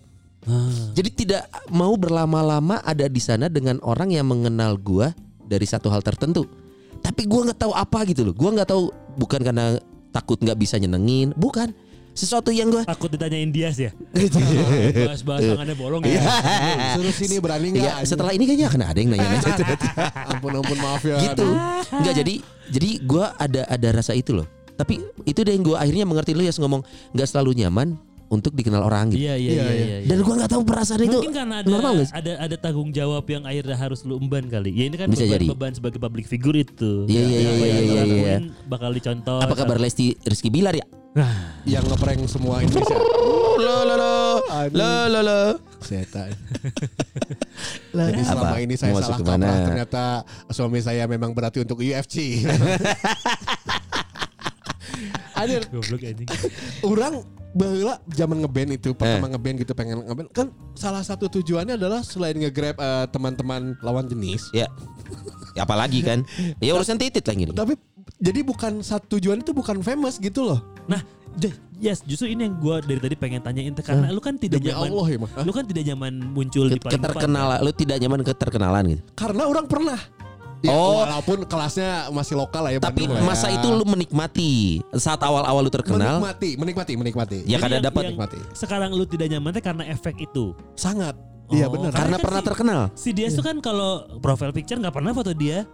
Ah. 0.49 0.73
Jadi 0.97 1.11
tidak 1.13 1.45
mau 1.69 1.93
berlama-lama 1.99 2.81
ada 2.81 3.05
di 3.11 3.21
sana 3.21 3.53
dengan 3.53 3.77
orang 3.85 4.09
yang 4.15 4.25
mengenal 4.25 4.79
gua 4.81 5.13
dari 5.45 5.67
satu 5.69 5.93
hal 5.93 6.01
tertentu. 6.01 6.47
Tapi 7.03 7.29
gua 7.29 7.51
nggak 7.51 7.61
tahu 7.61 7.73
apa 7.77 7.99
gitu 8.09 8.25
loh. 8.25 8.33
Gua 8.33 8.55
nggak 8.55 8.71
tahu 8.71 8.89
bukan 9.21 9.41
karena 9.43 9.77
takut 10.15 10.41
nggak 10.41 10.57
bisa 10.57 10.81
nyenengin, 10.81 11.35
bukan. 11.37 11.75
Sesuatu 12.11 12.51
yang 12.51 12.69
gua 12.69 12.83
Takut 12.85 13.09
ditanyain 13.09 13.49
Dias 13.49 13.79
ya. 13.79 13.95
Bahas-bahas 15.09 15.41
tangannya 15.47 15.77
bolong 15.79 16.03
ya. 16.05 16.21
Suruh 16.99 17.15
sini 17.15 17.39
berani 17.39 17.73
nggak? 17.75 17.85
ya 17.87 17.93
setelah 18.03 18.35
ini 18.35 18.45
kayaknya 18.45 18.67
akan 18.69 18.81
ada 18.83 18.99
yang 18.99 19.11
nanya 19.15 19.29
ampun 20.35 20.53
ampun 20.59 20.79
maaf 20.83 21.03
ya. 21.07 21.17
gitu. 21.23 21.49
Enggak 21.95 22.15
jadi 22.21 22.35
jadi 22.71 22.91
gua 23.07 23.35
ada 23.39 23.63
ada 23.71 23.89
rasa 23.95 24.13
itu 24.13 24.35
loh. 24.35 24.47
Tapi 24.75 24.99
itu 25.29 25.41
deh 25.45 25.53
yang 25.55 25.65
gua 25.65 25.77
akhirnya 25.81 26.05
mengerti 26.05 26.35
lu 26.35 26.43
ya 26.43 26.53
ngomong 26.57 26.83
nggak 27.15 27.29
selalu 27.31 27.63
nyaman 27.63 27.95
untuk 28.31 28.55
dikenal 28.55 28.81
orang 28.81 29.11
gitu. 29.11 29.27
Iya, 29.27 29.35
iya, 29.35 29.51
Iya, 29.51 29.51
iya, 29.51 29.67
iya. 29.67 29.75
iya. 29.75 29.97
iya. 30.01 30.09
Dan 30.09 30.19
gua 30.23 30.35
nggak 30.39 30.51
tahu 30.51 30.63
perasaan 30.63 31.03
itu 31.03 31.19
Mungkin 31.19 31.35
karena 31.35 31.55
ada 31.61 31.67
normal 31.67 31.95
ada 32.07 32.33
ada 32.39 32.57
tanggung 32.57 32.91
jawab 32.91 33.27
yang 33.27 33.43
akhirnya 33.43 33.75
harus 33.75 34.01
lu 34.03 34.17
emban 34.17 34.47
kali. 34.47 34.71
Ya 34.71 34.87
ini 34.87 34.95
kan 34.95 35.11
Bisa 35.11 35.27
beban, 35.27 35.35
jadi. 35.35 35.47
beban 35.51 35.73
sebagai 35.75 35.99
public 35.99 36.31
figure 36.31 36.57
itu. 36.57 37.05
Iya, 37.05 37.21
iya, 37.21 37.39
iya, 37.39 37.53
iya, 37.53 37.81
iya, 37.83 38.03
iya. 38.07 38.37
bakal 38.65 38.95
dicontoh. 38.95 39.43
Apa 39.43 39.59
kabar 39.59 39.77
Lesti 39.77 40.15
Rizky 40.23 40.47
Bilar 40.49 40.73
ya? 40.73 40.87
Yang 41.67 41.91
ngeprank 41.91 42.23
semua 42.25 42.63
Indonesia. 42.63 42.95
Lo 43.59 43.83
lo 43.83 43.95
lo 43.99 44.15
Aduh. 44.47 44.79
lo 44.79 44.91
lo 45.11 45.21
lo. 45.21 45.41
Setan. 45.83 46.31
Jadi 47.91 48.23
selama 48.23 48.47
Apa? 48.49 48.63
ini 48.63 48.75
saya 48.79 48.95
salah 48.95 49.19
ke 49.19 49.25
mana? 49.27 49.43
kaprah 49.43 49.59
ternyata 49.67 50.05
suami 50.49 50.79
saya 50.79 51.05
memang 51.05 51.35
berarti 51.35 51.61
untuk 51.61 51.83
UFC. 51.83 52.47
Adir, 55.35 55.67
Goblok 55.73 56.05
anjing. 56.05 56.29
orang 56.85 57.25
bahwa 57.51 57.99
zaman 58.09 58.37
ngeband 58.41 58.71
itu 58.75 58.91
pertama 58.93 59.27
Eh. 59.27 59.31
ngeband 59.33 59.57
gitu 59.59 59.73
pengen 59.73 60.03
ngeband 60.03 60.29
kan 60.31 60.47
salah 60.73 61.01
satu 61.01 61.27
tujuannya 61.29 61.75
adalah 61.75 62.01
selain 62.01 62.37
nge-grab 62.37 62.75
eh, 62.75 63.07
teman-teman 63.09 63.75
lawan 63.81 64.07
jenis 64.07 64.47
Ya. 64.53 64.71
Ya 65.53 65.63
apalagi 65.63 66.01
kan? 66.01 66.23
Ya 66.63 66.73
urusan 66.73 66.95
titit 66.95 67.23
lah 67.23 67.35
gini. 67.35 67.51
tapi 67.51 67.75
jadi 68.17 68.41
bukan 68.41 68.81
satu 68.81 69.17
tujuan 69.17 69.41
itu 69.41 69.51
bukan 69.51 69.81
famous 69.81 70.17
gitu 70.17 70.45
loh 70.45 70.61
Nah, 70.87 70.99
yes, 71.77 72.03
justru 72.03 72.27
ini 72.27 72.43
yang 72.43 72.59
gua 72.59 72.83
dari 72.83 72.99
tadi 72.99 73.15
pengen 73.15 73.39
tanyain 73.39 73.71
tuh, 73.71 73.87
karena 73.87 74.11
lu 74.11 74.19
kan 74.19 74.35
tidak 74.35 74.59
demi 74.59 74.75
nyaman. 74.75 74.91
Allah 74.91 75.07
ya 75.07 75.19
mah 75.19 75.31
Lu 75.41 75.53
kan 75.53 75.63
tidak 75.63 75.83
nyaman 75.87 76.13
muncul 76.29 76.67
di 76.67 76.75
paling 76.75 76.99
depan, 76.99 77.15
Keterkenalan, 77.15 77.59
lu 77.63 77.71
tidak 77.73 77.97
nyaman 77.97 78.21
keterkenalan 78.21 78.83
gitu. 78.89 79.03
karena 79.15 79.43
orang 79.47 79.67
pernah 79.67 79.99
ya, 80.63 80.71
Oh. 80.71 81.01
walaupun 81.01 81.45
kelasnya 81.45 81.91
masih 82.11 82.35
lokal 82.35 82.63
lah 82.63 82.71
ya 82.71 82.79
Tapi 82.79 83.05
Bandung 83.05 83.17
ya. 83.17 83.25
masa 83.25 83.49
itu 83.49 83.67
lu 83.67 83.85
menikmati 83.85 84.53
saat 84.95 85.19
awal-awal 85.19 85.61
lu 85.61 85.71
terkenal. 85.71 86.19
menikmati 86.19 86.51
menikmati 86.55 86.93
menikmati 86.95 87.39
Ya 87.43 87.57
Jadi 87.57 87.63
kada 87.63 87.75
yang- 87.75 87.87
dapat 87.87 88.03
yang 88.03 88.13
nikmati. 88.15 88.39
Sekarang 88.53 88.91
lu 88.91 89.05
tidak 89.05 89.27
nyaman 89.29 89.53
karena 89.55 89.85
efek 89.87 90.15
itu. 90.21 90.53
sangat 90.73 91.17
iya 91.49 91.67
Oh. 91.67 91.73
benar 91.73 91.91
Karena 91.91 92.15
kan 92.15 92.23
pernah 92.23 92.41
si- 92.41 92.47
terkenal. 92.47 92.81
Si 92.95 93.11
Dias 93.11 93.33
tuh 93.33 93.43
kan 93.43 93.59
kalau 93.59 93.91
profile 94.19 94.51
picture 94.51 94.77
nggak 94.77 94.93
pernah 94.93 95.13
foto 95.13 95.33
dia. 95.33 95.65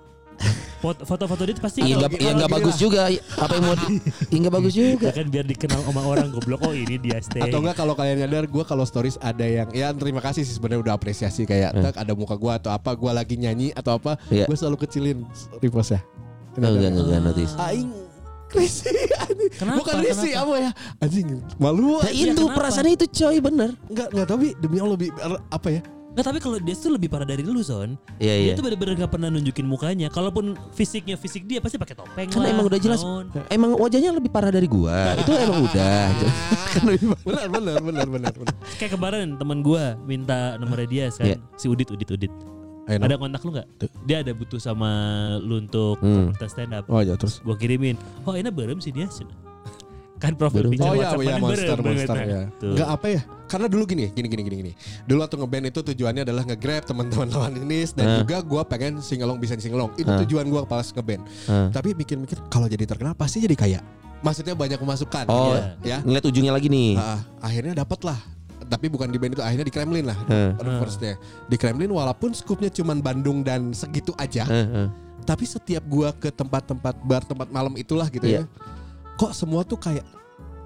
Foto- 0.76 1.03
Foto-foto 1.03 1.43
dia 1.43 1.57
pasti 1.57 1.80
Iya 1.80 1.97
kalau- 1.97 2.01
nggak 2.05 2.11
iya 2.16 2.32
nggak 2.32 2.53
bagus 2.53 2.76
juga. 2.76 3.01
Apa 3.34 3.53
yang 3.53 3.64
mau? 3.64 3.74
di- 3.74 3.99
Iya 4.28 4.39
nggak 4.39 4.55
bagus 4.55 4.72
juga. 4.72 5.07
Ya 5.09 5.14
kan 5.14 5.26
biar 5.26 5.45
dikenal 5.45 5.80
sama 5.82 6.01
orang 6.03 6.28
goblok 6.28 6.61
oh 6.62 6.72
ini 6.72 6.97
dia 6.97 7.18
stay. 7.18 7.43
Atau 7.43 7.59
enggak 7.59 7.76
kalau 7.76 7.93
kalian 7.93 8.16
nyadar 8.20 8.45
gue 8.45 8.64
kalau 8.64 8.84
stories 8.84 9.16
ada 9.18 9.43
yang 9.43 9.68
ya 9.70 9.91
terima 9.91 10.20
kasih 10.20 10.43
sih 10.43 10.53
sebenarnya 10.53 10.80
udah 10.82 10.95
apresiasi 10.95 11.43
kayak 11.43 11.72
tak 11.72 11.97
ada 11.97 12.12
muka 12.12 12.34
gue 12.34 12.53
atau 12.55 12.70
apa 12.70 12.93
gue 12.93 13.11
lagi 13.11 13.34
nyanyi 13.34 13.72
atau 13.72 13.97
apa 13.97 14.20
Iya. 14.28 14.45
gue 14.45 14.55
selalu 14.55 14.76
kecilin 14.78 15.24
repostnya. 15.59 16.05
Oh, 16.55 16.62
enggak 16.62 16.89
enggak 16.89 17.05
enggak 17.05 17.20
notice. 17.22 17.53
Aing 17.59 17.91
Risi. 18.47 18.89
Kenapa? 19.59 19.76
Bukan 19.82 19.95
Risi 19.99 20.30
Kenapa? 20.30 20.47
apa 20.47 20.55
ya 20.57 20.70
Anjing 20.99 21.26
malu 21.57 21.99
Nah, 21.99 22.09
itu 22.09 22.30
kenapa? 22.32 22.55
perasaannya 22.55 22.93
itu 22.95 23.07
coy 23.11 23.37
bener. 23.39 23.70
Enggak 23.87 24.09
enggak 24.12 24.26
tapi 24.26 24.47
demi 24.57 24.76
Allah 24.78 24.95
lebih 24.95 25.11
apa 25.51 25.68
ya 25.68 25.80
Nggak 26.16 26.32
tapi 26.32 26.38
kalau 26.40 26.56
dia 26.56 26.72
tuh 26.72 26.96
lebih 26.96 27.12
parah 27.12 27.28
dari 27.28 27.44
lu 27.44 27.60
son. 27.60 27.92
Iya 28.16 28.32
Dia 28.32 28.44
iya. 28.48 28.52
tuh 28.56 28.64
bener-bener 28.64 28.96
gak 28.96 29.12
pernah 29.12 29.28
nunjukin 29.28 29.68
mukanya. 29.68 30.08
Kalaupun 30.08 30.56
fisiknya 30.72 31.12
fisik 31.12 31.44
dia 31.44 31.60
pasti 31.60 31.76
pakai 31.76 31.92
topeng 31.92 32.32
Kan 32.32 32.40
lah. 32.40 32.56
emang 32.56 32.64
udah 32.64 32.80
jelas. 32.80 33.04
naon. 33.04 33.28
Emang 33.52 33.76
wajahnya 33.76 34.16
lebih 34.16 34.32
parah 34.32 34.48
dari 34.48 34.64
gua. 34.64 35.12
Itu 35.12 35.36
emang 35.36 35.60
udah. 35.62 36.00
Kan 36.72 36.82
lebih 36.88 37.12
parah. 37.12 37.44
benar 37.52 37.76
benar 37.84 38.06
benar 38.08 38.32
benar. 38.32 38.32
Kayak 38.80 38.96
kemarin 38.96 39.36
teman 39.36 39.60
gua 39.60 39.92
minta 40.02 40.56
nomornya 40.56 40.88
dia 40.88 41.06
kan. 41.12 41.26
Iya. 41.28 41.36
Si 41.60 41.68
Udit 41.68 41.92
Udit 41.92 42.08
Udit. 42.08 42.32
Ada 42.88 43.20
kontak 43.20 43.44
lu 43.44 43.52
nggak? 43.52 43.68
Dia 44.08 44.24
ada 44.24 44.32
butuh 44.32 44.56
sama 44.56 44.88
lu 45.44 45.60
untuk 45.60 46.00
Hmm. 46.00 46.32
stand 46.48 46.72
up. 46.72 46.88
Oh 46.88 47.04
ya 47.04 47.12
terus. 47.20 47.44
Gua 47.44 47.60
kirimin. 47.60 48.00
Oh 48.24 48.32
ini 48.32 48.48
berem 48.48 48.80
sih 48.80 48.88
dia. 48.88 49.04
Kan 50.16 50.32
profil 50.32 50.64
Berem. 50.64 50.72
picture 50.72 50.88
Oh 50.88 50.94
iya, 50.96 51.00
WhatsApp 51.12 51.20
iya 51.20 51.28
mana 51.28 51.44
monster 51.44 51.76
berem 51.76 51.86
monster 51.92 52.16
ya. 52.18 52.40
Tuh. 52.56 52.70
Enggak 52.72 52.88
apa 52.88 53.06
ya? 53.06 53.20
Karena 53.46 53.66
dulu 53.68 53.84
gini, 53.84 54.04
gini 54.10 54.26
gini 54.26 54.42
gini 54.42 54.56
gini. 54.58 54.72
Dulu 55.04 55.18
waktu 55.20 55.36
ngeband 55.36 55.64
itu 55.68 55.80
tujuannya 55.84 56.22
adalah 56.24 56.42
nge-grab 56.42 56.82
teman-teman 56.82 57.26
lawan 57.30 57.52
jenis 57.54 57.92
dan 57.92 58.04
Nah. 58.06 58.16
juga 58.24 58.36
gua 58.40 58.62
pengen 58.64 58.98
singelong 58.98 59.36
bisa 59.36 59.54
singelong. 59.56 59.92
Itu 59.94 60.08
Nah. 60.08 60.18
tujuan 60.24 60.48
gua 60.48 60.64
pas 60.64 60.88
ngeband. 60.88 61.22
Nah. 61.46 61.68
Tapi 61.68 61.92
mikir-mikir 61.92 62.38
kalau 62.48 62.64
jadi 62.64 62.84
terkenal 62.84 63.12
pasti 63.12 63.38
jadi 63.38 63.54
kaya. 63.54 63.80
Maksudnya 64.24 64.56
banyak 64.56 64.80
pemasukan. 64.80 65.28
Oh, 65.28 65.52
ya. 65.84 66.00
ngeliat 66.00 66.24
ujungnya 66.24 66.50
lagi 66.50 66.72
nih. 66.72 66.96
Ah, 66.96 67.20
akhirnya 67.38 67.76
dapat 67.76 68.00
lah. 68.02 68.18
Tapi 68.66 68.90
bukan 68.90 69.06
di 69.06 69.20
band 69.20 69.36
itu, 69.36 69.44
akhirnya 69.44 69.62
di 69.62 69.70
Kremlin 69.70 70.08
lah. 70.08 70.18
Hmm. 70.26 70.58
Firstnya 70.80 71.14
di 71.46 71.54
Kremlin 71.54 71.92
walaupun 71.92 72.32
skupnya 72.32 72.66
cuman 72.66 72.98
Bandung 72.98 73.44
dan 73.44 73.70
segitu 73.70 74.10
aja. 74.16 74.48
Eh, 74.48 74.66
eh. 74.82 74.88
Tapi 75.22 75.44
setiap 75.44 75.84
gua 75.86 76.10
ke 76.10 76.32
tempat-tempat 76.32 76.98
bar, 77.04 77.22
tempat 77.22 77.46
malam 77.46 77.76
itulah 77.76 78.08
gitu 78.08 78.26
Iya. 78.26 78.42
ya. 78.42 78.74
Kok 79.16 79.32
semua 79.32 79.60
tuh 79.62 79.76
kayak 79.76 80.04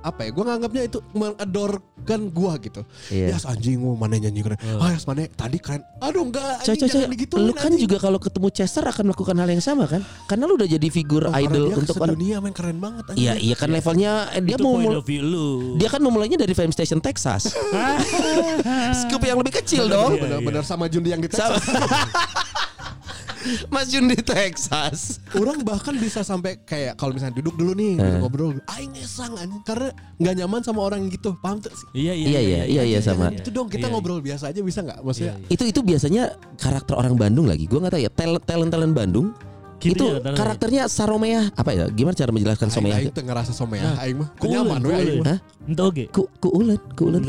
apa 0.01 0.25
ya? 0.25 0.31
Gua 0.33 0.49
nganggapnya 0.49 0.83
itu 0.87 0.99
mengadorkan 1.13 2.21
gua 2.31 2.57
gitu. 2.57 2.81
Iya. 3.09 3.37
Ya 3.37 3.39
anjing 3.45 3.79
oh, 3.81 3.93
mana 3.95 4.17
nyanyi 4.17 4.41
keren. 4.41 4.57
Ah, 4.75 4.91
ya 4.91 4.99
mana 5.05 5.29
tadi 5.29 5.61
keren. 5.61 5.85
Aduh 6.01 6.25
enggak 6.25 6.43
anjing 6.59 6.73
coy, 6.73 6.81
coy. 6.81 6.89
jangan 6.89 7.11
digituin, 7.13 7.45
Lu 7.45 7.53
kan 7.53 7.69
anjing. 7.69 7.85
juga 7.85 8.01
kalau 8.01 8.17
ketemu 8.17 8.49
Chester 8.49 8.81
akan 8.83 9.05
melakukan 9.07 9.37
hal 9.37 9.49
yang 9.51 9.61
sama 9.61 9.85
kan? 9.85 10.01
Karena 10.25 10.49
lu 10.49 10.57
udah 10.57 10.65
jadi 10.67 10.89
figur 10.89 11.29
Oh, 11.29 11.37
idol 11.37 11.69
dia 11.69 11.77
untuk 11.77 11.95
orang. 11.95 12.17
sedunia 12.17 12.37
main 12.41 12.55
keren 12.57 12.81
banget 12.81 13.05
anjing. 13.07 13.21
Iya, 13.21 13.35
iya 13.37 13.55
kan 13.55 13.69
levelnya 13.69 14.13
eh, 14.33 14.41
dia 14.41 14.57
Itu 14.57 14.65
mau 14.65 14.75
mul- 14.75 15.05
dia 15.77 15.89
kan 15.93 16.01
memulainya 16.01 16.39
dari 16.41 16.55
Fame 16.57 16.73
Station 16.73 16.99
Texas. 16.99 17.53
Scoop 19.05 19.21
yang 19.21 19.37
lebih 19.37 19.53
kecil 19.55 19.85
dong. 19.85 20.17
Iya, 20.17 20.23
Benar-benar 20.25 20.65
sama 20.65 20.89
Jundi 20.89 21.13
yang 21.13 21.21
di 21.21 21.29
Sama. 21.29 21.55
Texas. 21.55 21.77
Mas 23.73 23.89
Jun 23.89 24.07
di 24.07 24.17
Texas. 24.17 25.19
Orang 25.33 25.63
bahkan 25.63 25.97
bisa 25.97 26.21
sampai 26.21 26.61
kayak 26.61 26.95
kalau 26.95 27.13
misalnya 27.13 27.41
duduk 27.41 27.57
dulu 27.57 27.73
nih 27.73 27.97
Eh. 27.97 28.19
ngobrol, 28.21 28.61
aing 28.69 28.93
ngesang 28.93 29.33
anjing 29.35 29.63
karena 29.63 29.89
nggak 30.17 30.35
nyaman 30.37 30.61
sama 30.61 30.81
orang 30.83 31.05
yang 31.05 31.11
gitu. 31.11 31.33
Paham 31.39 31.59
tuh 31.59 31.73
sih? 31.73 31.87
Iya 31.95 32.13
iya 32.13 32.27
Iya, 32.29 32.41
iya, 32.41 32.61
iya, 32.65 32.83
iya, 32.87 32.99
sama. 33.01 33.33
Itu 33.33 33.49
dong 33.51 33.67
kita 33.67 33.87
Iya, 33.87 33.93
ngobrol 33.93 34.21
biasa 34.21 34.53
aja 34.53 34.61
bisa 34.61 34.81
nggak? 34.81 35.01
Maksudnya 35.01 35.35
Itu 35.49 35.65
itu 35.65 35.81
biasanya 35.81 36.23
karakter 36.57 36.95
orang 36.95 37.17
Bandung 37.17 37.49
lagi. 37.49 37.65
Gua 37.65 37.81
nggak 37.83 37.95
tahu 37.97 38.03
ya. 38.05 38.11
Talent 38.11 38.45
talent 38.45 38.71
talent 38.71 38.95
Bandung. 38.95 39.33
Gitu 39.81 39.97
itu 39.97 40.05
ya, 40.13 40.37
karakternya 40.37 40.83
Saromea 40.93 41.49
apa 41.57 41.73
ya? 41.73 41.89
Gimana 41.89 42.13
cara 42.13 42.29
menjelaskan 42.29 42.69
aing, 42.69 42.77
Somea? 42.77 42.95
aing 43.01 43.17
tuh 43.17 43.25
ngerasa 43.25 43.57
somea, 43.57 43.81
Nah, 43.81 44.05
aing 44.05 44.21
mah 44.21 44.29
Ku 44.37 44.45
nyaman 44.45 44.77
ulen, 44.77 44.85
we 44.85 44.93
aing 44.93 45.19
mah. 45.25 45.27
Hah? 45.33 45.39
Entah. 45.65 45.89
Ku 46.13 46.23
ku 46.37 46.49
ulen, 46.53 46.77
ku 46.93 47.03
ulen, 47.09 47.23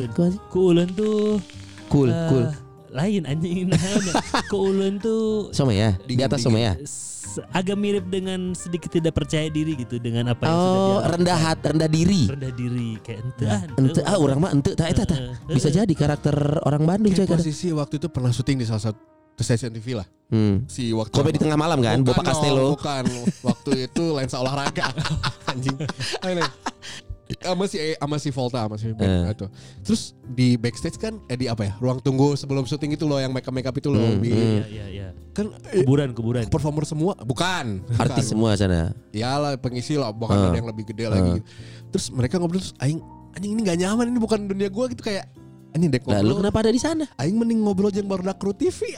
Ku 0.52 0.60
ulen. 0.76 0.88
tuh 0.92 1.40
Cool, 1.88 2.12
eh, 2.12 2.28
cool. 2.28 2.46
Lain 2.92 3.24
anjing 3.24 3.68
namanya. 3.72 4.14
Kuulen 4.46 4.96
tuh 4.98 5.50
Somea, 5.50 5.96
di 6.02 6.16
atas 6.18 6.42
Somea. 6.42 6.76
s- 6.78 7.10
agak 7.50 7.76
mirip 7.76 8.06
dengan 8.06 8.52
sedikit 8.52 8.92
tidak 8.92 9.16
percaya 9.16 9.48
diri 9.48 9.76
gitu 9.76 9.96
dengan 9.98 10.30
apa 10.30 10.44
yang 10.44 10.52
sudah 10.52 10.76
Oh, 10.76 11.00
dia 11.00 11.10
rendah 11.10 11.40
hat, 11.40 11.60
rendah 11.62 11.88
diri. 11.88 12.28
rendah 12.28 12.52
diri 12.52 12.90
kayak 13.00 13.20
ente 13.24 13.46
ah, 13.46 13.62
Ente 13.74 14.02
ah 14.04 14.18
orang 14.18 14.38
mah 14.38 14.52
ente 14.52 14.72
tak 14.74 14.92
eta 14.92 15.04
tah. 15.06 15.20
Bisa 15.46 15.68
jadi 15.68 15.88
karakter 15.90 16.36
orang 16.62 16.84
Bandung 16.84 17.10
coy 17.10 17.24
Kayak 17.24 17.32
kadang. 17.32 17.42
posisi 17.42 17.72
waktu 17.72 17.96
itu 17.96 18.08
pernah 18.08 18.30
syuting 18.30 18.60
di 18.60 18.66
salah 18.66 18.84
satu 18.86 19.00
stasiun 19.34 19.72
TV 19.72 19.96
lah. 19.96 20.08
Hmm. 20.28 20.68
Si 20.68 20.92
waktu 20.92 21.12
Kopi 21.12 21.32
di 21.32 21.40
tengah 21.40 21.56
malam 21.56 21.80
kan, 21.80 22.04
Bukan 22.04 22.14
dong, 22.14 22.28
Castello. 22.28 22.76
Bukan, 22.76 23.04
waktu 23.42 23.72
itu 23.86 24.04
lensa 24.12 24.38
olahraga. 24.38 24.92
Anjing. 25.52 25.78
Sama 27.42 27.64
si 27.66 27.78
sama 27.94 28.16
si 28.18 28.30
Volta 28.30 28.60
sama 28.62 28.76
si 28.76 28.92
Ben 28.92 29.08
Eh. 29.26 29.32
itu. 29.32 29.46
Terus 29.82 30.02
di 30.26 30.56
backstage 30.56 30.96
kan 30.96 31.20
eh 31.26 31.36
di 31.36 31.46
apa 31.46 31.64
ya? 31.64 31.74
Ruang 31.78 31.98
tunggu 31.98 32.34
sebelum 32.34 32.64
syuting 32.64 32.92
itu 32.92 33.04
loh 33.04 33.18
yang 33.18 33.30
makeup 33.30 33.52
makeup 33.52 33.74
itu 33.74 33.88
loh. 33.88 34.00
Hmm, 34.02 34.18
Bi. 34.18 34.30
hmm. 34.30 34.42
Iya 34.42 34.66
iya 34.66 34.86
iya. 34.88 35.08
Kan 35.32 35.48
eh, 35.68 35.82
Kuburan 35.82 36.12
kuburan. 36.12 36.44
performer 36.46 36.84
semua 36.84 37.16
bukan 37.18 37.80
Artis 38.04 38.28
Bukan. 38.28 38.30
semua 38.30 38.50
sana. 38.54 38.92
ya 39.10 39.36
lah 39.36 39.56
pengisi 39.56 39.96
lah 39.96 40.12
bahkan 40.12 40.38
Ah. 40.38 40.48
ada 40.48 40.58
yang 40.58 40.68
lebih 40.68 40.84
gede 40.86 41.08
lagi 41.08 41.40
terus 41.88 42.08
mereka 42.10 42.36
ngobrol 42.36 42.60
terus 42.60 42.76
aing 42.78 43.00
anjing 43.32 43.52
ini 43.52 43.62
gak 43.62 43.78
nyaman 43.78 44.06
ini 44.08 44.18
bukan 44.18 44.44
dunia 44.46 44.68
gua 44.68 44.88
gitu 44.88 45.00
kayak 45.02 45.28
anjing 45.72 45.88
dek 45.88 46.04
Lah 46.04 46.20
lu 46.20 46.32
ngobrol 46.32 46.40
kenapa 46.42 46.58
ada 46.60 46.72
di 46.72 46.80
sana? 46.80 47.08
aing 47.16 47.36
mending 47.36 47.60
ngobrol 47.60 47.88
jeung 47.88 48.08
baru 48.08 48.28
kru 48.34 48.52
TV 48.52 48.92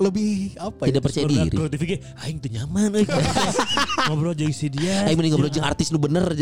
lebih 0.00 0.56
apa 0.56 0.82
ya 0.84 0.90
Tidak 0.90 1.02
percaya 1.04 1.24
Barudak 1.24 1.44
diri. 1.44 1.56
Kalau 1.56 1.68
ge, 1.86 1.96
aing 2.24 2.36
tuh 2.38 2.50
nyaman 2.50 2.90
euy. 2.96 3.06
Ngobrol 4.08 4.32
jeung 4.32 4.50
si 4.50 4.66
dia. 4.66 5.04
Aing 5.04 5.14
mending 5.14 5.32
ngobrol 5.32 5.52
jeung 5.52 5.62
artis 5.62 5.92
nu 5.92 6.00
bener. 6.00 6.24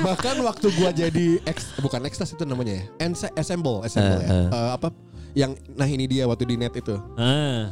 bahkan 0.00 0.36
waktu 0.40 0.66
gua 0.74 0.90
jadi 0.90 1.40
ex, 1.44 1.74
bukan 1.78 2.04
ekstras 2.04 2.30
itu 2.30 2.44
namanya 2.44 2.78
ya 2.78 2.84
Ense- 3.02 3.32
assemble 3.34 3.82
assemble 3.82 4.20
ya 4.20 4.28
Eh, 4.28 4.30
eh. 4.30 4.48
Eh, 4.48 4.70
apa 4.72 4.88
yang 5.34 5.50
nah 5.72 5.84
ini 5.84 6.06
dia 6.06 6.24
waktu 6.24 6.44
di 6.46 6.56
net 6.56 6.74
itu. 6.74 6.96
Eh, 7.18 7.62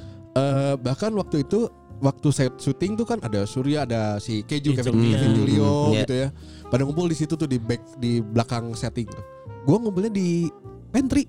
bahkan 0.78 1.12
waktu 1.14 1.43
itu 1.43 1.68
waktu 1.97 2.28
set 2.28 2.53
syuting 2.57 2.93
tuh 2.95 3.09
kan 3.09 3.16
ada 3.20 3.49
Surya 3.49 3.89
ada 3.89 4.20
si 4.20 4.45
Keju 4.45 4.76
Kevin, 4.76 5.01
iya. 5.01 5.16
Kevin 5.16 5.32
Julio 5.34 5.64
Hmm, 5.64 5.89
iya. 5.89 6.01
gitu 6.05 6.14
ya 6.14 6.28
pada 6.66 6.84
ngumpul 6.84 7.09
di 7.09 7.16
situ 7.16 7.32
tuh 7.34 7.49
di 7.49 7.57
back 7.57 7.97
di 7.97 8.20
belakang 8.20 8.76
setting 8.76 9.09
tuh 9.09 9.24
gua 9.64 9.80
ngumpulnya 9.80 10.12
di 10.12 10.53
pantry 10.93 11.24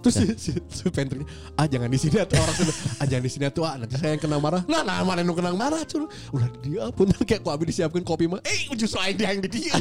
terus 0.00 0.14
si, 0.16 0.26
si, 0.40 0.50
si 0.68 0.84
pantry 0.88 1.20
ah 1.54 1.68
jangan 1.68 1.88
di 1.88 2.00
sini 2.00 2.16
atau 2.18 2.40
orang 2.40 2.56
sudah 2.56 2.76
ah 2.98 3.06
jangan 3.06 3.24
di 3.24 3.30
sini 3.30 3.44
tuh 3.52 3.64
ah 3.64 3.76
nanti 3.76 3.94
saya 3.96 4.16
yang 4.16 4.22
kena 4.22 4.40
marah 4.40 4.64
nah 4.64 4.80
nah 4.80 5.04
mana 5.04 5.20
yang 5.20 5.36
kena 5.36 5.52
marah 5.52 5.84
cuy 5.84 6.08
udah 6.32 6.48
dia 6.64 6.84
pun 6.90 7.06
kayak 7.28 7.40
kok 7.40 7.52
abis 7.52 7.66
disiapkan 7.76 8.00
kopi 8.00 8.24
mah 8.24 8.40
eh 8.42 8.64
justru 8.74 8.96
aing 8.98 9.16
dia 9.16 9.28
yang 9.30 9.40
di 9.40 9.50
dia 9.52 9.76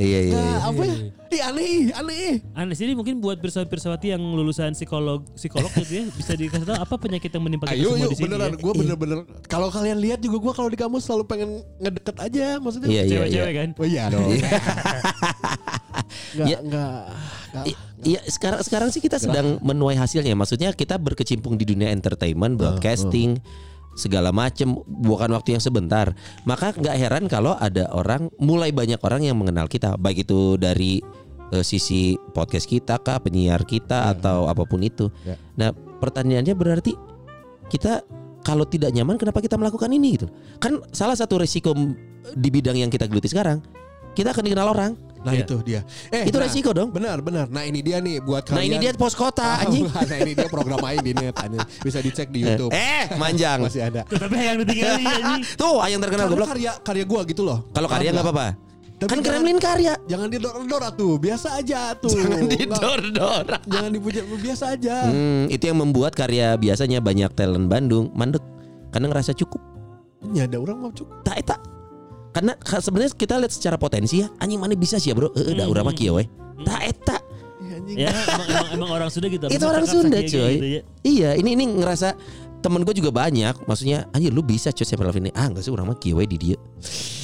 Iya 0.00 0.18
iya. 0.24 0.32
iya. 0.32 0.40
nah, 0.40 0.58
apa 0.72 0.82
ya 0.86 0.96
ih 1.30 1.42
aneh 1.44 1.92
aneh 1.92 2.34
Aneh 2.56 2.74
sih 2.74 2.88
ini 2.88 2.96
mungkin 2.96 3.20
buat 3.20 3.36
pirsawati-pirsawati 3.38 4.10
yang 4.10 4.22
lulusan 4.22 4.72
psikolog 4.72 5.22
psikolog 5.36 5.68
gitu 5.76 5.92
ya 6.00 6.04
bisa 6.10 6.32
dikasih 6.34 6.64
tahu 6.64 6.78
apa 6.80 6.94
penyakit 6.96 7.30
yang 7.30 7.44
menimpa 7.44 7.68
kita 7.68 7.76
Ayo 7.76 7.94
semua 7.94 8.02
yuk 8.02 8.10
di 8.10 8.16
sini. 8.16 8.24
beneran 8.26 8.50
ya. 8.50 8.58
gue 8.58 8.72
bener-bener 8.74 9.18
kalau 9.46 9.68
kalian 9.68 9.98
lihat 10.00 10.18
juga 10.18 10.36
gue 10.40 10.52
kalau 10.56 10.68
di 10.72 10.78
kamu 10.80 10.96
selalu 10.98 11.24
pengen 11.28 11.50
ngedeket 11.78 12.16
aja 12.18 12.46
maksudnya 12.58 12.88
Iya 12.88 12.96
iya 12.96 13.04
iya. 13.04 13.10
Cewek-cewek 13.12 13.52
kan. 13.54 13.68
Oh 13.76 13.86
iya 13.86 14.02
dong. 14.08 14.24
Enggak, 16.34 16.46
Ya. 16.46 16.58
enggak. 16.62 17.02
enggak. 17.50 17.64
Iya 18.00 18.20
sekarang 18.24 18.60
sekarang 18.64 18.88
sih 18.88 19.02
kita 19.04 19.20
sedang 19.20 19.60
menuai 19.60 19.98
hasilnya. 19.98 20.32
Maksudnya 20.32 20.72
kita 20.72 20.96
berkecimpung 20.96 21.60
di 21.60 21.68
dunia 21.68 21.92
entertainment, 21.92 22.56
broadcasting, 22.56 23.36
segala 23.92 24.32
macem 24.32 24.72
bukan 24.86 25.28
waktu 25.36 25.58
yang 25.58 25.62
sebentar. 25.62 26.14
Maka 26.48 26.72
nggak 26.72 26.96
heran 26.96 27.24
kalau 27.28 27.58
ada 27.60 27.90
orang 27.92 28.32
mulai 28.40 28.72
banyak 28.72 28.96
orang 29.04 29.26
yang 29.28 29.36
mengenal 29.36 29.68
kita, 29.68 30.00
baik 30.00 30.24
itu 30.24 30.56
dari 30.56 31.04
eh, 31.52 31.64
sisi 31.66 32.16
podcast 32.32 32.64
kita 32.64 33.02
kah, 33.02 33.20
penyiar 33.20 33.66
kita 33.68 34.14
atau 34.16 34.48
apa 34.48 34.64
pun 34.64 34.80
itu. 34.80 35.12
Ya. 35.26 35.36
Nah 35.58 35.70
pertanyaannya 35.74 36.54
berarti 36.56 36.96
kita 37.68 38.00
kalau 38.40 38.64
tidak 38.64 38.96
nyaman 38.96 39.20
kenapa 39.20 39.44
kita 39.44 39.60
melakukan 39.60 39.92
ini 39.92 40.16
gitu? 40.16 40.32
Kan 40.56 40.80
salah 40.96 41.18
satu 41.18 41.36
resiko 41.36 41.76
di 42.32 42.48
bidang 42.48 42.80
yang 42.80 42.88
kita 42.88 43.04
geluti 43.04 43.28
sekarang 43.28 43.60
kita 44.14 44.32
akan 44.32 44.44
dikenal 44.46 44.68
orang. 44.72 44.92
Nah 45.20 45.32
Iya. 45.32 45.44
itu 45.44 45.56
dia. 45.60 45.80
Eh, 46.08 46.24
Itu 46.24 46.40
nah, 46.40 46.48
resiko 46.48 46.72
dong. 46.72 46.88
Benar, 46.88 47.20
benar. 47.20 47.46
Nah 47.46 47.60
ini 47.60 47.80
dia 47.80 48.00
nih 48.00 48.18
buat 48.18 48.40
kalian. 48.40 48.56
Nah 48.56 48.64
ini 48.64 48.76
dia 48.78 48.90
pos 48.96 49.12
kota 49.12 49.44
Ah, 49.44 49.62
anjing. 49.62 49.84
Nah 49.84 50.18
ini 50.18 50.32
dia 50.32 50.48
program 50.48 50.80
aing 50.80 51.02
di 51.02 51.12
net 51.12 51.36
anjing. 51.36 51.60
Bisa 51.78 52.00
dicek 52.00 52.28
di 52.28 52.40
YouTube. 52.40 52.72
Eh, 52.72 53.04
manjang. 53.14 53.60
Masih 53.60 53.84
ada. 53.84 54.00
Tuh, 54.04 54.16
tapi 54.16 54.36
yang 54.38 54.56
ditinggalin 54.58 55.04
anjing. 55.12 55.40
Tuh, 55.54 55.76
yang 55.84 56.00
terkenal 56.00 56.26
goblok. 56.26 56.48
karya 56.48 56.72
karya 56.80 57.04
gua 57.04 57.20
gitu 57.22 57.42
loh. 57.42 57.68
Kalau 57.70 57.84
karya 57.86 58.10
nggak 58.10 58.24
apa-apa. 58.24 58.48
Tapi 58.96 59.08
Kan 59.08 59.18
jangan- 59.18 59.40
Kremlin 59.40 59.58
karya. 59.58 59.92
Jangan 60.06 60.28
didor-dor 60.28 60.84
tuh, 60.92 61.16
biasa 61.16 61.56
aja 61.56 61.92
tuh. 61.94 62.12
Jangan 62.12 62.44
didor-dor. 62.46 63.44
Jangan 63.64 63.90
dipuja, 63.90 64.20
biasa 64.26 64.64
aja. 64.72 64.96
Hmm, 65.04 65.48
itu 65.48 65.64
yang 65.64 65.78
membuat 65.78 66.12
karya 66.12 66.52
biasanya 66.54 67.00
banyak 67.00 67.32
talent 67.32 67.64
Bandung 67.64 68.12
mandek 68.12 68.44
karena 68.88 69.08
ngerasa 69.08 69.32
cukup. 69.32 69.60
Ya 70.32 70.44
ada 70.44 70.56
orang 70.56 70.76
mau 70.78 70.92
cukup. 70.92 71.16
Tak 71.22 71.36
eta. 71.38 71.56
Karena 72.40 72.56
ka- 72.56 72.80
sebenarnya 72.80 73.12
kita 73.12 73.36
lihat 73.36 73.52
secara 73.52 73.76
potensi 73.76 74.24
ya, 74.24 74.32
anjing 74.40 74.56
mana 74.56 74.72
bisa 74.72 74.96
sih 74.96 75.12
ya, 75.12 75.14
Bro? 75.14 75.36
Heeh, 75.36 75.52
da 75.52 75.68
urang 75.68 75.84
mah 75.84 75.92
kieu 75.92 76.16
we. 76.16 76.24
Tak 76.64 76.80
eta. 76.88 77.16
Anjing. 77.60 78.00
Ya 78.00 78.08
emang, 78.08 78.48
emang, 78.48 78.68
emang 78.80 78.90
orang 78.96 79.08
Sunda 79.12 79.28
gitu. 79.28 79.44
itu 79.44 79.64
orang 79.68 79.84
Sunda 79.84 80.18
coy 80.24 80.52
gitu 80.56 80.66
ya. 80.66 80.80
iya 81.04 81.30
ini 81.36 81.52
ini 81.52 81.64
ngerasa 81.68 82.16
temen 82.60 82.84
gue 82.84 82.94
juga 82.94 83.10
banyak. 83.10 83.66
Maksudnya 83.66 84.06
anjir 84.12 84.30
lu 84.30 84.44
bisa 84.44 84.70
coy 84.70 84.86
sampai 84.86 85.08
level 85.08 85.20
ini. 85.26 85.32
Ah 85.34 85.48
enggak 85.48 85.66
sih 85.66 85.72
orang 85.72 85.90
mah 85.90 85.98
kieu 85.98 86.16
we 86.20 86.24
di 86.28 86.38
dia. 86.38 86.56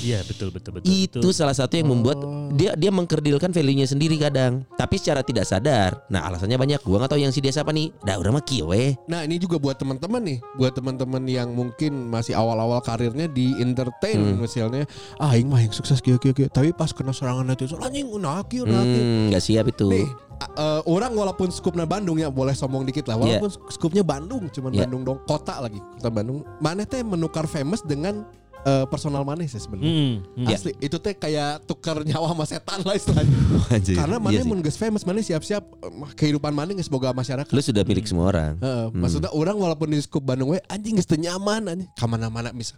Iya 0.05 0.21
betul 0.29 0.53
betul 0.53 0.77
betul. 0.77 0.93
itu 0.93 1.29
salah 1.33 1.57
satu 1.57 1.81
yang 1.81 1.89
membuat 1.89 2.21
dia 2.53 2.77
dia 2.77 2.93
mengkerdilkan 2.93 3.53
value-nya 3.53 3.87
sendiri 3.89 4.21
kadang. 4.21 4.65
Tapi 4.77 4.97
secara 5.01 5.21
tidak 5.23 5.49
sadar 5.49 6.05
nah 6.11 6.27
alasannya 6.27 6.57
banyak. 6.57 6.81
Gua 6.83 7.01
nggak 7.01 7.17
tahu 7.17 7.21
yang 7.23 7.33
si 7.33 7.41
dia 7.45 7.55
siapa 7.55 7.71
nih. 7.71 7.93
Dah 8.05 8.19
udah 8.21 8.33
mah 8.35 8.45
kieu 8.45 8.69
we 8.69 8.97
Nah 9.07 9.23
ini 9.23 9.37
juga 9.37 9.61
buat 9.61 9.77
teman-teman 9.77 10.23
nih, 10.25 10.39
buat 10.57 10.73
teman-teman 10.73 11.23
yang 11.29 11.53
mungkin 11.53 12.09
masih 12.09 12.35
awal-awal 12.35 12.81
karirnya 12.81 13.29
di 13.29 13.55
entertain 13.61 14.19
misalnya, 14.41 14.89
ah 15.21 15.35
aing 15.35 15.47
mah 15.47 15.61
yang 15.61 15.71
sukses 15.71 16.01
kieu 16.01 16.17
kieu, 16.19 16.33
tapi 16.49 16.73
pas 16.73 16.91
kena 16.91 17.13
serangan 17.13 17.45
netizen 17.45 17.79
anjing 17.83 18.09
kieu 18.09 18.19
nah 18.19 18.43
kieu. 18.47 18.65
hmm, 18.65 19.31
nggak 19.31 19.43
siap 19.43 19.69
itu. 19.69 19.87
Nih, 19.91 20.09
eh, 20.39 20.81
orang 20.85 21.13
walaupun 21.13 21.49
skupnya 21.49 21.85
Bandung 21.85 22.17
ya 22.17 22.29
boleh 22.29 22.53
sombong 22.53 22.83
dikit 22.83 23.07
lah, 23.07 23.17
walaupun 23.17 23.49
skupnya 23.69 24.03
Bandung, 24.03 24.47
cuman 24.47 24.71
Iya. 24.71 24.85
Bandung 24.85 25.03
dong, 25.05 25.19
kota 25.23 25.59
lagi, 25.59 25.81
kota 25.97 26.09
Bandung. 26.09 26.45
Mana 26.59 26.83
teh 26.83 27.01
menukar 27.01 27.45
famous 27.45 27.81
dengan 27.81 28.27
eh, 28.63 28.83
personal 28.85 29.23
money 29.23 29.47
sih 29.47 29.57
sebenarnya. 29.57 29.87
Hmm, 29.87 30.15
hmm. 30.37 30.47
Asli, 30.49 30.73
itu 30.79 30.97
teh 30.97 31.15
kayak 31.15 31.63
tukar 31.65 32.03
nyawa 32.03 32.27
sama 32.29 32.45
setan 32.45 32.81
lah 32.81 32.95
istilahnya. 32.95 33.31
Anjir. 33.71 33.95
Karena 33.95 34.17
mana 34.19 34.33
Iya 34.33 34.43
sih. 34.43 34.49
mun 34.49 34.59
geus 34.59 34.75
famous, 34.75 35.03
mana 35.03 35.21
siap-siap 35.21 35.63
eh, 35.63 35.93
kehidupan 36.15 36.51
mana 36.51 36.75
geus 36.75 36.89
boga 36.89 37.11
masyarakat. 37.11 37.47
lu 37.47 37.61
sudah 37.61 37.83
milik 37.83 38.05
semua 38.05 38.27
orang 38.29 38.59
Heeh, 38.59 38.87
Maksudnya 38.93 39.31
orang 39.31 39.55
walaupun 39.55 39.89
di 39.89 40.01
skup 40.01 40.21
Bandung 40.21 40.51
we 40.51 40.61
anjing 40.67 40.95
geus 40.95 41.05
teu 41.05 41.15
nyaman 41.15 41.63
anjing. 41.69 41.89
Kamana-mana 41.95 42.51
bisa. 42.51 42.75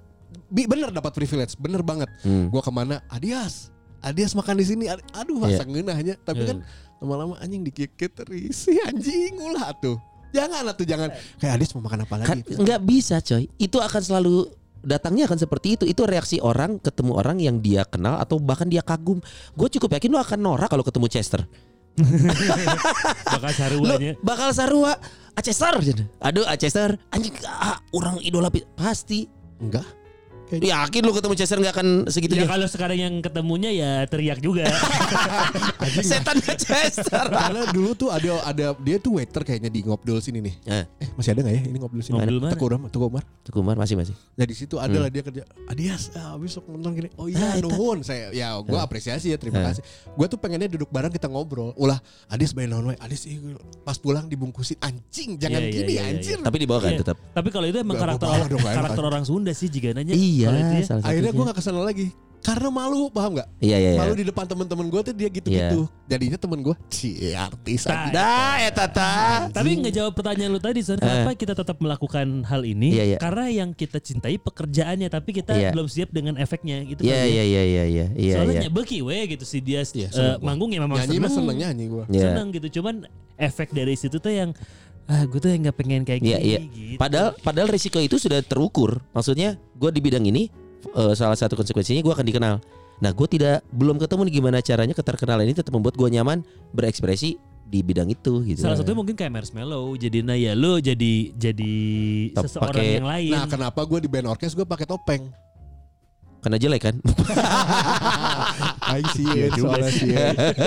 Bi- 0.46 0.68
Bener 0.68 0.88
dapat 0.90 1.10
privilege, 1.10 1.56
bener 1.56 1.80
banget. 1.80 2.12
Hmm. 2.20 2.52
Gua 2.52 2.60
ke 2.60 2.68
mana? 2.68 3.00
Adias. 3.08 3.72
Adias 3.98 4.30
makan 4.32 4.54
di 4.54 4.66
sini. 4.66 4.84
Ad- 4.86 5.00
Aduh, 5.16 5.40
Iya. 5.40 5.56
masa 5.56 5.62
ngeunahnya. 5.64 6.14
Tapi 6.20 6.38
Iya. 6.38 6.48
kan 6.48 6.58
lama-lama 6.98 7.34
anjing 7.38 7.62
dikikit 7.62 8.10
terisi 8.14 8.74
anjing 8.88 9.38
ulah 9.38 9.70
tuh. 9.76 9.98
Jangan 10.28 10.60
atuh 10.66 10.84
jangan. 10.84 11.08
Kayak 11.40 11.52
Adias 11.56 11.72
mau 11.72 11.82
makan 11.82 12.04
apa 12.04 12.14
kan 12.20 12.36
lagi? 12.36 12.52
nggak 12.52 12.80
bisa 12.84 13.16
coy 13.18 13.48
itu 13.56 13.78
akan 13.80 14.02
selalu 14.04 14.34
datangnya 14.78 15.26
akan 15.26 15.38
seperti 15.40 15.74
itu 15.74 15.84
itu 15.84 16.02
reaksi 16.04 16.38
orang 16.38 16.78
ketemu 16.78 17.12
orang 17.12 17.40
yang 17.40 17.58
dia 17.58 17.82
kenal 17.82 18.14
atau 18.14 18.38
bahkan 18.38 18.64
dia 18.64 18.78
kagum 18.78 19.18
gue 19.52 19.68
cukup 19.74 19.98
yakin 19.98 20.06
lu 20.08 20.20
akan 20.20 20.38
norak 20.38 20.68
kalau 20.68 20.86
ketemu 20.86 21.10
Chester 21.10 21.42
Bakal 23.26 23.52
saruanya. 23.52 24.12
bakal 24.22 24.54
sarua 24.54 24.92
"Ah, 25.34 25.42
Chester 25.42 25.74
aduh 26.18 26.46
ah, 26.46 26.54
Chester 26.54 26.94
anjing 27.10 27.34
ah, 27.42 27.82
orang 27.90 28.22
idola 28.22 28.48
pi-" 28.48 28.62
pasti 28.74 29.26
Enggak. 29.58 29.82
Yakin 30.50 31.00
lu 31.00 31.12
ketemu 31.12 31.34
Chester 31.34 31.58
nggak 31.58 31.74
akan 31.74 31.88
Ya 32.00 32.10
segitunya 32.10 32.46
kalau 32.46 32.64
sekarang 32.64 32.96
yang 32.96 33.14
ketemunya 33.18 33.70
ya 33.70 33.90
teriak 34.04 34.38
juga. 34.38 34.64
setan 36.00 36.38
Chester 36.40 37.26
Karena 37.28 37.68
dulu 37.68 37.92
tuh 37.94 38.08
ada 38.08 38.42
ada 38.44 38.66
dia 38.76 38.96
tuh 38.96 39.16
waiter 39.16 39.42
kayaknya 39.42 39.68
di 39.68 39.80
Ngobdol 39.82 40.18
sini 40.18 40.40
nih. 40.40 40.54
Eh, 40.64 40.84
Eh, 40.98 41.08
masih 41.12 41.30
ada 41.32 41.40
nggak 41.42 41.54
ya 41.54 41.62
ini 41.64 41.76
Ngobdol 41.76 42.00
sini? 42.00 42.14
Ngobdol 42.14 42.38
mana? 42.38 42.52
Teku 42.52 42.64
Umar, 42.66 42.88
Teku 42.88 43.06
Umar. 43.06 43.22
Tuh 43.40 43.50
Kumar 43.50 43.76
masih 43.76 43.96
masih 43.96 44.14
Nah 44.34 44.44
di 44.44 44.54
situ 44.54 44.76
ada 44.76 44.92
lah 44.94 45.08
dia 45.08 45.20
kerja. 45.20 45.42
Adias, 45.66 46.12
ah, 46.14 46.36
besok 46.36 46.68
nonton 46.68 46.92
gini. 46.94 47.08
Oh 47.14 47.26
iya, 47.26 47.40
Ah, 47.48 47.56
nuhun. 47.58 48.00
Saya 48.00 48.28
ya 48.30 48.56
gue 48.58 48.76
apresiasi 48.76 49.28
ya, 49.28 49.36
terima 49.36 49.58
Ah. 49.58 49.72
kasih. 49.72 49.82
Gue 50.10 50.26
tuh 50.26 50.36
pengennya 50.36 50.68
duduk 50.68 50.88
bareng 50.88 51.10
kita 51.10 51.26
ngobrol. 51.26 51.72
Ulah, 51.74 51.96
Adias 52.28 52.52
bayi 52.52 52.66
naon 52.66 52.86
we. 52.86 52.96
Adias 52.96 53.24
ih, 53.24 53.40
pas 53.82 53.96
pulang 53.96 54.24
dibungkusin 54.24 54.76
anjing, 54.78 55.36
jangan 55.36 55.58
Iya, 55.58 55.66
iya, 55.66 55.74
gini 55.74 55.90
iya, 55.90 56.02
iya. 56.02 56.10
anjir. 56.14 56.36
tapi 56.38 56.56
dibawa 56.58 56.78
kan 56.78 56.90
Iya. 56.90 57.00
tetap 57.02 57.16
Tapi 57.28 57.48
kalau 57.48 57.66
itu 57.66 57.78
emang 57.78 57.94
Gak 57.94 58.04
karakter 58.04 58.20
apa-apa 58.22 58.38
orang, 58.38 58.48
dong, 58.48 58.58
gak 58.58 58.68
enak. 58.68 58.78
karakter 58.78 59.04
orang 59.04 59.24
Sunda 59.24 59.52
sih 59.52 59.68
jika 59.68 59.88
nanya. 59.90 60.12
iya 60.12 60.37
Itu 60.46 60.74
ya. 60.74 60.84
salah 60.84 61.02
Akhirnya 61.02 61.32
gue 61.32 61.44
gak 61.44 61.56
ke 61.56 61.64
sana 61.64 61.82
lagi. 61.82 62.08
Karena 62.38 62.70
malu, 62.70 63.10
paham 63.10 63.34
gak? 63.34 63.50
iya 63.58 63.76
iya 63.76 63.90
iya 63.92 63.98
Malu 63.98 64.14
di 64.14 64.22
depan 64.22 64.46
temen-temen 64.46 64.86
gue 64.86 65.00
tuh 65.02 65.12
dia 65.12 65.26
gitu-gitu. 65.26 65.90
Jadinya 66.06 66.38
temen 66.38 66.62
gue, 66.62 66.72
si 66.88 67.34
artis 67.34 67.82
Nah, 67.84 68.08
dah 68.08 68.54
ya 68.56 68.70
tata 68.70 69.10
Tapi 69.50 69.68
nggak 69.76 69.92
jawab 69.92 70.12
pertanyaan 70.14 70.54
lu 70.54 70.62
tadi, 70.62 70.80
Son. 70.80 70.96
Kenapa 70.96 71.34
kita 71.34 71.52
tetap 71.52 71.76
melakukan 71.76 72.46
hal 72.46 72.62
ini? 72.62 72.94
Iya, 72.94 73.04
iya. 73.04 73.18
Karena 73.18 73.50
yang 73.50 73.74
kita 73.74 73.98
cintai 73.98 74.38
pekerjaannya, 74.38 75.10
tapi 75.10 75.34
kita 75.34 75.50
Iya. 75.52 75.74
belum 75.74 75.90
siap 75.90 76.14
dengan 76.14 76.38
efeknya 76.38 76.86
gitu. 76.86 77.02
iya 77.02 77.20
kali 77.20 77.26
ya. 77.26 77.26
iya 77.26 77.42
iya 77.44 77.62
iya 77.66 77.84
iya 77.84 78.06
iya 78.14 78.34
Soalnya 78.38 78.54
iya 78.54 78.62
nyebeki 78.70 78.98
we 79.02 79.18
gitu 79.28 79.44
si 79.44 79.58
dia 79.58 79.82
Iya, 79.82 80.08
eh, 80.08 80.08
gua. 80.08 80.38
manggung 80.40 80.70
ya 80.70 80.80
memang 80.80 80.96
Nyanyi 81.04 81.18
mah 81.18 81.28
seneng, 81.28 81.34
seneng 81.42 81.56
nyanyi 81.58 81.84
gue. 81.90 82.04
Iya. 82.06 82.22
seneng 82.22 82.46
gitu. 82.54 82.68
Cuman 82.80 82.94
efek 83.34 83.74
dari 83.74 83.92
situ 83.92 84.16
tuh 84.16 84.30
yang 84.30 84.54
ah 85.08 85.24
gue 85.24 85.38
tuh 85.38 85.48
yang 85.48 85.64
nggak 85.64 85.76
pengen 85.76 86.02
kayak 86.04 86.20
Iya 86.20 86.36
gini 86.36 86.44
iya. 86.44 86.58
gitu. 86.60 87.00
Padahal 87.00 87.32
padahal 87.34 87.68
risiko 87.68 87.96
itu 87.96 88.16
sudah 88.16 88.38
terukur. 88.40 89.00
Maksudnya 89.10 89.56
gue 89.74 89.90
di 89.90 90.00
bidang 90.00 90.22
ini 90.22 90.52
eh, 90.86 91.12
salah 91.12 91.34
satu 91.34 91.56
konsekuensinya 91.56 91.98
gue 91.98 92.12
akan 92.12 92.26
dikenal. 92.26 92.54
Nah 92.98 93.10
gue 93.10 93.26
tidak 93.26 93.64
belum 93.70 93.96
ketemu 93.96 94.20
nih 94.26 94.34
gimana 94.34 94.58
caranya 94.60 94.92
keterkenalan 94.92 95.44
ini 95.44 95.54
tetap 95.54 95.72
membuat 95.72 95.94
gue 95.94 96.08
nyaman 96.08 96.44
berekspresi 96.72 97.40
di 97.64 97.80
bidang 97.80 98.08
itu 98.08 98.44
gitu. 98.44 98.60
Salah 98.60 98.76
satunya 98.76 98.96
mungkin 98.96 99.12
kayak 99.12 99.28
Marshmallow. 99.30 99.92
Jadi 99.94 100.20
nah 100.20 100.32
ya 100.32 100.52
lu 100.52 100.76
jadi 100.78 101.32
jadi 101.32 101.72
Top 102.32 102.44
seseorang 102.44 102.72
pakai- 102.74 102.96
yang 102.96 103.08
lain. 103.08 103.32
Nah 103.32 103.44
kenapa 103.44 103.80
gue 103.84 103.98
di 104.00 104.08
band 104.08 104.28
orkes 104.28 104.52
gue 104.52 104.64
pakai 104.64 104.84
topeng? 104.84 105.28
Karena 106.38 106.56
jelek 106.56 106.82
kan? 106.82 106.94
Aing 108.88 109.08
sih 109.12 109.26
soalnya 109.52 109.90
sih. 109.90 110.10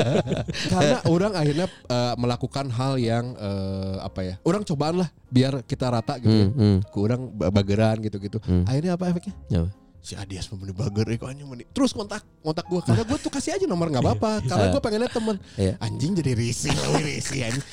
Karena 0.72 0.97
orang 1.07 1.34
akhirnya 1.34 1.67
eh, 1.67 2.13
melakukan 2.15 2.67
hal 2.69 2.93
yang 2.95 3.34
eh, 3.34 3.95
apa 3.99 4.19
ya? 4.22 4.36
Orang 4.43 4.61
cobaan 4.61 5.01
lah 5.01 5.09
biar 5.28 5.63
kita 5.63 5.89
rata 5.89 6.19
gitu. 6.19 6.30
ya. 6.30 6.47
Hmm, 6.47 6.53
hmm. 6.53 6.78
Kurang 6.91 7.22
ba- 7.34 7.49
bageran 7.49 7.97
gitu-gitu. 7.99 8.38
Hmm. 8.43 8.67
Akhirnya 8.67 8.93
apa 8.93 9.09
efeknya? 9.09 9.34
Apa? 9.49 9.69
Si 10.01 10.17
Adias 10.17 10.49
memeni 10.49 10.74
bager 10.74 11.05
eh, 11.07 11.17
kok 11.17 11.30
anjing 11.30 11.45
meni. 11.45 11.63
Terus 11.69 11.93
kontak 11.93 12.26
kontak 12.41 12.65
gue 12.65 12.82
karena 12.82 13.05
gue 13.05 13.17
tuh 13.17 13.30
kasih 13.30 13.53
aja 13.53 13.65
nomor 13.69 13.86
nggak 13.88 14.01
apa-apa 14.01 14.41
karena 14.43 14.74
gue 14.74 14.82
pengennya 14.82 15.09
temen 15.13 15.38
Iya. 15.53 15.74
anjing 15.78 16.17
jadi 16.17 16.32
risih 16.34 16.74
risih 17.05 17.45
anjing. 17.45 17.65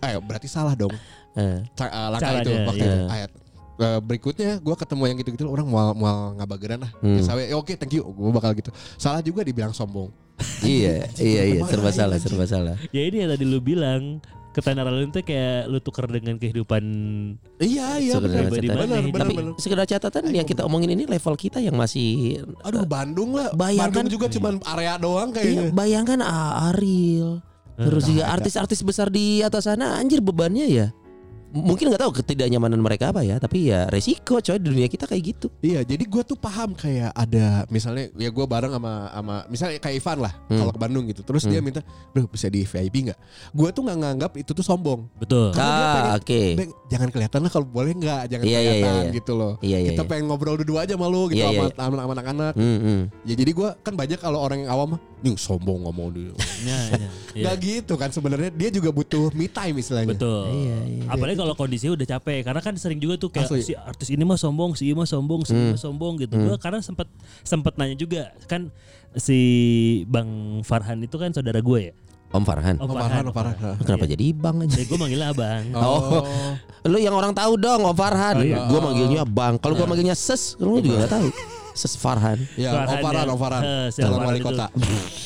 Ayo 0.00 0.22
berarti 0.22 0.46
salah 0.46 0.72
dong. 0.72 0.94
Eh, 1.34 1.66
Ca- 1.74 1.90
eh, 1.90 2.08
langkah 2.14 2.30
Caranya, 2.30 2.46
itu 2.46 2.50
waktu 2.62 2.78
iya. 2.78 2.94
itu 2.94 2.98
ayat 3.10 3.30
Eh, 3.74 3.98
berikutnya 3.98 4.62
gue 4.62 4.76
ketemu 4.76 5.02
yang 5.04 5.16
gitu-gitu 5.18 5.44
orang 5.44 5.66
mau 5.66 5.90
mau 5.90 6.30
ngabageran 6.32 6.78
lah. 6.78 6.90
Hmm. 6.98 7.18
ya, 7.18 7.22
sawe, 7.24 7.42
ya, 7.42 7.54
oke 7.54 7.74
thank 7.74 7.90
you. 7.90 8.06
Gue 8.06 8.30
bakal 8.30 8.54
gitu. 8.54 8.70
Salah 8.94 9.18
juga 9.18 9.42
dibilang 9.42 9.74
sombong. 9.74 10.14
Iya 10.62 11.06
iya 11.16 11.42
iya 11.46 11.60
serba 11.62 11.90
salah 11.94 12.18
serba 12.18 12.42
salah. 12.44 12.74
ya 12.90 13.02
ini 13.02 13.22
yang 13.22 13.30
tadi 13.30 13.44
lu 13.44 13.58
bilang 13.58 14.18
ketenaran 14.50 14.90
lu 14.92 15.06
tuh 15.08 15.22
kayak 15.22 15.66
lu 15.66 15.78
tuker 15.78 16.06
dengan 16.06 16.38
kehidupan 16.38 16.82
iya 17.58 17.98
iya 17.98 18.14
benar 18.16 18.46
benar 18.46 19.02
Tapi 19.02 19.34
benar 19.34 19.54
sekedar 19.58 19.82
catatan 19.84 20.30
yang 20.30 20.42
kita 20.42 20.62
omongin 20.62 20.90
ini 20.90 21.04
level 21.04 21.34
kita 21.34 21.58
yang 21.58 21.74
masih 21.74 22.38
aduh 22.62 22.82
Bandung 22.82 23.34
lah. 23.34 23.50
Bayangkan- 23.52 23.94
Bandung 23.94 24.06
juga 24.08 24.26
cuman 24.28 24.62
area 24.64 24.94
doang 24.96 25.30
Iya, 25.30 25.36
kayaknya 25.36 25.62
bayangkan 25.70 26.18
ah, 26.22 26.70
Ariel 26.70 27.42
terus 27.74 28.06
juga 28.06 28.30
artis-artis 28.30 28.80
besar 28.80 29.10
di 29.10 29.38
atas 29.38 29.66
sana 29.66 29.98
anjir 29.98 30.18
bebannya 30.18 30.66
ya 30.66 30.86
mungkin 31.54 31.86
nggak 31.86 32.02
tahu 32.02 32.12
ketidaknyamanan 32.14 32.76
mereka 32.76 33.08
apa 33.08 33.22
ya 33.22 33.38
tapi 33.38 33.70
ya 33.70 33.86
resiko 33.86 34.36
coy 34.36 34.58
di 34.58 34.66
dunia 34.66 34.86
kita 34.86 35.06
kayak 35.06 35.22
gitu 35.24 35.46
Iya, 35.60 35.80
jadi 35.80 36.02
gue 36.02 36.22
tuh 36.22 36.34
paham 36.34 36.74
kayak 36.74 37.14
ada 37.14 37.62
misalnya 37.68 38.10
ya 38.12 38.28
gue 38.28 38.42
bareng 38.44 38.74
sama 38.74 38.92
sama 39.08 39.34
misalnya 39.46 39.78
kayak 39.78 39.96
Ivan 39.96 40.18
lah 40.20 40.34
Hmm. 40.44 40.58
kalau 40.58 40.70
ke 40.70 40.80
Bandung 40.80 41.04
gitu. 41.06 41.22
Terus 41.22 41.46
dia 41.46 41.60
minta, 41.60 41.80
"Bro, 42.10 42.26
bisa 42.26 42.48
di 42.48 42.62
VIP 42.62 43.08
nggak?" 43.08 43.18
Gue 43.50 43.68
tuh 43.70 43.80
nggak 43.80 43.96
nganggap 43.96 44.32
itu 44.34 44.50
tuh 44.50 44.60
sombong. 44.60 45.06
betul. 45.14 45.54
Karena 45.54 45.70
dia 45.70 45.86
ah 45.86 45.94
pengen- 45.94 46.14
oke 46.18 46.42
Bang, 46.58 46.70
jangan 46.90 47.08
kelihatan 47.08 47.38
lah 47.40 47.50
kalau 47.50 47.66
boleh 47.66 47.92
nggak, 47.94 48.22
jangan 48.28 48.44
Iya, 48.44 48.50
iya, 48.50 48.60
kelihatan 48.74 48.92
iya, 48.92 49.04
iya. 49.04 49.14
gitu 49.14 49.32
loh. 49.32 49.52
Iya, 49.60 49.78
iya, 49.78 49.90
Kita 49.92 50.02
iya. 50.02 50.10
pengen 50.10 50.24
ngobrol 50.26 50.56
dua 50.58 50.80
gitu 50.82 50.94
sama 50.94 51.06
lu 51.06 51.22
gitu 51.30 51.40
Iya, 51.40 51.48
iya, 51.50 51.60
sama 51.72 51.94
sama 51.96 52.12
anak-anak. 52.12 52.52
Hmm, 52.54 52.78
hmm. 52.80 53.00
Ya 53.24 53.34
jadi 53.34 53.50
gue 53.52 53.68
kan 53.80 53.94
banyak 53.94 54.18
kalau 54.18 54.38
orang 54.38 54.66
yang 54.66 54.70
awam 54.70 54.90
nih 55.24 55.34
sombong 55.34 55.82
ngomong 55.82 56.08
dia. 56.10 56.32
Ya, 56.64 56.78
ya, 56.92 56.96
ya. 56.96 57.10
Nggak 57.42 57.56
gitu 57.58 57.94
kan 57.94 58.08
sebenarnya 58.08 58.48
dia 58.48 58.68
juga 58.68 58.88
butuh 58.88 59.28
me 59.30 59.44
time 59.46 59.76
istilahnya. 59.76 60.10
Betul. 60.10 60.48
Iya, 60.50 60.76
iya. 60.86 61.02
Apalagi 61.06 61.36
kalau 61.36 61.52
kondisinya 61.52 61.92
udah 61.94 62.08
capek, 62.10 62.40
karena 62.42 62.60
kan 62.60 62.74
sering 62.74 62.96
juga 62.96 63.16
tuh 63.16 63.28
kayak 63.28 63.48
Asli. 63.48 63.60
si 63.62 63.74
artis 63.74 64.08
ini 64.08 64.22
mah 64.22 64.36
sombong, 64.36 64.72
si 64.72 64.86
ini 64.86 64.94
mah 64.94 65.04
sombong, 65.04 65.42
si 65.42 65.50
Hmm. 65.50 65.60
ini 65.62 65.68
mah 65.70 65.82
sombong 65.82 66.14
gitu. 66.18 66.34
Gua 66.34 66.56
karena 66.56 66.78
sempat 66.78 67.08
sempat 67.40 67.74
nanya 67.74 67.94
juga 67.94 68.28
kan 68.44 68.68
si 69.14 69.38
Bang 70.06 70.28
Farhan 70.60 71.00
itu 71.00 71.14
kan 71.14 71.30
saudara 71.30 71.58
gue 71.58 71.80
ya. 71.82 71.94
Om 72.30 72.42
Farhan 72.42 72.74
Om 72.76 72.82
Oh, 72.82 72.90
Farhan, 72.90 73.24
oh, 73.24 73.30
Farhan. 73.30 73.76
kenapa 73.78 74.04
jadi 74.04 74.34
bang 74.34 74.56
aja 74.58 74.74
Jadi 74.74 74.84
gue 74.84 74.98
manggilnya 74.98 75.28
abang. 75.30 75.64
Oh. 75.78 76.26
lu 76.84 76.98
yang 76.98 77.14
orang 77.14 77.30
tahu 77.30 77.54
dong 77.54 77.84
Om 77.84 77.94
Farhan 77.94 78.34
Oh, 78.34 78.42
iya. 78.42 78.66
gua 78.66 78.80
manggilnya 78.82 79.22
bang 79.22 79.54
kalau 79.56 79.74
gua 79.74 79.86
manggilnya 79.86 80.12
ses 80.12 80.58
lu 80.58 80.82
juga 80.82 81.04
nggak 81.04 81.12
tahu 81.12 81.28
ses 81.74 81.94
Farhan 81.94 82.38
Ya, 82.54 82.70
Farhan 82.86 83.28
Farhan. 83.34 83.62
eh, 83.62 83.86
si 83.90 84.00
Calon 84.04 84.22
wali 84.22 84.38
kota. 84.38 84.66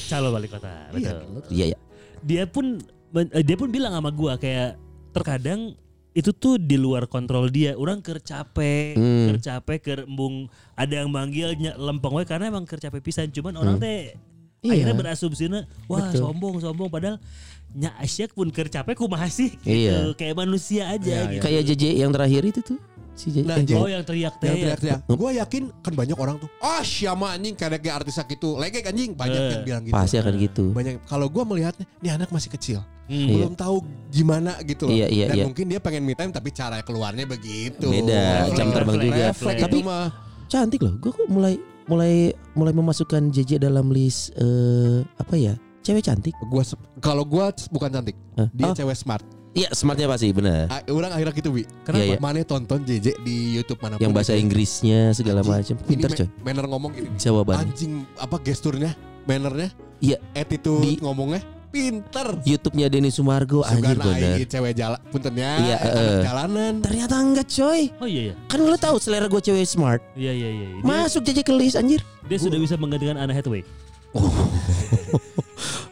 Calon 0.08 0.32
wali 0.32 0.48
kota. 0.48 0.72
Betul. 0.90 1.44
iya 1.48 1.64
ya 1.70 1.78
Dia 2.18 2.42
pun 2.44 2.80
eh, 3.14 3.44
dia 3.44 3.54
pun 3.54 3.68
bilang 3.68 3.92
sama 3.92 4.08
gua 4.08 4.34
kayak 4.34 4.74
terkadang 5.12 5.76
itu 6.10 6.32
tuh 6.32 6.56
di 6.56 6.74
luar 6.74 7.06
kontrol 7.06 7.46
dia. 7.46 7.72
Orang 7.72 8.00
ker 8.00 8.18
capek, 8.18 8.98
Hmm. 8.98 9.30
ker 9.30 9.38
capek, 9.38 9.78
ker 9.78 9.98
embung 10.02 10.48
ada 10.74 10.90
yang 10.96 11.06
manggilnya 11.06 11.76
lempeng 11.76 12.10
we 12.10 12.24
karena 12.24 12.48
emang 12.48 12.64
ker 12.64 12.76
capek 12.76 12.98
pisan. 12.98 13.28
Cuman 13.28 13.54
orang 13.54 13.78
teh 13.78 14.18
Iya. 14.58 14.82
akhirnya 14.82 14.94
berasumsinya 14.96 15.60
wah 15.86 16.02
Betul. 16.02 16.18
sombong 16.18 16.58
sombong 16.58 16.90
padahal 16.90 17.22
nya 17.70 17.94
Asyik 17.94 18.34
pun 18.34 18.50
ker 18.50 18.66
capek 18.66 18.98
kumaha 18.98 19.30
sih 19.30 19.54
gitu. 19.54 19.70
Iya. 19.70 20.10
Kayak 20.12 20.34
manusia 20.36 20.90
aja 20.90 21.06
Iya, 21.22 21.30
gitu. 21.30 21.42
kayak 21.44 21.62
JJ 21.62 21.84
yang 21.94 22.10
terakhir 22.10 22.42
itu 22.42 22.60
tuh 22.66 22.78
Si 23.18 23.34
J- 23.34 23.42
Nah, 23.42 23.58
eh, 23.58 23.74
Oh 23.74 23.84
yang 23.84 24.06
teriak 24.06 24.38
teh. 24.38 24.46
yang 24.46 24.56
ya. 24.56 24.62
teriak-teriak. 24.78 25.00
Gue 25.10 25.30
yakin 25.34 25.62
kan 25.82 25.92
banyak 25.92 26.14
orang 26.14 26.38
tuh. 26.38 26.46
Ah, 26.58 26.80
siapa 26.80 27.34
anjing 27.34 27.52
kayak 27.52 27.82
kayak 27.82 27.96
artis 27.98 28.14
gitu. 28.22 28.54
Legek 28.54 28.86
anjing 28.86 29.10
banyak 29.12 29.34
Eh. 29.36 29.50
yang 29.50 29.62
bilang 29.66 29.82
gitu. 29.82 29.94
pasti 29.98 30.16
akan 30.16 30.34
gitu. 30.38 30.64
Banyak. 30.70 31.02
Kalau 31.04 31.26
gue 31.26 31.42
melihatnya, 31.42 31.84
ini 31.98 32.08
anak 32.08 32.30
masih 32.30 32.46
kecil, 32.48 32.78
Hmm. 33.04 33.26
belum 33.26 33.52
tahu 33.52 33.82
gimana 34.08 34.54
gitu 34.62 34.86
loh. 34.86 34.94
Iya, 34.94 35.10
iya, 35.10 35.26
Dan 35.26 35.36
iya. 35.36 35.44
mungkin 35.44 35.64
dia 35.66 35.80
pengen 35.82 36.06
me 36.06 36.14
time 36.14 36.30
tapi 36.30 36.48
cara 36.50 36.78
keluarnya 36.80 37.26
begitu. 37.26 37.90
Beda, 37.90 38.54
jam 38.54 38.70
terbang 38.70 38.96
juga. 39.02 39.24
Refleks 39.34 39.60
Tapi- 39.60 39.74
itu 39.74 39.78
mah. 39.82 40.06
Cantik 40.46 40.80
loh. 40.80 40.94
Gue 40.96 41.10
kok 41.10 41.26
mulai 41.26 41.58
mulai 41.84 42.14
mulai 42.54 42.70
memasukkan 42.70 43.28
JJ 43.28 43.58
dalam 43.58 43.88
list 43.88 44.30
eh 44.34 45.02
apa 45.16 45.34
ya? 45.34 45.58
Cewek 45.80 46.04
cantik. 46.04 46.36
Gua 46.44 46.60
kalau 47.00 47.24
gua 47.24 47.48
bukan 47.68 47.88
cantik, 47.90 48.12
Hah? 48.36 48.46
dia 48.52 48.66
Oh, 48.66 48.76
cewek 48.76 48.92
smart. 48.92 49.24
Iya, 49.58 49.68
smartnya 49.70 50.06
pasti 50.06 50.30
benar. 50.30 50.70
Orang 50.86 51.10
akhirnya 51.10 51.34
gitu 51.34 51.50
bi. 51.50 51.62
Kenapa? 51.82 51.98
Iya, 51.98 52.14
iya. 52.14 52.18
Mana 52.18 52.40
tonton 52.42 52.80
JJ 52.80 53.18
di 53.20 53.36
YouTube 53.54 53.78
mana 53.78 53.98
Yang 53.98 54.12
bahasa 54.12 54.32
Inggrisnya 54.32 55.10
segala 55.10 55.42
macam. 55.42 55.74
Ini 55.74 55.84
Pinter 55.84 56.10
coy. 56.14 56.28
manner 56.40 56.64
ngomong 56.64 56.90
gini. 56.92 57.08
Jawaban. 57.16 57.56
Anjing 57.60 58.06
apa 58.14 58.36
gesturnya, 58.38 58.94
mannernya, 59.24 59.74
Iya. 59.98 60.22
attitude 60.32 60.80
Di- 60.80 61.00
ngomongnya 61.02 61.42
pinter. 61.68 62.40
YouTube-nya 62.42 62.88
Denny 62.88 63.12
Sumargo 63.12 63.60
anjir 63.60 63.92
bener. 63.92 64.40
cewek 64.42 64.72
jalan 64.72 64.96
puntennya 65.12 65.50
Iya, 65.60 65.76
eh. 65.76 66.20
jalanan. 66.24 66.80
Ternyata 66.80 67.14
enggak 67.18 67.44
coy. 67.46 67.92
Oh 67.98 68.08
iya 68.08 68.32
iya. 68.32 68.34
Kan 68.46 68.62
lo 68.62 68.72
tahu 68.74 68.96
selera 68.96 69.26
gue 69.26 69.36
cewek 69.36 69.68
smart. 69.68 70.00
Iya 70.14 70.32
iya 70.32 70.48
iya. 70.48 70.68
Dia, 70.72 70.82
Masuk 70.82 71.20
JJ 71.22 71.44
ke 71.44 71.52
list 71.52 71.76
anjir. 71.76 72.00
dia 72.24 72.38
sudah 72.38 72.56
bisa 72.56 72.76
menggantikan 72.76 73.16
Anna 73.16 73.32
Hathaway. 73.32 73.60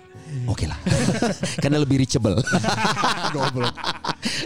Oke 0.47 0.65
lah. 0.65 0.79
Karena 1.63 1.79
lebih 1.79 1.99
reachable. 1.99 2.39
Goblok. 3.35 3.75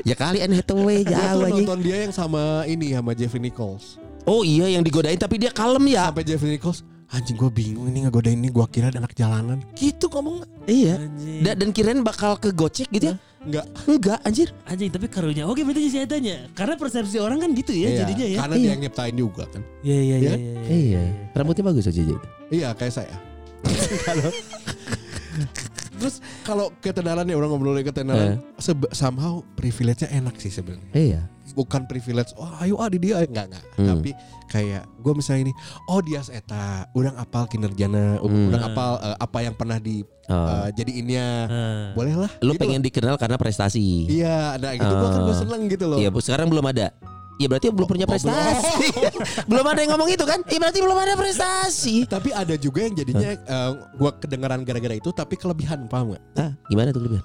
ya 0.03 0.15
kali 0.15 0.41
Anne 0.41 0.57
Hathaway 0.57 1.03
jauh 1.03 1.43
anjing. 1.43 1.65
nonton 1.65 1.79
dia 1.81 1.97
yang 2.03 2.13
sama 2.13 2.65
ini 2.65 2.93
sama 2.93 3.13
Jeffrey 3.13 3.39
Nichols. 3.39 3.97
Oh 4.25 4.41
iya 4.41 4.69
yang 4.69 4.81
digodain 4.81 5.17
tapi 5.17 5.37
dia 5.37 5.49
kalem 5.51 5.85
ya. 5.89 6.09
Sampai 6.09 6.25
Jeffrey 6.25 6.53
Nichols 6.53 6.81
Anjing 7.11 7.35
gue 7.35 7.51
bingung 7.51 7.91
ini 7.91 8.07
ngegodain 8.07 8.39
ini 8.39 8.49
gue 8.49 8.63
kira 8.71 8.87
ada 8.87 9.03
anak 9.03 9.11
jalanan 9.13 9.59
Gitu 9.75 10.07
ngomong 10.07 10.47
Iya. 10.63 10.95
Da- 11.43 11.59
dan 11.59 11.75
kirain 11.75 11.99
bakal 12.01 12.39
ke 12.39 12.55
gocek 12.55 12.87
gitu 12.89 13.11
ya. 13.11 13.15
Enggak 13.43 13.67
Enggak 13.83 14.19
anjir. 14.23 14.49
Anjing 14.63 14.91
tapi 14.91 15.11
karunya. 15.11 15.43
Oke 15.43 15.67
berarti 15.67 15.91
saya 15.91 16.07
tanya. 16.07 16.47
Karena 16.55 16.79
persepsi 16.79 17.19
orang 17.19 17.43
kan 17.43 17.51
gitu 17.51 17.75
ya 17.75 17.89
Iya, 17.89 17.99
jadinya 18.05 18.27
ya. 18.29 18.39
Karena 18.39 18.55
Iya. 18.55 18.63
dia 18.63 18.71
yang 18.71 18.81
nyiptain 18.81 19.17
juga 19.19 19.45
kan 19.51 19.63
Iya 19.83 19.99
iya 19.99 20.17
Iya. 20.17 20.33
iya. 20.39 20.55
Iya. 20.71 21.03
Rambutnya 21.35 21.65
bagus 21.67 21.85
aja 21.85 21.99
itu. 21.99 22.17
Iya 22.49 22.69
kayak 22.73 22.95
saya 22.95 23.17
Kalau- 24.07 24.35
Terus 26.01 26.17
kalau 26.43 26.73
ketenaran 26.81 27.23
ya 27.23 27.37
orang 27.37 27.53
ngobrolin 27.53 27.85
ketenaran 27.85 28.41
sebe- 28.57 28.89
somehow 28.91 29.45
privilege-nya 29.55 30.09
enak 30.11 30.35
sih 30.35 30.49
sebenarnya. 30.49 30.91
Iya. 30.91 31.23
Bukan 31.51 31.85
privilege, 31.85 32.31
wah 32.35 32.57
ayo 32.59 32.79
ah 32.79 32.87
di 32.87 32.97
dia 32.99 33.21
enggak 33.21 33.51
enggak. 33.51 33.65
Hmm. 33.75 33.89
Tapi 33.91 34.11
kayak 34.47 34.87
gue 34.97 35.13
misalnya 35.13 35.43
ini, 35.45 35.53
oh 35.85 35.99
dia 35.99 36.23
eta, 36.25 36.87
udang 36.91 37.15
apal 37.15 37.45
kinerjana, 37.45 38.17
Hmm. 38.17 38.49
udang 38.49 38.65
apal 38.65 38.97
eh, 38.99 39.17
apa 39.19 39.39
yang 39.41 39.53
pernah 39.53 39.77
di 39.77 40.01
Oh. 40.25 40.47
eh, 40.47 40.71
jadiinnya. 40.73 41.27
Ah. 41.45 41.87
Boleh 41.93 42.15
lah. 42.17 42.31
Lu 42.39 42.55
gitu 42.55 42.63
pengen 42.63 42.81
dikenal 42.81 43.19
karena 43.19 43.35
prestasi. 43.35 44.07
loh. 44.07 44.15
Iya, 44.15 44.37
ada 44.57 44.69
gitu 44.73 44.89
gue 44.89 45.09
kan 45.11 45.21
gue 45.21 45.35
Oh. 45.35 45.41
seneng 45.43 45.63
gitu 45.67 45.85
loh. 45.85 45.99
Iya, 45.99 46.09
Bu, 46.09 46.23
sekarang 46.23 46.47
belum 46.47 46.65
ada. 46.65 46.95
Iya 47.41 47.49
berarti 47.49 47.73
belum 47.73 47.89
punya 47.89 48.05
oh, 48.05 48.11
prestasi. 48.13 48.87
belum 49.51 49.65
ada 49.65 49.81
yang 49.81 49.97
ngomong 49.97 50.13
itu 50.13 50.25
kan? 50.29 50.45
Iya 50.45 50.61
berarti 50.61 50.79
belum 50.85 50.99
ada 51.01 51.15
prestasi. 51.17 52.05
Tapi 52.05 52.37
ada 52.37 52.53
juga 52.61 52.85
yang 52.85 52.93
jadinya 52.93 53.33
eh, 53.33 53.71
gua 53.97 54.13
kedengaran 54.21 54.61
gara-gara 54.61 54.93
itu 54.93 55.09
tapi 55.09 55.41
kelebihan 55.41 55.89
paham 55.89 56.13
gak? 56.13 56.23
Ah, 56.37 56.53
gimana 56.69 56.93
tuh 56.93 57.01
kelebihan? 57.01 57.25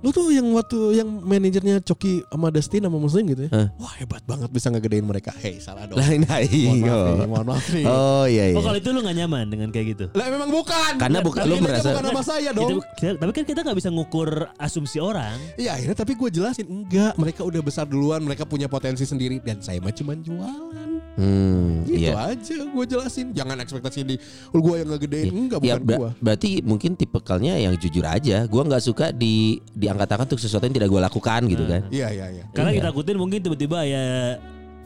Lu 0.00 0.08
tuh 0.10 0.32
yang 0.32 0.48
waktu 0.56 0.96
yang 0.96 1.08
manajernya 1.20 1.84
Coki 1.84 2.24
sama 2.24 2.48
Dustin 2.48 2.80
sama 2.80 2.96
Muslim 2.96 3.24
gitu 3.28 3.42
ya. 3.44 3.50
Hah? 3.52 3.68
Wah 3.76 3.92
hebat 4.00 4.24
banget 4.24 4.48
bisa 4.48 4.72
ngegedein 4.72 5.04
mereka. 5.04 5.28
Hei 5.36 5.60
salah 5.60 5.84
dong. 5.84 6.00
Lain 6.00 6.24
Mohon 6.24 6.40
maaf 6.40 6.48
nih, 6.48 6.64
aing. 6.64 7.28
mohon 7.28 7.46
maaf 7.46 7.66
nih. 7.68 7.84
Oh 7.84 8.24
iya 8.24 8.44
iya. 8.48 8.56
Oh 8.56 8.64
kalau 8.64 8.78
itu 8.78 8.88
lu 8.88 9.00
gak 9.00 9.12
nyaman 9.14 9.44
dengan 9.46 9.68
kayak 9.68 9.86
gitu. 9.92 10.04
Lah 10.16 10.26
memang 10.26 10.48
bukan. 10.48 10.92
Karena 10.96 11.20
bukan- 11.20 11.44
Tapi 11.44 11.52
lu 11.52 11.56
merasa- 11.60 11.92
bukan 11.92 12.04
nama 12.06 12.22
saya 12.24 12.48
Kita- 12.48 12.56
dong. 12.56 12.80
kita- 12.96 13.16
tapi 13.18 13.32
kan 13.34 13.44
kita 13.44 13.60
nggak 13.60 13.76
bisa 13.76 13.88
ngukur 13.90 14.30
asumsi 14.56 14.98
orang. 14.98 15.36
Iya 15.54 15.76
akhirnya 15.76 15.96
tapi 15.96 16.12
gue 16.16 16.28
jelasin 16.32 16.66
enggak. 16.66 17.12
Mereka 17.14 17.44
udah 17.44 17.60
besar 17.60 17.84
duluan. 17.84 18.24
Mereka 18.24 18.48
punya 18.48 18.66
potensi 18.66 19.04
sendiri 19.04 19.36
dan 19.38 19.60
saya 19.60 19.78
mah 19.78 19.92
cuma 19.92 20.16
jualan. 20.16 20.88
Hmm, 21.20 21.84
Gitu 21.84 22.08
iya. 22.08 22.32
aja 22.32 22.56
gue 22.64 22.84
jelasin. 22.86 23.36
Jangan 23.36 23.60
ekspektasi 23.60 24.00
di 24.02 24.16
gue 24.48 24.74
yang 24.74 24.88
ngegedein. 24.88 25.28
Enggak 25.28 25.60
Ya, 25.60 25.76
bukan 25.76 25.84
ber- 25.84 25.98
gue. 25.98 26.10
berarti 26.22 26.50
mungkin 26.62 26.96
tipikalnya 26.96 27.54
yang 27.54 27.76
jujur 27.76 28.00
aja. 28.02 28.46
Gua 28.46 28.64
nggak 28.64 28.80
suka 28.80 29.06
di 29.10 29.60
diangkat-angkat 29.90 30.26
untuk 30.28 30.40
sesuatu 30.40 30.62
yang 30.62 30.76
tidak 30.76 30.88
gua 30.88 31.02
lakukan 31.02 31.40
gitu 31.44 31.64
kan. 31.64 31.82
Iya 31.88 32.08
iya 32.08 32.26
iya. 32.32 32.44
Karena 32.50 32.70
kita 32.70 32.86
takutin 32.88 33.16
mungkin 33.16 33.38
tiba-tiba 33.40 33.82
ya 33.82 34.38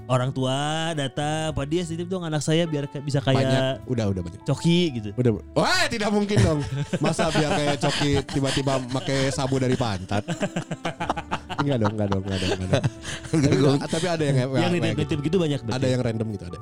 orang 0.05 0.31
tua 0.31 0.57
datang, 0.93 1.53
Pak 1.53 1.65
dia 1.65 1.81
titip 1.81 2.05
dong 2.07 2.21
anak 2.23 2.41
saya 2.41 2.65
biar 2.65 2.85
kayak- 2.87 3.05
bisa 3.05 3.19
Banyak. 3.21 3.41
kayak 3.41 3.85
Udah 3.85 4.05
udah 4.07 4.21
banyak. 4.21 4.41
Coki 4.43 4.81
gitu. 4.95 5.09
Udah. 5.15 5.33
Wah 5.55 5.85
tidak 5.87 6.09
mungkin 6.09 6.37
dong. 6.39 6.61
Masa 6.99 7.29
biar 7.29 7.51
kayak 7.51 7.77
Coki 7.79 8.11
tiba-tiba 8.27 8.81
pakai 8.91 9.29
sabu 9.29 9.57
dari 9.57 9.73
pantat. 9.75 10.25
Enggak 11.55 11.79
dong, 11.81 11.93
enggak 11.97 12.09
dong, 12.11 12.23
enggak 12.23 12.39
dong, 12.41 12.51
enggak 12.53 12.69
dong. 13.57 13.79
tapi, 13.79 13.89
tapi 13.89 14.07
ada 14.11 14.23
yang 14.23 14.37
yang 14.53 14.73
nitip-nitip 14.75 15.19
gitu 15.23 15.37
banyak 15.39 15.61
ada 15.61 15.69
berarti. 15.71 15.87
yang 15.89 16.03
random 16.03 16.29
gitu 16.33 16.45
ada. 16.47 16.59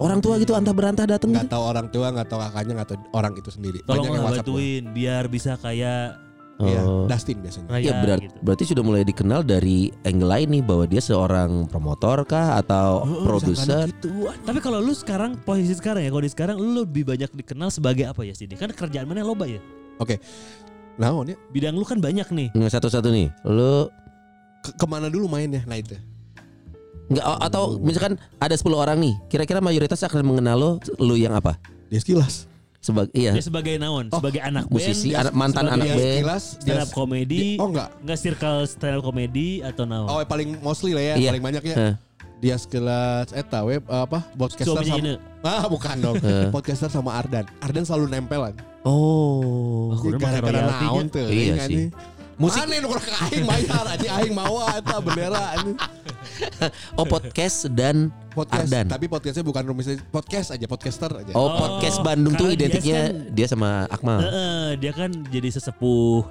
Orang 0.00 0.18
tua 0.24 0.40
gitu 0.40 0.56
antah 0.56 0.72
berantah 0.72 1.04
datang 1.04 1.28
Enggak 1.28 1.44
gitu. 1.44 1.52
tahu 1.52 1.64
orang 1.66 1.86
tua, 1.92 2.06
enggak 2.08 2.28
tahu 2.30 2.40
kakaknya, 2.40 2.72
enggak 2.72 2.88
tahu 2.88 2.98
orang 3.12 3.32
itu 3.36 3.50
sendiri. 3.52 3.78
Tolong 3.84 4.00
yang 4.06 4.24
WhatsApp 4.24 4.48
gua. 4.48 4.56
bantuin 4.56 4.82
biar 4.96 5.24
bisa 5.28 5.52
kayak 5.60 6.00
Iya, 6.60 6.80
Oh. 6.82 7.08
Dustin 7.08 7.40
biasanya. 7.40 7.68
raya 7.68 7.82
Ya 7.82 7.92
berat, 7.98 8.18
gitu. 8.20 8.36
berarti 8.38 8.64
sudah 8.64 8.82
mulai 8.82 9.00
dikenal 9.00 9.40
dari 9.40 9.88
angle 10.02 10.28
lain 10.28 10.48
nih 10.50 10.62
bahwa 10.62 10.84
dia 10.84 11.00
seorang 11.00 11.64
promotor 11.66 12.22
kah 12.22 12.60
atau 12.60 13.00
Oh, 13.00 13.24
produser. 13.24 13.88
gitu. 13.88 14.28
Tapi 14.28 14.58
kalau 14.58 14.76
lu 14.76 14.92
sekarang 14.92 15.40
posisi 15.40 15.72
sekarang 15.72 16.04
ya, 16.04 16.10
kalau 16.10 16.20
di 16.20 16.28
sekarang 16.28 16.56
lu 16.56 16.84
lebih 16.84 17.02
banyak 17.02 17.32
dikenal 17.34 17.68
sebagai 17.68 18.04
apa 18.04 18.20
ya 18.22 18.32
sini? 18.32 18.54
Kan 18.54 18.70
kerjaan 18.70 19.04
mana 19.04 19.22
loba 19.22 19.48
ya? 19.48 19.56
Nah, 20.96 21.10
oh, 21.10 21.24
ini 21.24 21.32
Bidang 21.48 21.72
lu 21.72 21.82
kan 21.82 21.96
banyak 21.96 22.28
nih. 22.28 22.52
Nggak 22.52 22.72
satu-satu 22.74 23.08
nih. 23.08 23.32
Lu 23.42 23.88
ke- 24.60 24.76
ke 24.76 24.84
mana 24.84 25.08
dulu 25.08 25.24
mainnya? 25.26 25.64
Nah 25.64 25.76
itu. 25.76 25.96
nggak 27.08 27.26
atau 27.42 27.74
misalkan 27.76 28.14
ada 28.36 28.54
10 28.54 28.76
orang 28.76 28.94
nih, 28.94 29.14
kira-kira 29.26 29.58
mayoritas 29.58 29.98
akan 30.00 30.22
mengenal 30.22 30.54
lo 30.54 30.70
lu 31.00 31.16
yang 31.16 31.32
apa? 31.32 31.58
Dia 31.88 31.98
sekilas. 31.98 32.46
Sebagai 32.80 33.12
iya, 33.12 33.36
Dia 33.36 33.44
sebagai 33.44 33.76
naon? 33.76 34.08
Oh, 34.08 34.18
sebagai 34.18 34.40
anak 34.40 34.64
musisi, 34.66 35.12
band, 35.12 35.20
anak 35.22 35.34
mantan 35.36 35.64
anak 35.68 35.84
band. 35.86 36.00
sekilas. 36.00 36.44
stand 36.56 36.64
Dia, 36.66 36.80
up 36.80 36.90
comedy, 36.90 37.36
dia- 37.36 37.60
oh 37.60 37.68
enggak. 37.68 37.88
nggak 38.00 38.18
circle 38.18 38.58
stand 38.64 38.94
up 38.96 39.02
comedy 39.02 39.48
atau 39.60 39.84
naon? 39.84 40.08
Oh 40.08 40.18
paling 40.24 40.56
mostly 40.58 40.92
lah 40.92 41.04
ya, 41.04 41.14
Iya. 41.14 41.28
paling 41.30 41.44
banyak 41.44 41.62
ya. 41.62 41.76
Heh. 41.76 41.94
Dia 42.40 42.56
sekelas 42.56 43.36
eta 43.36 43.60
web 43.60 43.84
apa? 43.84 44.24
Podcaster 44.32 44.72
Suaminya 44.72 44.96
sama 44.96 45.04
ini. 45.04 45.12
Ah, 45.44 45.68
bukan 45.68 45.96
dong. 46.00 46.16
Eh. 46.24 46.48
Podcaster 46.48 46.88
sama 46.88 47.12
Ardan. 47.14 47.44
Ardan 47.60 47.84
selalu 47.84 48.06
nempelan. 48.08 48.56
Oh. 48.80 49.92
Gara-gara 50.16 50.72
naon 50.80 51.04
tuh. 51.06 51.28
Iya 51.28 51.60
kan, 51.60 51.68
sih. 51.68 51.86
Musik- 52.40 52.64
Aneh 52.64 52.80
nu 52.80 52.88
kurang 52.88 53.04
aing 53.28 53.44
bayar 53.44 53.84
anjing 53.84 54.08
aing 54.10 54.32
mawa 54.32 54.80
eta 54.80 54.96
bendera 54.98 55.52
anjing. 55.52 55.76
Oh 56.98 57.04
podcast 57.04 57.68
dan 57.70 58.08
Podcast, 58.30 58.70
Ardan. 58.70 58.86
tapi 58.86 59.10
podcastnya 59.10 59.42
bukan 59.42 59.62
rumis 59.66 59.90
podcast 60.06 60.54
aja, 60.54 60.62
podcaster 60.64 61.10
aja. 61.10 61.34
Oh, 61.34 61.50
Oh, 61.50 61.58
podcast 61.58 61.98
Bandung 61.98 62.30
tuh 62.32 62.46
karena 62.46 62.54
dia 62.54 62.58
identiknya 62.62 63.00
kan- 63.02 63.18
dia 63.34 63.46
sama 63.46 63.70
Akmal. 63.90 64.18
Heeh, 64.22 64.66
dia 64.78 64.92
kan 64.94 65.10
jadi 65.26 65.48
sesepuh. 65.50 66.30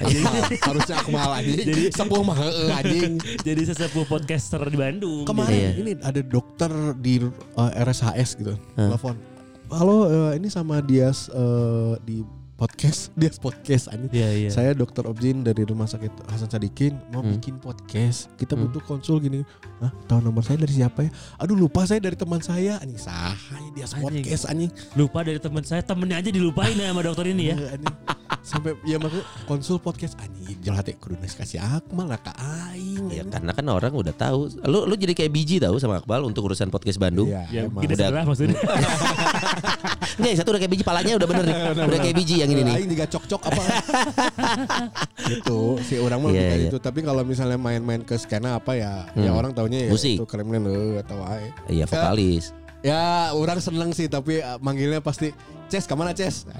jadi, 0.00 0.56
Harusnya 0.56 0.96
aku 0.96 1.10
malah 1.12 1.38
anjing. 1.38 1.66
Jadi- 1.68 1.92
sepuh 1.92 2.22
mah 2.24 2.36
heeh 2.38 2.68
anjing. 2.72 3.12
jadi 3.46 3.62
sesepuh 3.66 4.04
podcaster 4.04 4.62
di 4.64 4.76
Bandung. 4.76 5.28
Kemarin 5.28 5.52
Iya. 5.52 5.70
ini 5.76 5.90
ada 6.00 6.20
dokter 6.24 6.72
di 6.96 7.20
uh, 7.20 7.70
RSHS 7.76 8.40
gitu, 8.40 8.56
telepon. 8.72 9.20
Halo, 9.68 10.08
uh, 10.08 10.32
ini 10.32 10.48
sama 10.48 10.80
Dias 10.80 11.28
uh, 11.28 12.00
di 12.00 12.24
podcast, 12.58 13.08
Dias 13.18 13.38
podcast 13.38 13.86
anjing. 13.86 14.10
Iya 14.10 14.28
iya. 14.36 14.48
Saya 14.50 14.74
dokter 14.74 15.06
Objin 15.06 15.40
dari 15.40 15.62
Rumah 15.62 15.86
Sakit 15.86 16.26
Hasan 16.26 16.50
Sadikin 16.50 16.98
mau 17.08 17.22
Hmm. 17.22 17.30
bikin 17.32 17.56
podcast. 17.56 18.26
Kita 18.34 18.52
Hmm. 18.52 18.66
butuh 18.66 18.82
konsul 18.82 19.22
gini. 19.22 19.46
Hah, 19.78 19.94
tahu 20.04 20.18
nomor 20.20 20.42
saya 20.42 20.58
dari 20.58 20.74
siapa 20.74 21.06
ya? 21.06 21.10
Aduh 21.38 21.54
lupa 21.54 21.86
saya 21.86 22.02
dari 22.02 22.18
teman 22.18 22.42
saya. 22.42 22.82
Anjing 22.82 22.98
sah, 22.98 23.38
ini 23.56 23.70
dia 23.72 23.86
Anjing. 23.86 24.02
podcast 24.02 24.44
anjing. 24.44 24.70
Lupa 24.92 25.22
dari 25.22 25.38
teman 25.38 25.62
saya, 25.62 25.80
temennya 25.80 26.18
aja 26.18 26.28
dilupain 26.28 26.74
ya 26.74 26.90
sama 26.90 27.00
dokter 27.00 27.30
ini 27.30 27.44
ya. 27.46 27.56
Anjing. 27.70 27.96
Sampai 28.38 28.74
ya 28.82 28.96
maksudnya 28.96 29.24
konsul 29.44 29.78
podcast 29.78 30.18
anjing. 30.18 30.58
Jelas 30.58 30.82
teh 30.82 30.94
kudu 30.94 31.14
kasih 31.16 31.62
Akmal 31.62 32.06
lah 32.06 32.18
ka 32.18 32.34
aing. 32.34 33.06
Ya 33.08 33.22
karena 33.22 33.52
kan 33.52 33.64
orang 33.68 33.94
udah 33.94 34.12
tahu. 34.12 34.50
Lu 34.64 34.82
lu 34.82 34.94
jadi 34.94 35.14
kayak 35.14 35.30
biji 35.30 35.62
tahu 35.62 35.78
sama 35.78 36.02
Akmal 36.02 36.26
untuk 36.26 36.42
urusan 36.44 36.68
podcast 36.68 36.98
Bandung. 36.98 37.30
Iya, 37.30 37.46
Ya 37.54 37.60
emang. 37.70 37.86
gede 37.86 37.94
Udah. 38.02 38.24
maksudnya. 38.26 38.58
Enggak, 40.18 40.34
satu 40.34 40.50
udah 40.50 40.60
kayak 40.60 40.72
biji 40.72 40.82
palanya 40.82 41.14
udah 41.14 41.28
bener 41.28 41.44
nih. 41.46 41.56
Udah 41.78 41.98
kayak 42.00 42.16
biji 42.16 42.34
yang 42.48 42.54
ini 42.54 42.62
nih. 42.64 42.74
Aing 42.74 42.90
juga 42.90 43.06
cok-cok 43.06 43.42
apa? 43.44 43.62
gitu 45.28 45.58
si 45.82 45.94
orang 45.96 46.18
mah 46.18 46.28
Iya, 46.28 46.34
lebih 46.34 46.44
kayak 46.44 46.58
iya. 46.58 46.66
gitu. 46.68 46.78
Tapi 46.78 47.00
kalau 47.02 47.22
misalnya 47.22 47.58
main-main 47.58 48.02
ke 48.02 48.14
skena 48.14 48.56
apa 48.56 48.72
ya, 48.72 49.04
ya 49.14 49.30
Hmm. 49.30 49.36
orang 49.36 49.52
taunya 49.52 49.86
ya 49.86 49.90
Musik. 49.90 50.16
itu 50.16 50.24
kremlin 50.24 50.64
eh, 50.64 51.00
atau 51.00 51.18
ae. 51.24 51.48
Iya 51.68 51.84
vokalis. 51.84 52.52
Ya 52.78 53.02
orang 53.32 53.58
seneng 53.58 53.90
sih 53.90 54.06
tapi 54.06 54.38
uh, 54.38 54.56
manggilnya 54.58 54.98
pasti 54.98 55.34
Ces 55.66 55.84
ke 55.84 55.92
mana 55.92 56.14
Ces? 56.14 56.46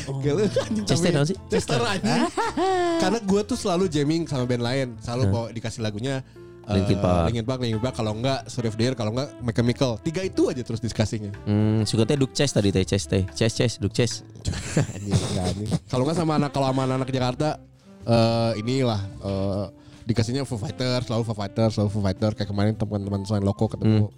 Gila, 0.00 0.42
anjing, 0.42 0.84
Ces 0.84 0.98
teh 0.98 1.06
tapi- 1.06 1.14
naon 1.14 1.26
sih? 1.28 1.36
Chester 1.46 1.78
anjing. 1.78 2.22
Karena 2.98 3.18
gue 3.20 3.40
tuh 3.44 3.54
selalu 3.54 3.84
jamming 3.86 4.24
sama 4.24 4.42
band 4.42 4.64
lain, 4.64 4.88
selalu 4.98 5.22
Hah. 5.22 5.30
bawa 5.30 5.46
dikasih 5.50 5.80
lagunya 5.80 6.24
Linkin 6.76 6.98
Park. 7.02 7.24
Linkin 7.30 7.46
Park, 7.46 7.58
Linkin 7.62 7.80
Park. 7.82 7.94
Kalau 7.98 8.12
enggak 8.14 8.38
the 8.46 8.82
Year, 8.82 8.94
kalau 8.94 9.10
enggak 9.14 9.28
Mechanical. 9.42 9.98
Tiga 10.02 10.22
itu 10.22 10.42
aja 10.46 10.62
terus 10.62 10.78
diskusinya. 10.78 11.32
Hmm, 11.44 11.82
suka 11.82 12.06
teh 12.06 12.14
Duk 12.14 12.30
Chess 12.30 12.54
tadi 12.54 12.70
teh 12.70 12.84
Chess 12.86 13.04
teh. 13.10 13.26
Chess 13.34 13.52
Chess 13.56 13.72
Duk 13.78 13.90
Chess. 13.90 14.22
Kalau 15.90 16.02
enggak 16.06 16.18
sama 16.18 16.38
anak 16.38 16.50
kalau 16.54 16.70
sama 16.70 16.86
anak 16.86 17.10
Jakarta 17.10 17.58
eh 18.00 18.52
inilah 18.56 19.00
eh, 19.20 19.64
dikasihnya 20.08 20.48
Foo 20.48 20.56
Fighters, 20.56 21.06
selalu 21.06 21.22
Foo 21.28 21.36
Fighters, 21.36 21.72
selalu 21.76 21.90
Foo 21.92 22.02
Fighters 22.02 22.34
kayak 22.34 22.48
kemarin 22.48 22.74
teman-teman 22.74 23.20
selain 23.28 23.44
loko 23.44 23.68
ketemu. 23.68 24.08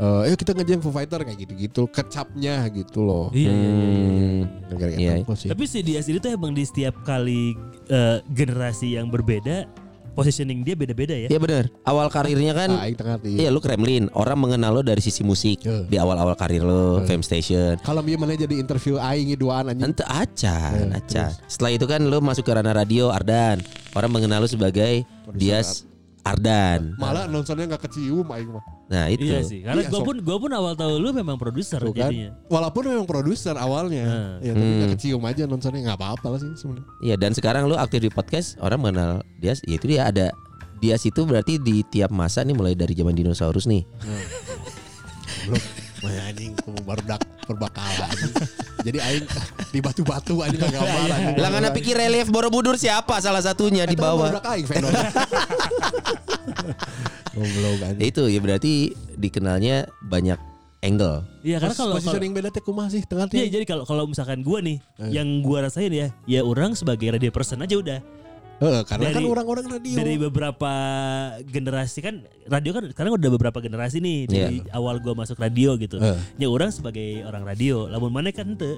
Eh, 0.00 0.24
ayo 0.30 0.34
kita 0.38 0.56
ngejam 0.56 0.80
Foo 0.80 0.94
Fighter 0.94 1.20
kayak 1.26 1.38
gitu-gitu, 1.44 1.84
kecapnya 1.90 2.64
gitu 2.72 3.04
loh. 3.04 3.26
Iya, 3.34 3.50
iya, 3.52 3.68
iya, 3.68 3.68
iya. 3.68 4.00
Hmm. 4.00 4.42
Gara-gara 4.70 4.90
Iya. 4.96 5.12
kampus 5.20 5.38
sih. 5.44 5.48
Tapi 5.50 5.64
si 5.68 5.78
Dias 5.84 6.06
ini 6.08 6.18
tuh 6.22 6.30
emang 6.32 6.56
di 6.56 6.64
setiap 6.64 6.94
kali 7.04 7.52
eh, 7.90 8.18
generasi 8.32 8.96
yang 8.96 9.10
berbeda, 9.12 9.66
positioning 10.10 10.62
dia 10.62 10.74
beda-beda 10.74 11.12
ya. 11.12 11.26
Iya 11.26 11.38
benar. 11.38 11.64
Awal 11.82 12.06
karirnya 12.08 12.52
kan 12.52 12.70
Ah, 12.70 12.86
tengah 12.86 13.16
Iya 13.22 13.48
lu 13.48 13.58
Kremlin 13.58 14.06
Orang 14.10 14.38
mengenal 14.38 14.70
lo 14.72 14.82
dari 14.82 14.98
sisi 14.98 15.20
musik 15.20 15.62
Iya. 15.62 15.86
Di 15.86 15.96
awal-awal 15.96 16.34
karir 16.34 16.62
lo 16.62 17.02
Fame 17.04 17.22
Station 17.22 17.76
Kalau 17.80 18.00
dia 18.00 18.16
mana 18.16 18.34
jadi 18.34 18.54
interview 18.54 18.96
aing 18.96 19.34
duaan 19.34 19.70
anjing. 19.70 19.90
Ente 19.90 20.04
acan, 20.04 20.90
Ya, 20.90 20.96
acan. 20.96 21.30
Setelah 21.46 21.70
itu 21.72 21.84
kan 21.84 22.00
lo 22.02 22.18
masuk 22.18 22.42
ke 22.42 22.52
ranah 22.52 22.72
radio 22.72 23.08
Ardan. 23.08 23.60
Orang 23.92 24.10
mengenal 24.10 24.44
lo 24.44 24.48
sebagai 24.48 25.02
Dias 25.32 25.89
Ardan. 26.20 26.94
Malah 26.94 27.24
nontonnya 27.26 27.64
nggak 27.66 27.82
kecium 27.82 28.28
aing 28.28 28.50
mah. 28.50 28.64
Nah 28.86 29.08
itu. 29.08 29.24
Iya 29.24 29.40
sih, 29.40 29.62
karena 29.62 29.80
Iya, 29.80 29.88
gue 29.88 30.00
pun 30.00 30.16
gua 30.20 30.36
pun 30.36 30.50
awal 30.50 30.74
tahu 30.74 30.98
lu 30.98 31.10
memang 31.10 31.34
produser 31.34 31.80
kan. 31.80 32.10
jadinya. 32.10 32.36
Walaupun 32.46 32.82
memang 32.86 33.04
produser 33.04 33.54
awalnya, 33.54 34.04
Nah. 34.04 34.30
ya 34.40 34.52
tapi 34.52 34.66
nggak 34.66 34.84
Hmm. 34.84 34.94
kecium 34.94 35.22
aja 35.24 35.42
nontonnya 35.44 35.80
nggak 35.82 35.98
apa-apa 35.98 36.26
lah 36.28 36.38
sih 36.38 36.52
sebenarnya. 36.54 36.86
Iya 37.00 37.14
dan 37.16 37.32
sekarang 37.32 37.64
lo 37.64 37.74
aktif 37.74 38.00
di 38.00 38.10
podcast 38.10 38.58
orang 38.58 38.78
mengenal 38.78 39.10
Dias. 39.36 39.64
Ya 39.64 39.74
itu 39.74 39.86
dia 39.86 40.02
ada 40.04 40.28
Dias 40.76 41.02
itu 41.02 41.20
berarti 41.22 41.56
di 41.56 41.80
tiap 41.84 42.08
masa 42.10 42.40
nih 42.40 42.52
mulai 42.52 42.72
dari 42.72 42.92
zaman 42.92 43.12
dinosaurus 43.12 43.64
nih. 43.64 43.84
Belum, 45.40 45.60
Maya 46.00 46.20
anjing 46.26 46.52
baru 46.82 47.02
dak 47.04 47.20
perbakalan. 47.44 48.10
Jadi 48.80 48.98
aing 48.98 49.24
di 49.68 49.78
batu-batu 49.78 50.40
anjing 50.40 50.56
nggak 50.56 50.72
gambar. 50.72 51.06
Lah 51.36 51.48
ngana 51.50 51.68
pikir 51.70 51.94
relief 51.94 52.26
Borobudur 52.28 52.74
siapa 52.74 53.20
salah 53.20 53.44
satunya 53.44 53.84
di 53.84 53.94
bawah. 53.94 54.32
aing. 54.32 54.64
Itu 58.00 58.26
ya 58.26 58.40
berarti 58.40 58.96
dikenalnya 59.14 59.86
banyak 60.02 60.40
angle. 60.80 61.22
Iya, 61.44 61.60
karena 61.60 61.74
kalau 61.76 61.92
kalau- 61.92 61.96
positioning 62.00 62.32
beda 62.32 62.48
teh 62.48 62.64
kumaha 62.64 62.88
sih 62.88 63.04
tengah 63.04 63.28
Iya, 63.30 63.46
jadi 63.52 63.64
kalau 63.68 63.84
kalau 63.84 64.08
misalkan 64.08 64.40
gua 64.40 64.64
nih, 64.64 64.80
Eh. 64.98 65.12
yang 65.12 65.44
gua 65.44 65.68
rasain 65.68 65.92
ya, 65.92 66.08
ya 66.24 66.40
orang 66.40 66.72
sebagai 66.72 67.12
radio 67.12 67.28
person 67.28 67.60
aja 67.60 67.76
udah. 67.76 68.00
Heeh, 68.60 68.82
karena 68.84 69.08
kan 69.08 69.24
Dari- 69.24 69.32
orang-orang 69.32 69.66
radio. 69.72 69.96
Dari 69.96 70.14
beberapa 70.20 70.72
generasi 71.48 71.98
kan 72.04 72.14
radio 72.44 72.70
kan 72.76 72.84
sekarang 72.92 73.16
udah 73.16 73.30
beberapa 73.32 73.58
generasi 73.58 74.04
nih 74.04 74.18
dari 74.28 74.56
awal 74.70 75.00
gua 75.00 75.16
masuk 75.16 75.40
radio 75.40 75.80
gitu. 75.80 75.96
Eh. 75.96 76.18
Ya 76.36 76.46
orang 76.46 76.68
sebagai 76.68 77.24
orang 77.24 77.42
radio, 77.42 77.88
lamun 77.88 78.12
mana 78.12 78.28
kan 78.30 78.52
ente 78.52 78.76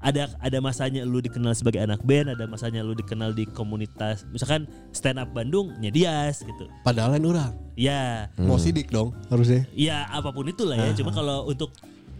ada 0.00 0.32
ada 0.40 0.58
masanya 0.58 1.04
lu 1.04 1.20
dikenal 1.20 1.52
sebagai 1.52 1.78
anak 1.78 2.00
band, 2.02 2.32
ada 2.32 2.48
masanya 2.48 2.80
lu 2.80 2.96
dikenal 2.96 3.30
di 3.30 3.44
komunitas, 3.46 4.24
misalkan 4.32 4.64
stand 4.90 5.20
up 5.20 5.28
Bandung, 5.30 5.76
nya 5.78 5.92
Dias 5.92 6.40
gitu. 6.40 6.66
Padahal 6.82 7.14
lain 7.14 7.28
orang. 7.28 7.52
Ya, 7.76 8.28
Mau 8.34 8.56
sidik 8.56 8.90
dong 8.90 9.12
harusnya. 9.28 9.62
ya 9.72 10.08
apa 10.08 10.32
pun 10.32 10.48
itulah 10.48 10.74
ya. 10.74 10.90
Cuma 10.96 11.12
kalau 11.12 11.46
untuk 11.46 11.70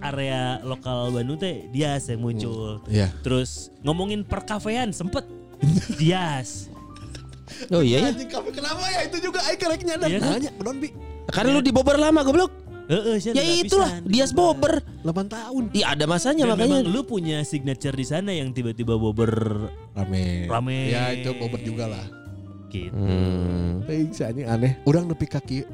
area 0.01 0.61
lokal 0.61 1.11
Bandung 1.11 1.37
teh 1.37 1.67
Dias 1.73 2.07
yang 2.07 2.21
muncul. 2.21 2.85
Iya. 2.87 3.11
Terus 3.25 3.73
ngomongin 3.81 4.23
perkafean 4.23 4.93
sempet 4.93 5.25
Dias. 5.97 6.69
Oh 7.75 7.83
iya 7.83 7.97
ya. 8.07 8.09
Anjing 8.13 8.31
kamu 8.31 8.49
kenapa 8.51 8.83
ya 8.89 9.01
itu 9.07 9.17
juga 9.21 9.39
aing 9.47 9.61
karek 9.61 9.83
nyadar. 9.85 10.09
Iya 10.09 10.19
kan? 10.19 10.31
Nanya, 10.41 10.51
bi. 10.79 10.89
Karena 11.31 11.51
lu 11.55 11.61
di 11.63 11.73
Bobber 11.73 11.97
lama 11.99 12.21
goblok. 12.23 12.53
Heeh, 12.91 13.23
Ya 13.23 13.43
itulah. 13.63 14.03
Dias 14.03 14.35
Bobber. 14.35 14.83
8 15.07 15.31
tahun. 15.31 15.63
Iya 15.71 15.95
ada 15.95 16.11
masanya 16.11 16.43
Dan 16.43 16.59
makanya. 16.59 16.83
memang 16.83 16.91
lu 16.91 17.07
punya 17.07 17.47
signature 17.47 17.95
di 17.95 18.03
sana 18.03 18.35
yang 18.35 18.51
tiba-tiba 18.51 18.99
bober 18.99 19.31
Rame. 19.95 20.51
Rame. 20.51 20.91
Ya 20.91 21.15
itu 21.15 21.31
bobot 21.39 21.63
juga 21.63 21.87
lah. 21.87 22.07
gitu. 22.71 22.95
Hmm. 22.95 23.83
Tapi 23.87 24.11
aneh. 24.47 24.79
Orang 24.87 25.07
nepi 25.11 25.27
kaki 25.27 25.67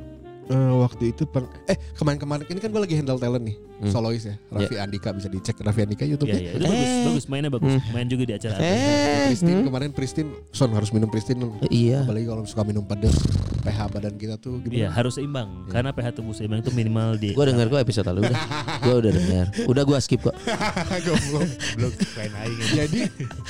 eh, 0.46 0.72
waktu 0.76 1.10
itu 1.10 1.22
per, 1.24 1.44
eh 1.66 1.78
kemarin-kemarin 1.94 2.46
ini 2.48 2.58
kan 2.58 2.70
gue 2.70 2.82
lagi 2.82 2.94
handle 2.96 3.18
talent 3.18 3.44
nih 3.46 3.56
Hmm. 3.76 3.92
solois 3.92 4.24
ya 4.24 4.40
Raffi 4.48 4.80
Andika 4.80 5.12
bisa 5.12 5.28
dicek 5.28 5.60
Raffi 5.60 5.84
Andika 5.84 6.08
Ya, 6.08 6.16
YouTube-nya 6.16 6.40
ya, 6.40 6.52
itu 6.56 6.64
bagus, 6.64 6.80
Eh. 6.80 7.04
bagus 7.04 7.24
mainnya 7.28 7.50
bagus. 7.52 7.72
Hmm. 7.76 7.92
Main 7.92 8.08
juga 8.08 8.24
di 8.24 8.32
acara. 8.32 8.56
Eh, 8.56 9.28
Pristin 9.28 9.52
hmm. 9.52 9.66
kemarin 9.68 9.90
Pristin 9.92 10.26
Son 10.48 10.72
harus 10.72 10.88
minum 10.96 11.12
Pristin 11.12 11.44
Iya. 11.68 12.08
apalagi 12.08 12.24
kalau 12.24 12.42
suka 12.48 12.64
minum 12.64 12.88
pedas 12.88 13.12
pH 13.60 13.78
badan 13.92 14.16
kita 14.16 14.40
tuh 14.40 14.64
Iya, 14.64 14.88
gimana 14.88 14.96
harus 14.96 15.12
seimbang. 15.20 15.48
Karena 15.68 15.92
pH 15.92 16.08
tubuh 16.16 16.32
seimbang 16.32 16.64
itu 16.64 16.72
minimal 16.72 17.20
di 17.20 17.36
Gua 17.36 17.44
denger 17.44 17.68
gua 17.68 17.80
episode 17.84 18.08
lalu 18.08 18.32
udah. 18.32 18.40
Gua 18.88 18.94
udah 18.96 19.12
denger. 19.12 19.46
Udah 19.68 19.82
gua 19.84 19.98
skip 20.00 20.24
kok. 20.24 20.32
Goblok. 21.04 21.44
belum 21.76 21.92
main 22.16 22.32
aing. 22.48 22.58
jadi 22.72 23.00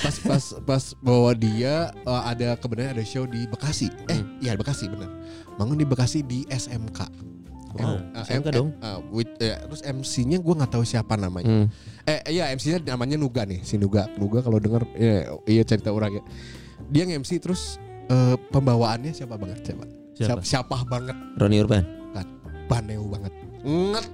pas 0.03 0.17
pas 0.27 0.45
pas 0.67 0.85
bawa 0.99 1.39
dia 1.39 1.95
eh, 1.95 2.23
ada 2.27 2.59
kebenaran 2.59 2.99
ada 2.99 3.05
show 3.07 3.23
di 3.31 3.47
Bekasi 3.47 3.95
eh 4.11 4.19
iya 4.43 4.59
Bekasi 4.59 4.91
benar 4.91 5.07
bangun 5.57 5.75
di 5.75 5.85
Bekasi 5.85 6.21
di 6.21 6.45
SMK 6.47 7.01
Wow, 7.77 8.01
Eh, 8.15 8.25
SMK 8.25 8.47
eh, 8.47 8.53
dong. 8.55 8.69
eh, 8.75 8.99
with- 9.11 9.37
eh, 9.37 9.53
terus 9.63 9.83
MC-nya 9.83 10.39
gue 10.39 10.55
nggak 10.55 10.71
tahu 10.71 10.81
siapa 10.81 11.13
namanya 11.15 11.45
Hmm. 11.45 11.67
Eh 12.05 12.23
iya 12.31 12.49
MC-nya 12.49 12.81
namanya 12.87 13.17
Nuga 13.17 13.45
nih 13.45 13.61
si 13.61 13.77
Nuga 13.77 14.09
Nuga 14.15 14.41
kalau 14.41 14.57
denger 14.57 14.89
ya, 14.95 15.29
iya 15.45 15.61
cerita 15.61 15.91
orang 15.91 16.17
ya 16.17 16.23
dia 16.87 17.03
nge-MC 17.05 17.37
terus 17.39 17.77
eh, 18.07 18.37
pembawaannya 18.49 19.11
siapa 19.11 19.35
banget 19.35 19.61
siapa 19.63 19.85
Siapa? 20.15 20.41
siapa 20.41 20.77
banget 20.83 21.17
Roni 21.37 21.57
Urban. 21.59 21.85
baneu 22.67 23.07
banget 23.07 23.31
nget 23.63 24.07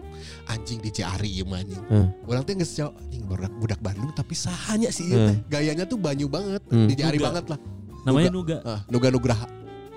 anjing 0.47 0.77
di 0.79 0.91
Ciari 0.91 1.29
ya 1.31 1.45
mah, 1.47 1.61
anjing 1.61 1.81
Hmm. 1.87 2.09
orang 2.27 2.43
tuh 2.43 2.53
nggak 2.53 2.69
anjing 2.99 3.23
budak 3.25 3.53
budak 3.57 3.81
Bandung 3.81 4.11
tapi 4.11 4.35
sahanya 4.35 4.89
sih 4.89 5.07
ieu 5.07 5.17
Hmm. 5.17 5.29
teh. 5.29 5.37
gayanya 5.49 5.85
tuh 5.85 5.97
banyu 5.97 6.27
banget 6.27 6.61
Hmm. 6.67 6.85
di 6.85 6.95
Ciari 6.95 7.17
Nuga. 7.17 7.27
banget 7.31 7.45
lah 7.49 7.59
Namanya 8.03 8.31
Nuga. 8.31 8.57
ah, 8.63 8.81
Nuga 8.89 9.09
Nugraha 9.09 9.47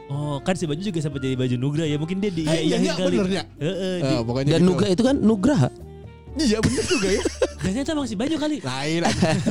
Oh, 0.06 0.38
kan 0.40 0.54
si 0.54 0.64
baju 0.64 0.78
juga 0.78 1.00
sempat 1.00 1.18
jadi 1.18 1.34
baju 1.34 1.56
Nugra 1.56 1.82
ya. 1.84 1.98
Mungkin 1.98 2.20
dia 2.20 2.30
di 2.30 2.44
eh 2.44 2.62
iya, 2.64 2.78
iya 2.78 2.94
kali. 2.94 3.18
bener 3.18 3.30
ya 3.32 3.44
di- 3.50 4.06
Eh, 4.06 4.22
pokoknya 4.22 4.52
Dan 4.52 4.62
gitu. 4.62 4.70
Nuga 4.70 4.86
itu 4.88 5.02
kan 5.02 5.16
Nugraha. 5.18 5.70
iya 6.38 6.58
bener 6.60 6.84
juga 6.84 7.08
ya 7.10 7.22
Dan 7.66 7.72
ternyata 7.74 7.90
emang 7.92 8.06
si 8.06 8.14
baju 8.14 8.36
kali. 8.36 8.58
lain 8.60 9.02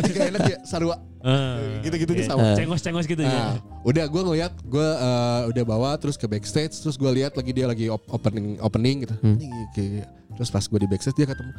gak 0.06 0.26
enak 0.30 0.42
ya 0.46 0.58
sarua 0.62 0.96
Ah, 1.20 1.80
gitu-gitu 1.80 2.12
oke. 2.12 2.22
sama. 2.22 2.52
Cengos-cengos 2.52 3.06
gitu 3.06 3.18
Nah, 3.18 3.32
ya. 3.56 3.64
udah 3.82 4.04
gue 4.04 4.22
ngeliat 4.22 4.52
gue 4.62 4.88
eh, 4.94 5.42
udah 5.48 5.64
bawa 5.64 5.96
terus 5.96 6.14
ke 6.14 6.28
backstage 6.28 6.76
terus 6.76 6.94
gue 6.94 7.10
lihat 7.10 7.32
lagi 7.32 7.50
dia 7.50 7.64
lagi 7.64 7.88
op- 7.88 8.04
opening 8.06 8.60
opening 8.60 9.02
gitu 9.02 9.16
Hmm. 9.18 9.34
Anjing, 9.34 9.50
kayak- 9.72 10.06
terus 10.34 10.48
pas 10.48 10.62
gue 10.62 10.76
di 10.76 10.86
backstage 10.86 11.16
dia 11.16 11.24
ketemu 11.24 11.52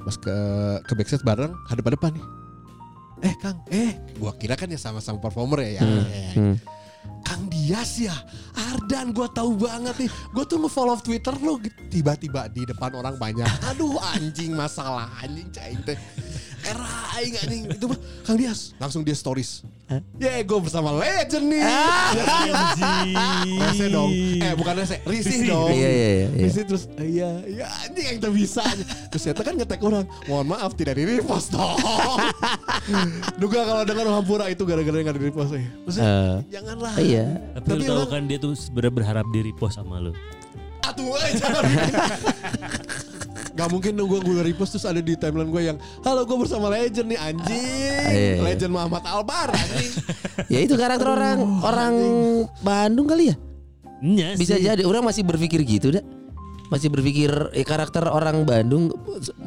pas 0.00 0.16
ke 0.16 0.34
ke 0.82 0.92
backstage 0.94 1.20
bareng 1.20 1.52
hadap 1.66 1.84
depan 1.86 2.10
nih 2.10 2.24
eh 3.22 3.34
kang 3.36 3.60
eh 3.68 3.92
gue 4.10 4.32
kira 4.34 4.56
kan 4.56 4.66
ya 4.66 4.80
sama-sama 4.80 5.20
performer 5.20 5.60
ya, 5.62 5.70
ya. 5.76 5.82
Eh, 5.84 6.32
Hmm. 6.32 6.54
Dias 7.70 8.02
ya. 8.02 8.10
Ardan 8.74 9.14
gue 9.14 9.30
tahu 9.30 9.54
banget 9.54 9.94
nih. 10.02 10.10
Gue 10.34 10.42
tuh 10.42 10.58
nge-follow 10.58 10.98
Twitter 10.98 11.30
lo 11.38 11.54
tiba-tiba 11.86 12.50
di 12.50 12.66
depan 12.66 12.90
orang 12.98 13.14
banyak. 13.14 13.46
Aduh 13.70 13.94
anjing 14.10 14.58
masalah 14.58 15.06
anjing 15.22 15.46
cain 15.54 15.78
era 16.70 16.86
aing 17.18 17.34
anjing 17.36 17.62
itu 17.74 17.84
mah 17.90 17.98
Kang 18.22 18.38
Dias 18.38 18.72
langsung 18.78 19.02
dia 19.02 19.12
stories. 19.12 19.66
Ya 20.22 20.38
gue 20.38 20.58
bersama 20.62 20.94
legend 20.94 21.50
nih. 21.50 21.66
Rese 23.58 23.86
dong. 23.90 24.10
Eh 24.38 24.54
bukan 24.54 24.74
rese 24.78 25.02
risih 25.02 25.50
dong. 25.50 25.74
Iya 25.74 25.88
iya 25.90 25.90
iya. 25.90 26.28
iya. 26.30 26.46
Risih 26.46 26.64
terus 26.64 26.84
iya 27.02 27.30
iya 27.44 27.66
anjing 27.82 28.06
yang 28.06 28.18
tak 28.22 28.32
bisa 28.32 28.62
terus 29.10 29.22
ternyata 29.26 29.42
kan 29.42 29.54
ngetek 29.58 29.80
orang 29.82 30.06
mohon 30.30 30.46
maaf 30.46 30.72
tidak 30.78 30.94
di 30.94 31.04
repost 31.04 31.50
dong. 31.50 31.74
Duga 33.42 33.66
kalau 33.66 33.82
dengar 33.82 34.06
Hampura 34.10 34.46
itu 34.46 34.62
gara-gara 34.62 34.96
nggak 35.02 35.16
di 35.18 35.22
repost 35.26 35.50
ya 35.54 35.62
Maksudnya, 35.82 36.06
Eh, 36.10 36.36
janganlah. 36.54 36.94
Iya. 36.96 37.26
Tapi, 37.58 37.66
Tapi 37.66 37.78
lu 37.82 37.84
tahu 37.90 38.06
kan 38.08 38.22
dia 38.26 38.38
tuh 38.38 38.52
sebenarnya 38.54 38.94
berharap 38.94 39.26
di 39.30 39.40
repost 39.42 39.74
sama 39.78 39.98
lu. 39.98 40.12
Atuh 40.90 41.14
eh 41.16 41.30
jangan. 41.38 41.64
Gak 43.50 43.68
mungkin 43.68 43.92
dong 43.92 44.08
gue 44.08 44.20
gue 44.22 44.40
repost 44.40 44.72
terus 44.72 44.86
ada 44.86 44.98
di 44.98 45.12
timeline 45.14 45.50
gue 45.50 45.62
yang 45.62 45.76
Halo 46.00 46.24
gue 46.24 46.38
bersama 46.38 46.70
legend 46.70 47.12
nih 47.12 47.18
anjing 47.18 47.60
iya, 47.60 48.00
iya. 48.08 48.40
Legend 48.40 48.72
Muhammad 48.72 49.04
Albar 49.04 49.52
anjing 49.52 49.90
Ya 50.48 50.58
itu 50.64 50.74
karakter 50.74 51.04
orang 51.04 51.38
orang 51.60 51.94
Bandung 52.60 53.04
kali 53.04 53.28
ya. 53.28 53.36
Iya 54.00 54.32
Bisa 54.34 54.56
sih. 54.56 54.64
jadi 54.64 54.80
orang 54.86 55.04
masih 55.04 55.26
berpikir 55.26 55.60
gitu 55.66 55.92
dah. 55.92 56.00
Masih 56.70 56.86
berpikir 56.88 57.28
ya, 57.52 57.64
karakter 57.66 58.06
orang 58.06 58.46
Bandung 58.46 58.94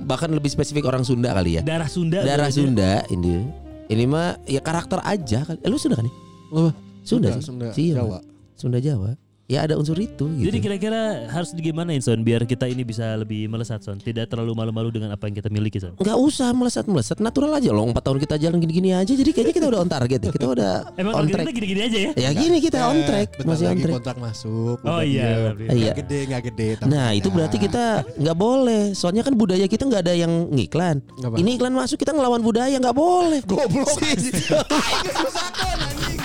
bahkan 0.05 0.29
lebih 0.29 0.51
spesifik 0.51 0.85
orang 0.85 1.01
Sunda 1.01 1.31
kali 1.33 1.57
ya. 1.57 1.61
Darah 1.65 1.87
Sunda. 1.89 2.21
Darah 2.21 2.51
berarti. 2.51 2.59
Sunda 2.59 3.01
ini. 3.09 3.47
Ini 3.87 4.03
mah 4.05 4.37
ya 4.45 4.59
karakter 4.59 4.99
aja 5.01 5.41
kali. 5.47 5.57
Eh, 5.63 5.69
lu 5.71 5.79
Sunda 5.79 5.97
kan 5.97 6.05
ya? 6.05 6.13
Apa? 6.53 6.71
Sunda, 7.01 7.27
Sunda, 7.33 7.33
sih. 7.33 7.43
Sunda, 7.43 7.67
Iya. 7.73 7.95
Jawa. 7.97 8.19
Sunda 8.53 8.77
Jawa. 8.77 9.09
Ya 9.45 9.59
ada 9.61 9.75
unsur 9.75 9.93
itu 9.95 10.23
gitu. 10.33 10.47
Jadi 10.47 10.57
kira-kira 10.59 11.01
harus 11.27 11.51
digimanain 11.51 11.99
Son 11.99 12.15
biar 12.17 12.43
kita 12.43 12.63
ini 12.63 12.81
bisa 12.81 13.13
lebih 13.13 13.45
melesat 13.45 13.79
Son, 13.79 13.97
tidak 13.97 14.27
terlalu 14.27 14.51
malu-malu 14.51 14.87
dengan 14.89 15.11
apa 15.11 15.27
yang 15.27 15.35
kita 15.35 15.47
miliki 15.47 15.77
Son. 15.77 15.93
nggak 15.93 16.15
usah 16.17 16.49
melesat-melesat 16.51 17.19
natural 17.19 17.51
aja 17.53 17.69
loh. 17.69 17.83
Empat 17.85 18.03
tahun 18.03 18.19
kita 18.19 18.35
jalan 18.37 18.57
gini-gini 18.57 18.91
aja. 18.91 19.09
Jadi 19.09 19.29
kayaknya 19.29 19.53
kita 19.53 19.67
udah 19.67 19.79
on 19.79 19.89
target. 19.89 20.19
ya. 20.21 20.31
Kita 20.31 20.47
udah 20.47 20.71
Emang 21.01 21.13
on 21.13 21.25
track. 21.27 21.43
kita 21.43 21.53
gini-gini 21.53 21.81
aja 21.83 21.97
ya? 21.99 22.11
Ya 22.15 22.29
gini 22.31 22.57
kita 22.57 22.79
on 22.85 22.99
track, 23.03 23.29
masih 23.43 23.65
on 23.67 23.77
track. 23.77 23.95
kontrak 23.97 24.17
masuk. 24.17 24.77
Oh 24.81 25.01
iya, 25.03 25.51
Nggak 25.51 25.75
Iya. 25.75 25.93
gede 25.93 26.19
nggak 26.25 26.41
gede. 26.47 26.67
tapi 26.77 26.87
Nah 26.87 27.07
itu 27.11 27.27
berarti 27.27 27.57
kita 27.59 27.83
nggak 28.23 28.37
boleh. 28.39 28.83
Soalnya 28.93 29.21
kan 29.21 29.35
budaya 29.35 29.65
kita 29.65 29.83
nggak 29.83 30.01
ada 30.01 30.13
yang 30.15 30.31
ngiklan. 30.49 31.03
Ini 31.19 31.49
iklan 31.57 31.75
masuk 31.75 31.99
kita 31.99 32.15
ngelawan 32.15 32.39
budaya 32.39 32.79
nggak 32.79 32.95
boleh. 32.95 33.43
goblok. 33.43 33.91
Sih. 34.15 34.31
Susah 34.39 35.51
kan 35.51 35.77
anjing. 35.83 36.22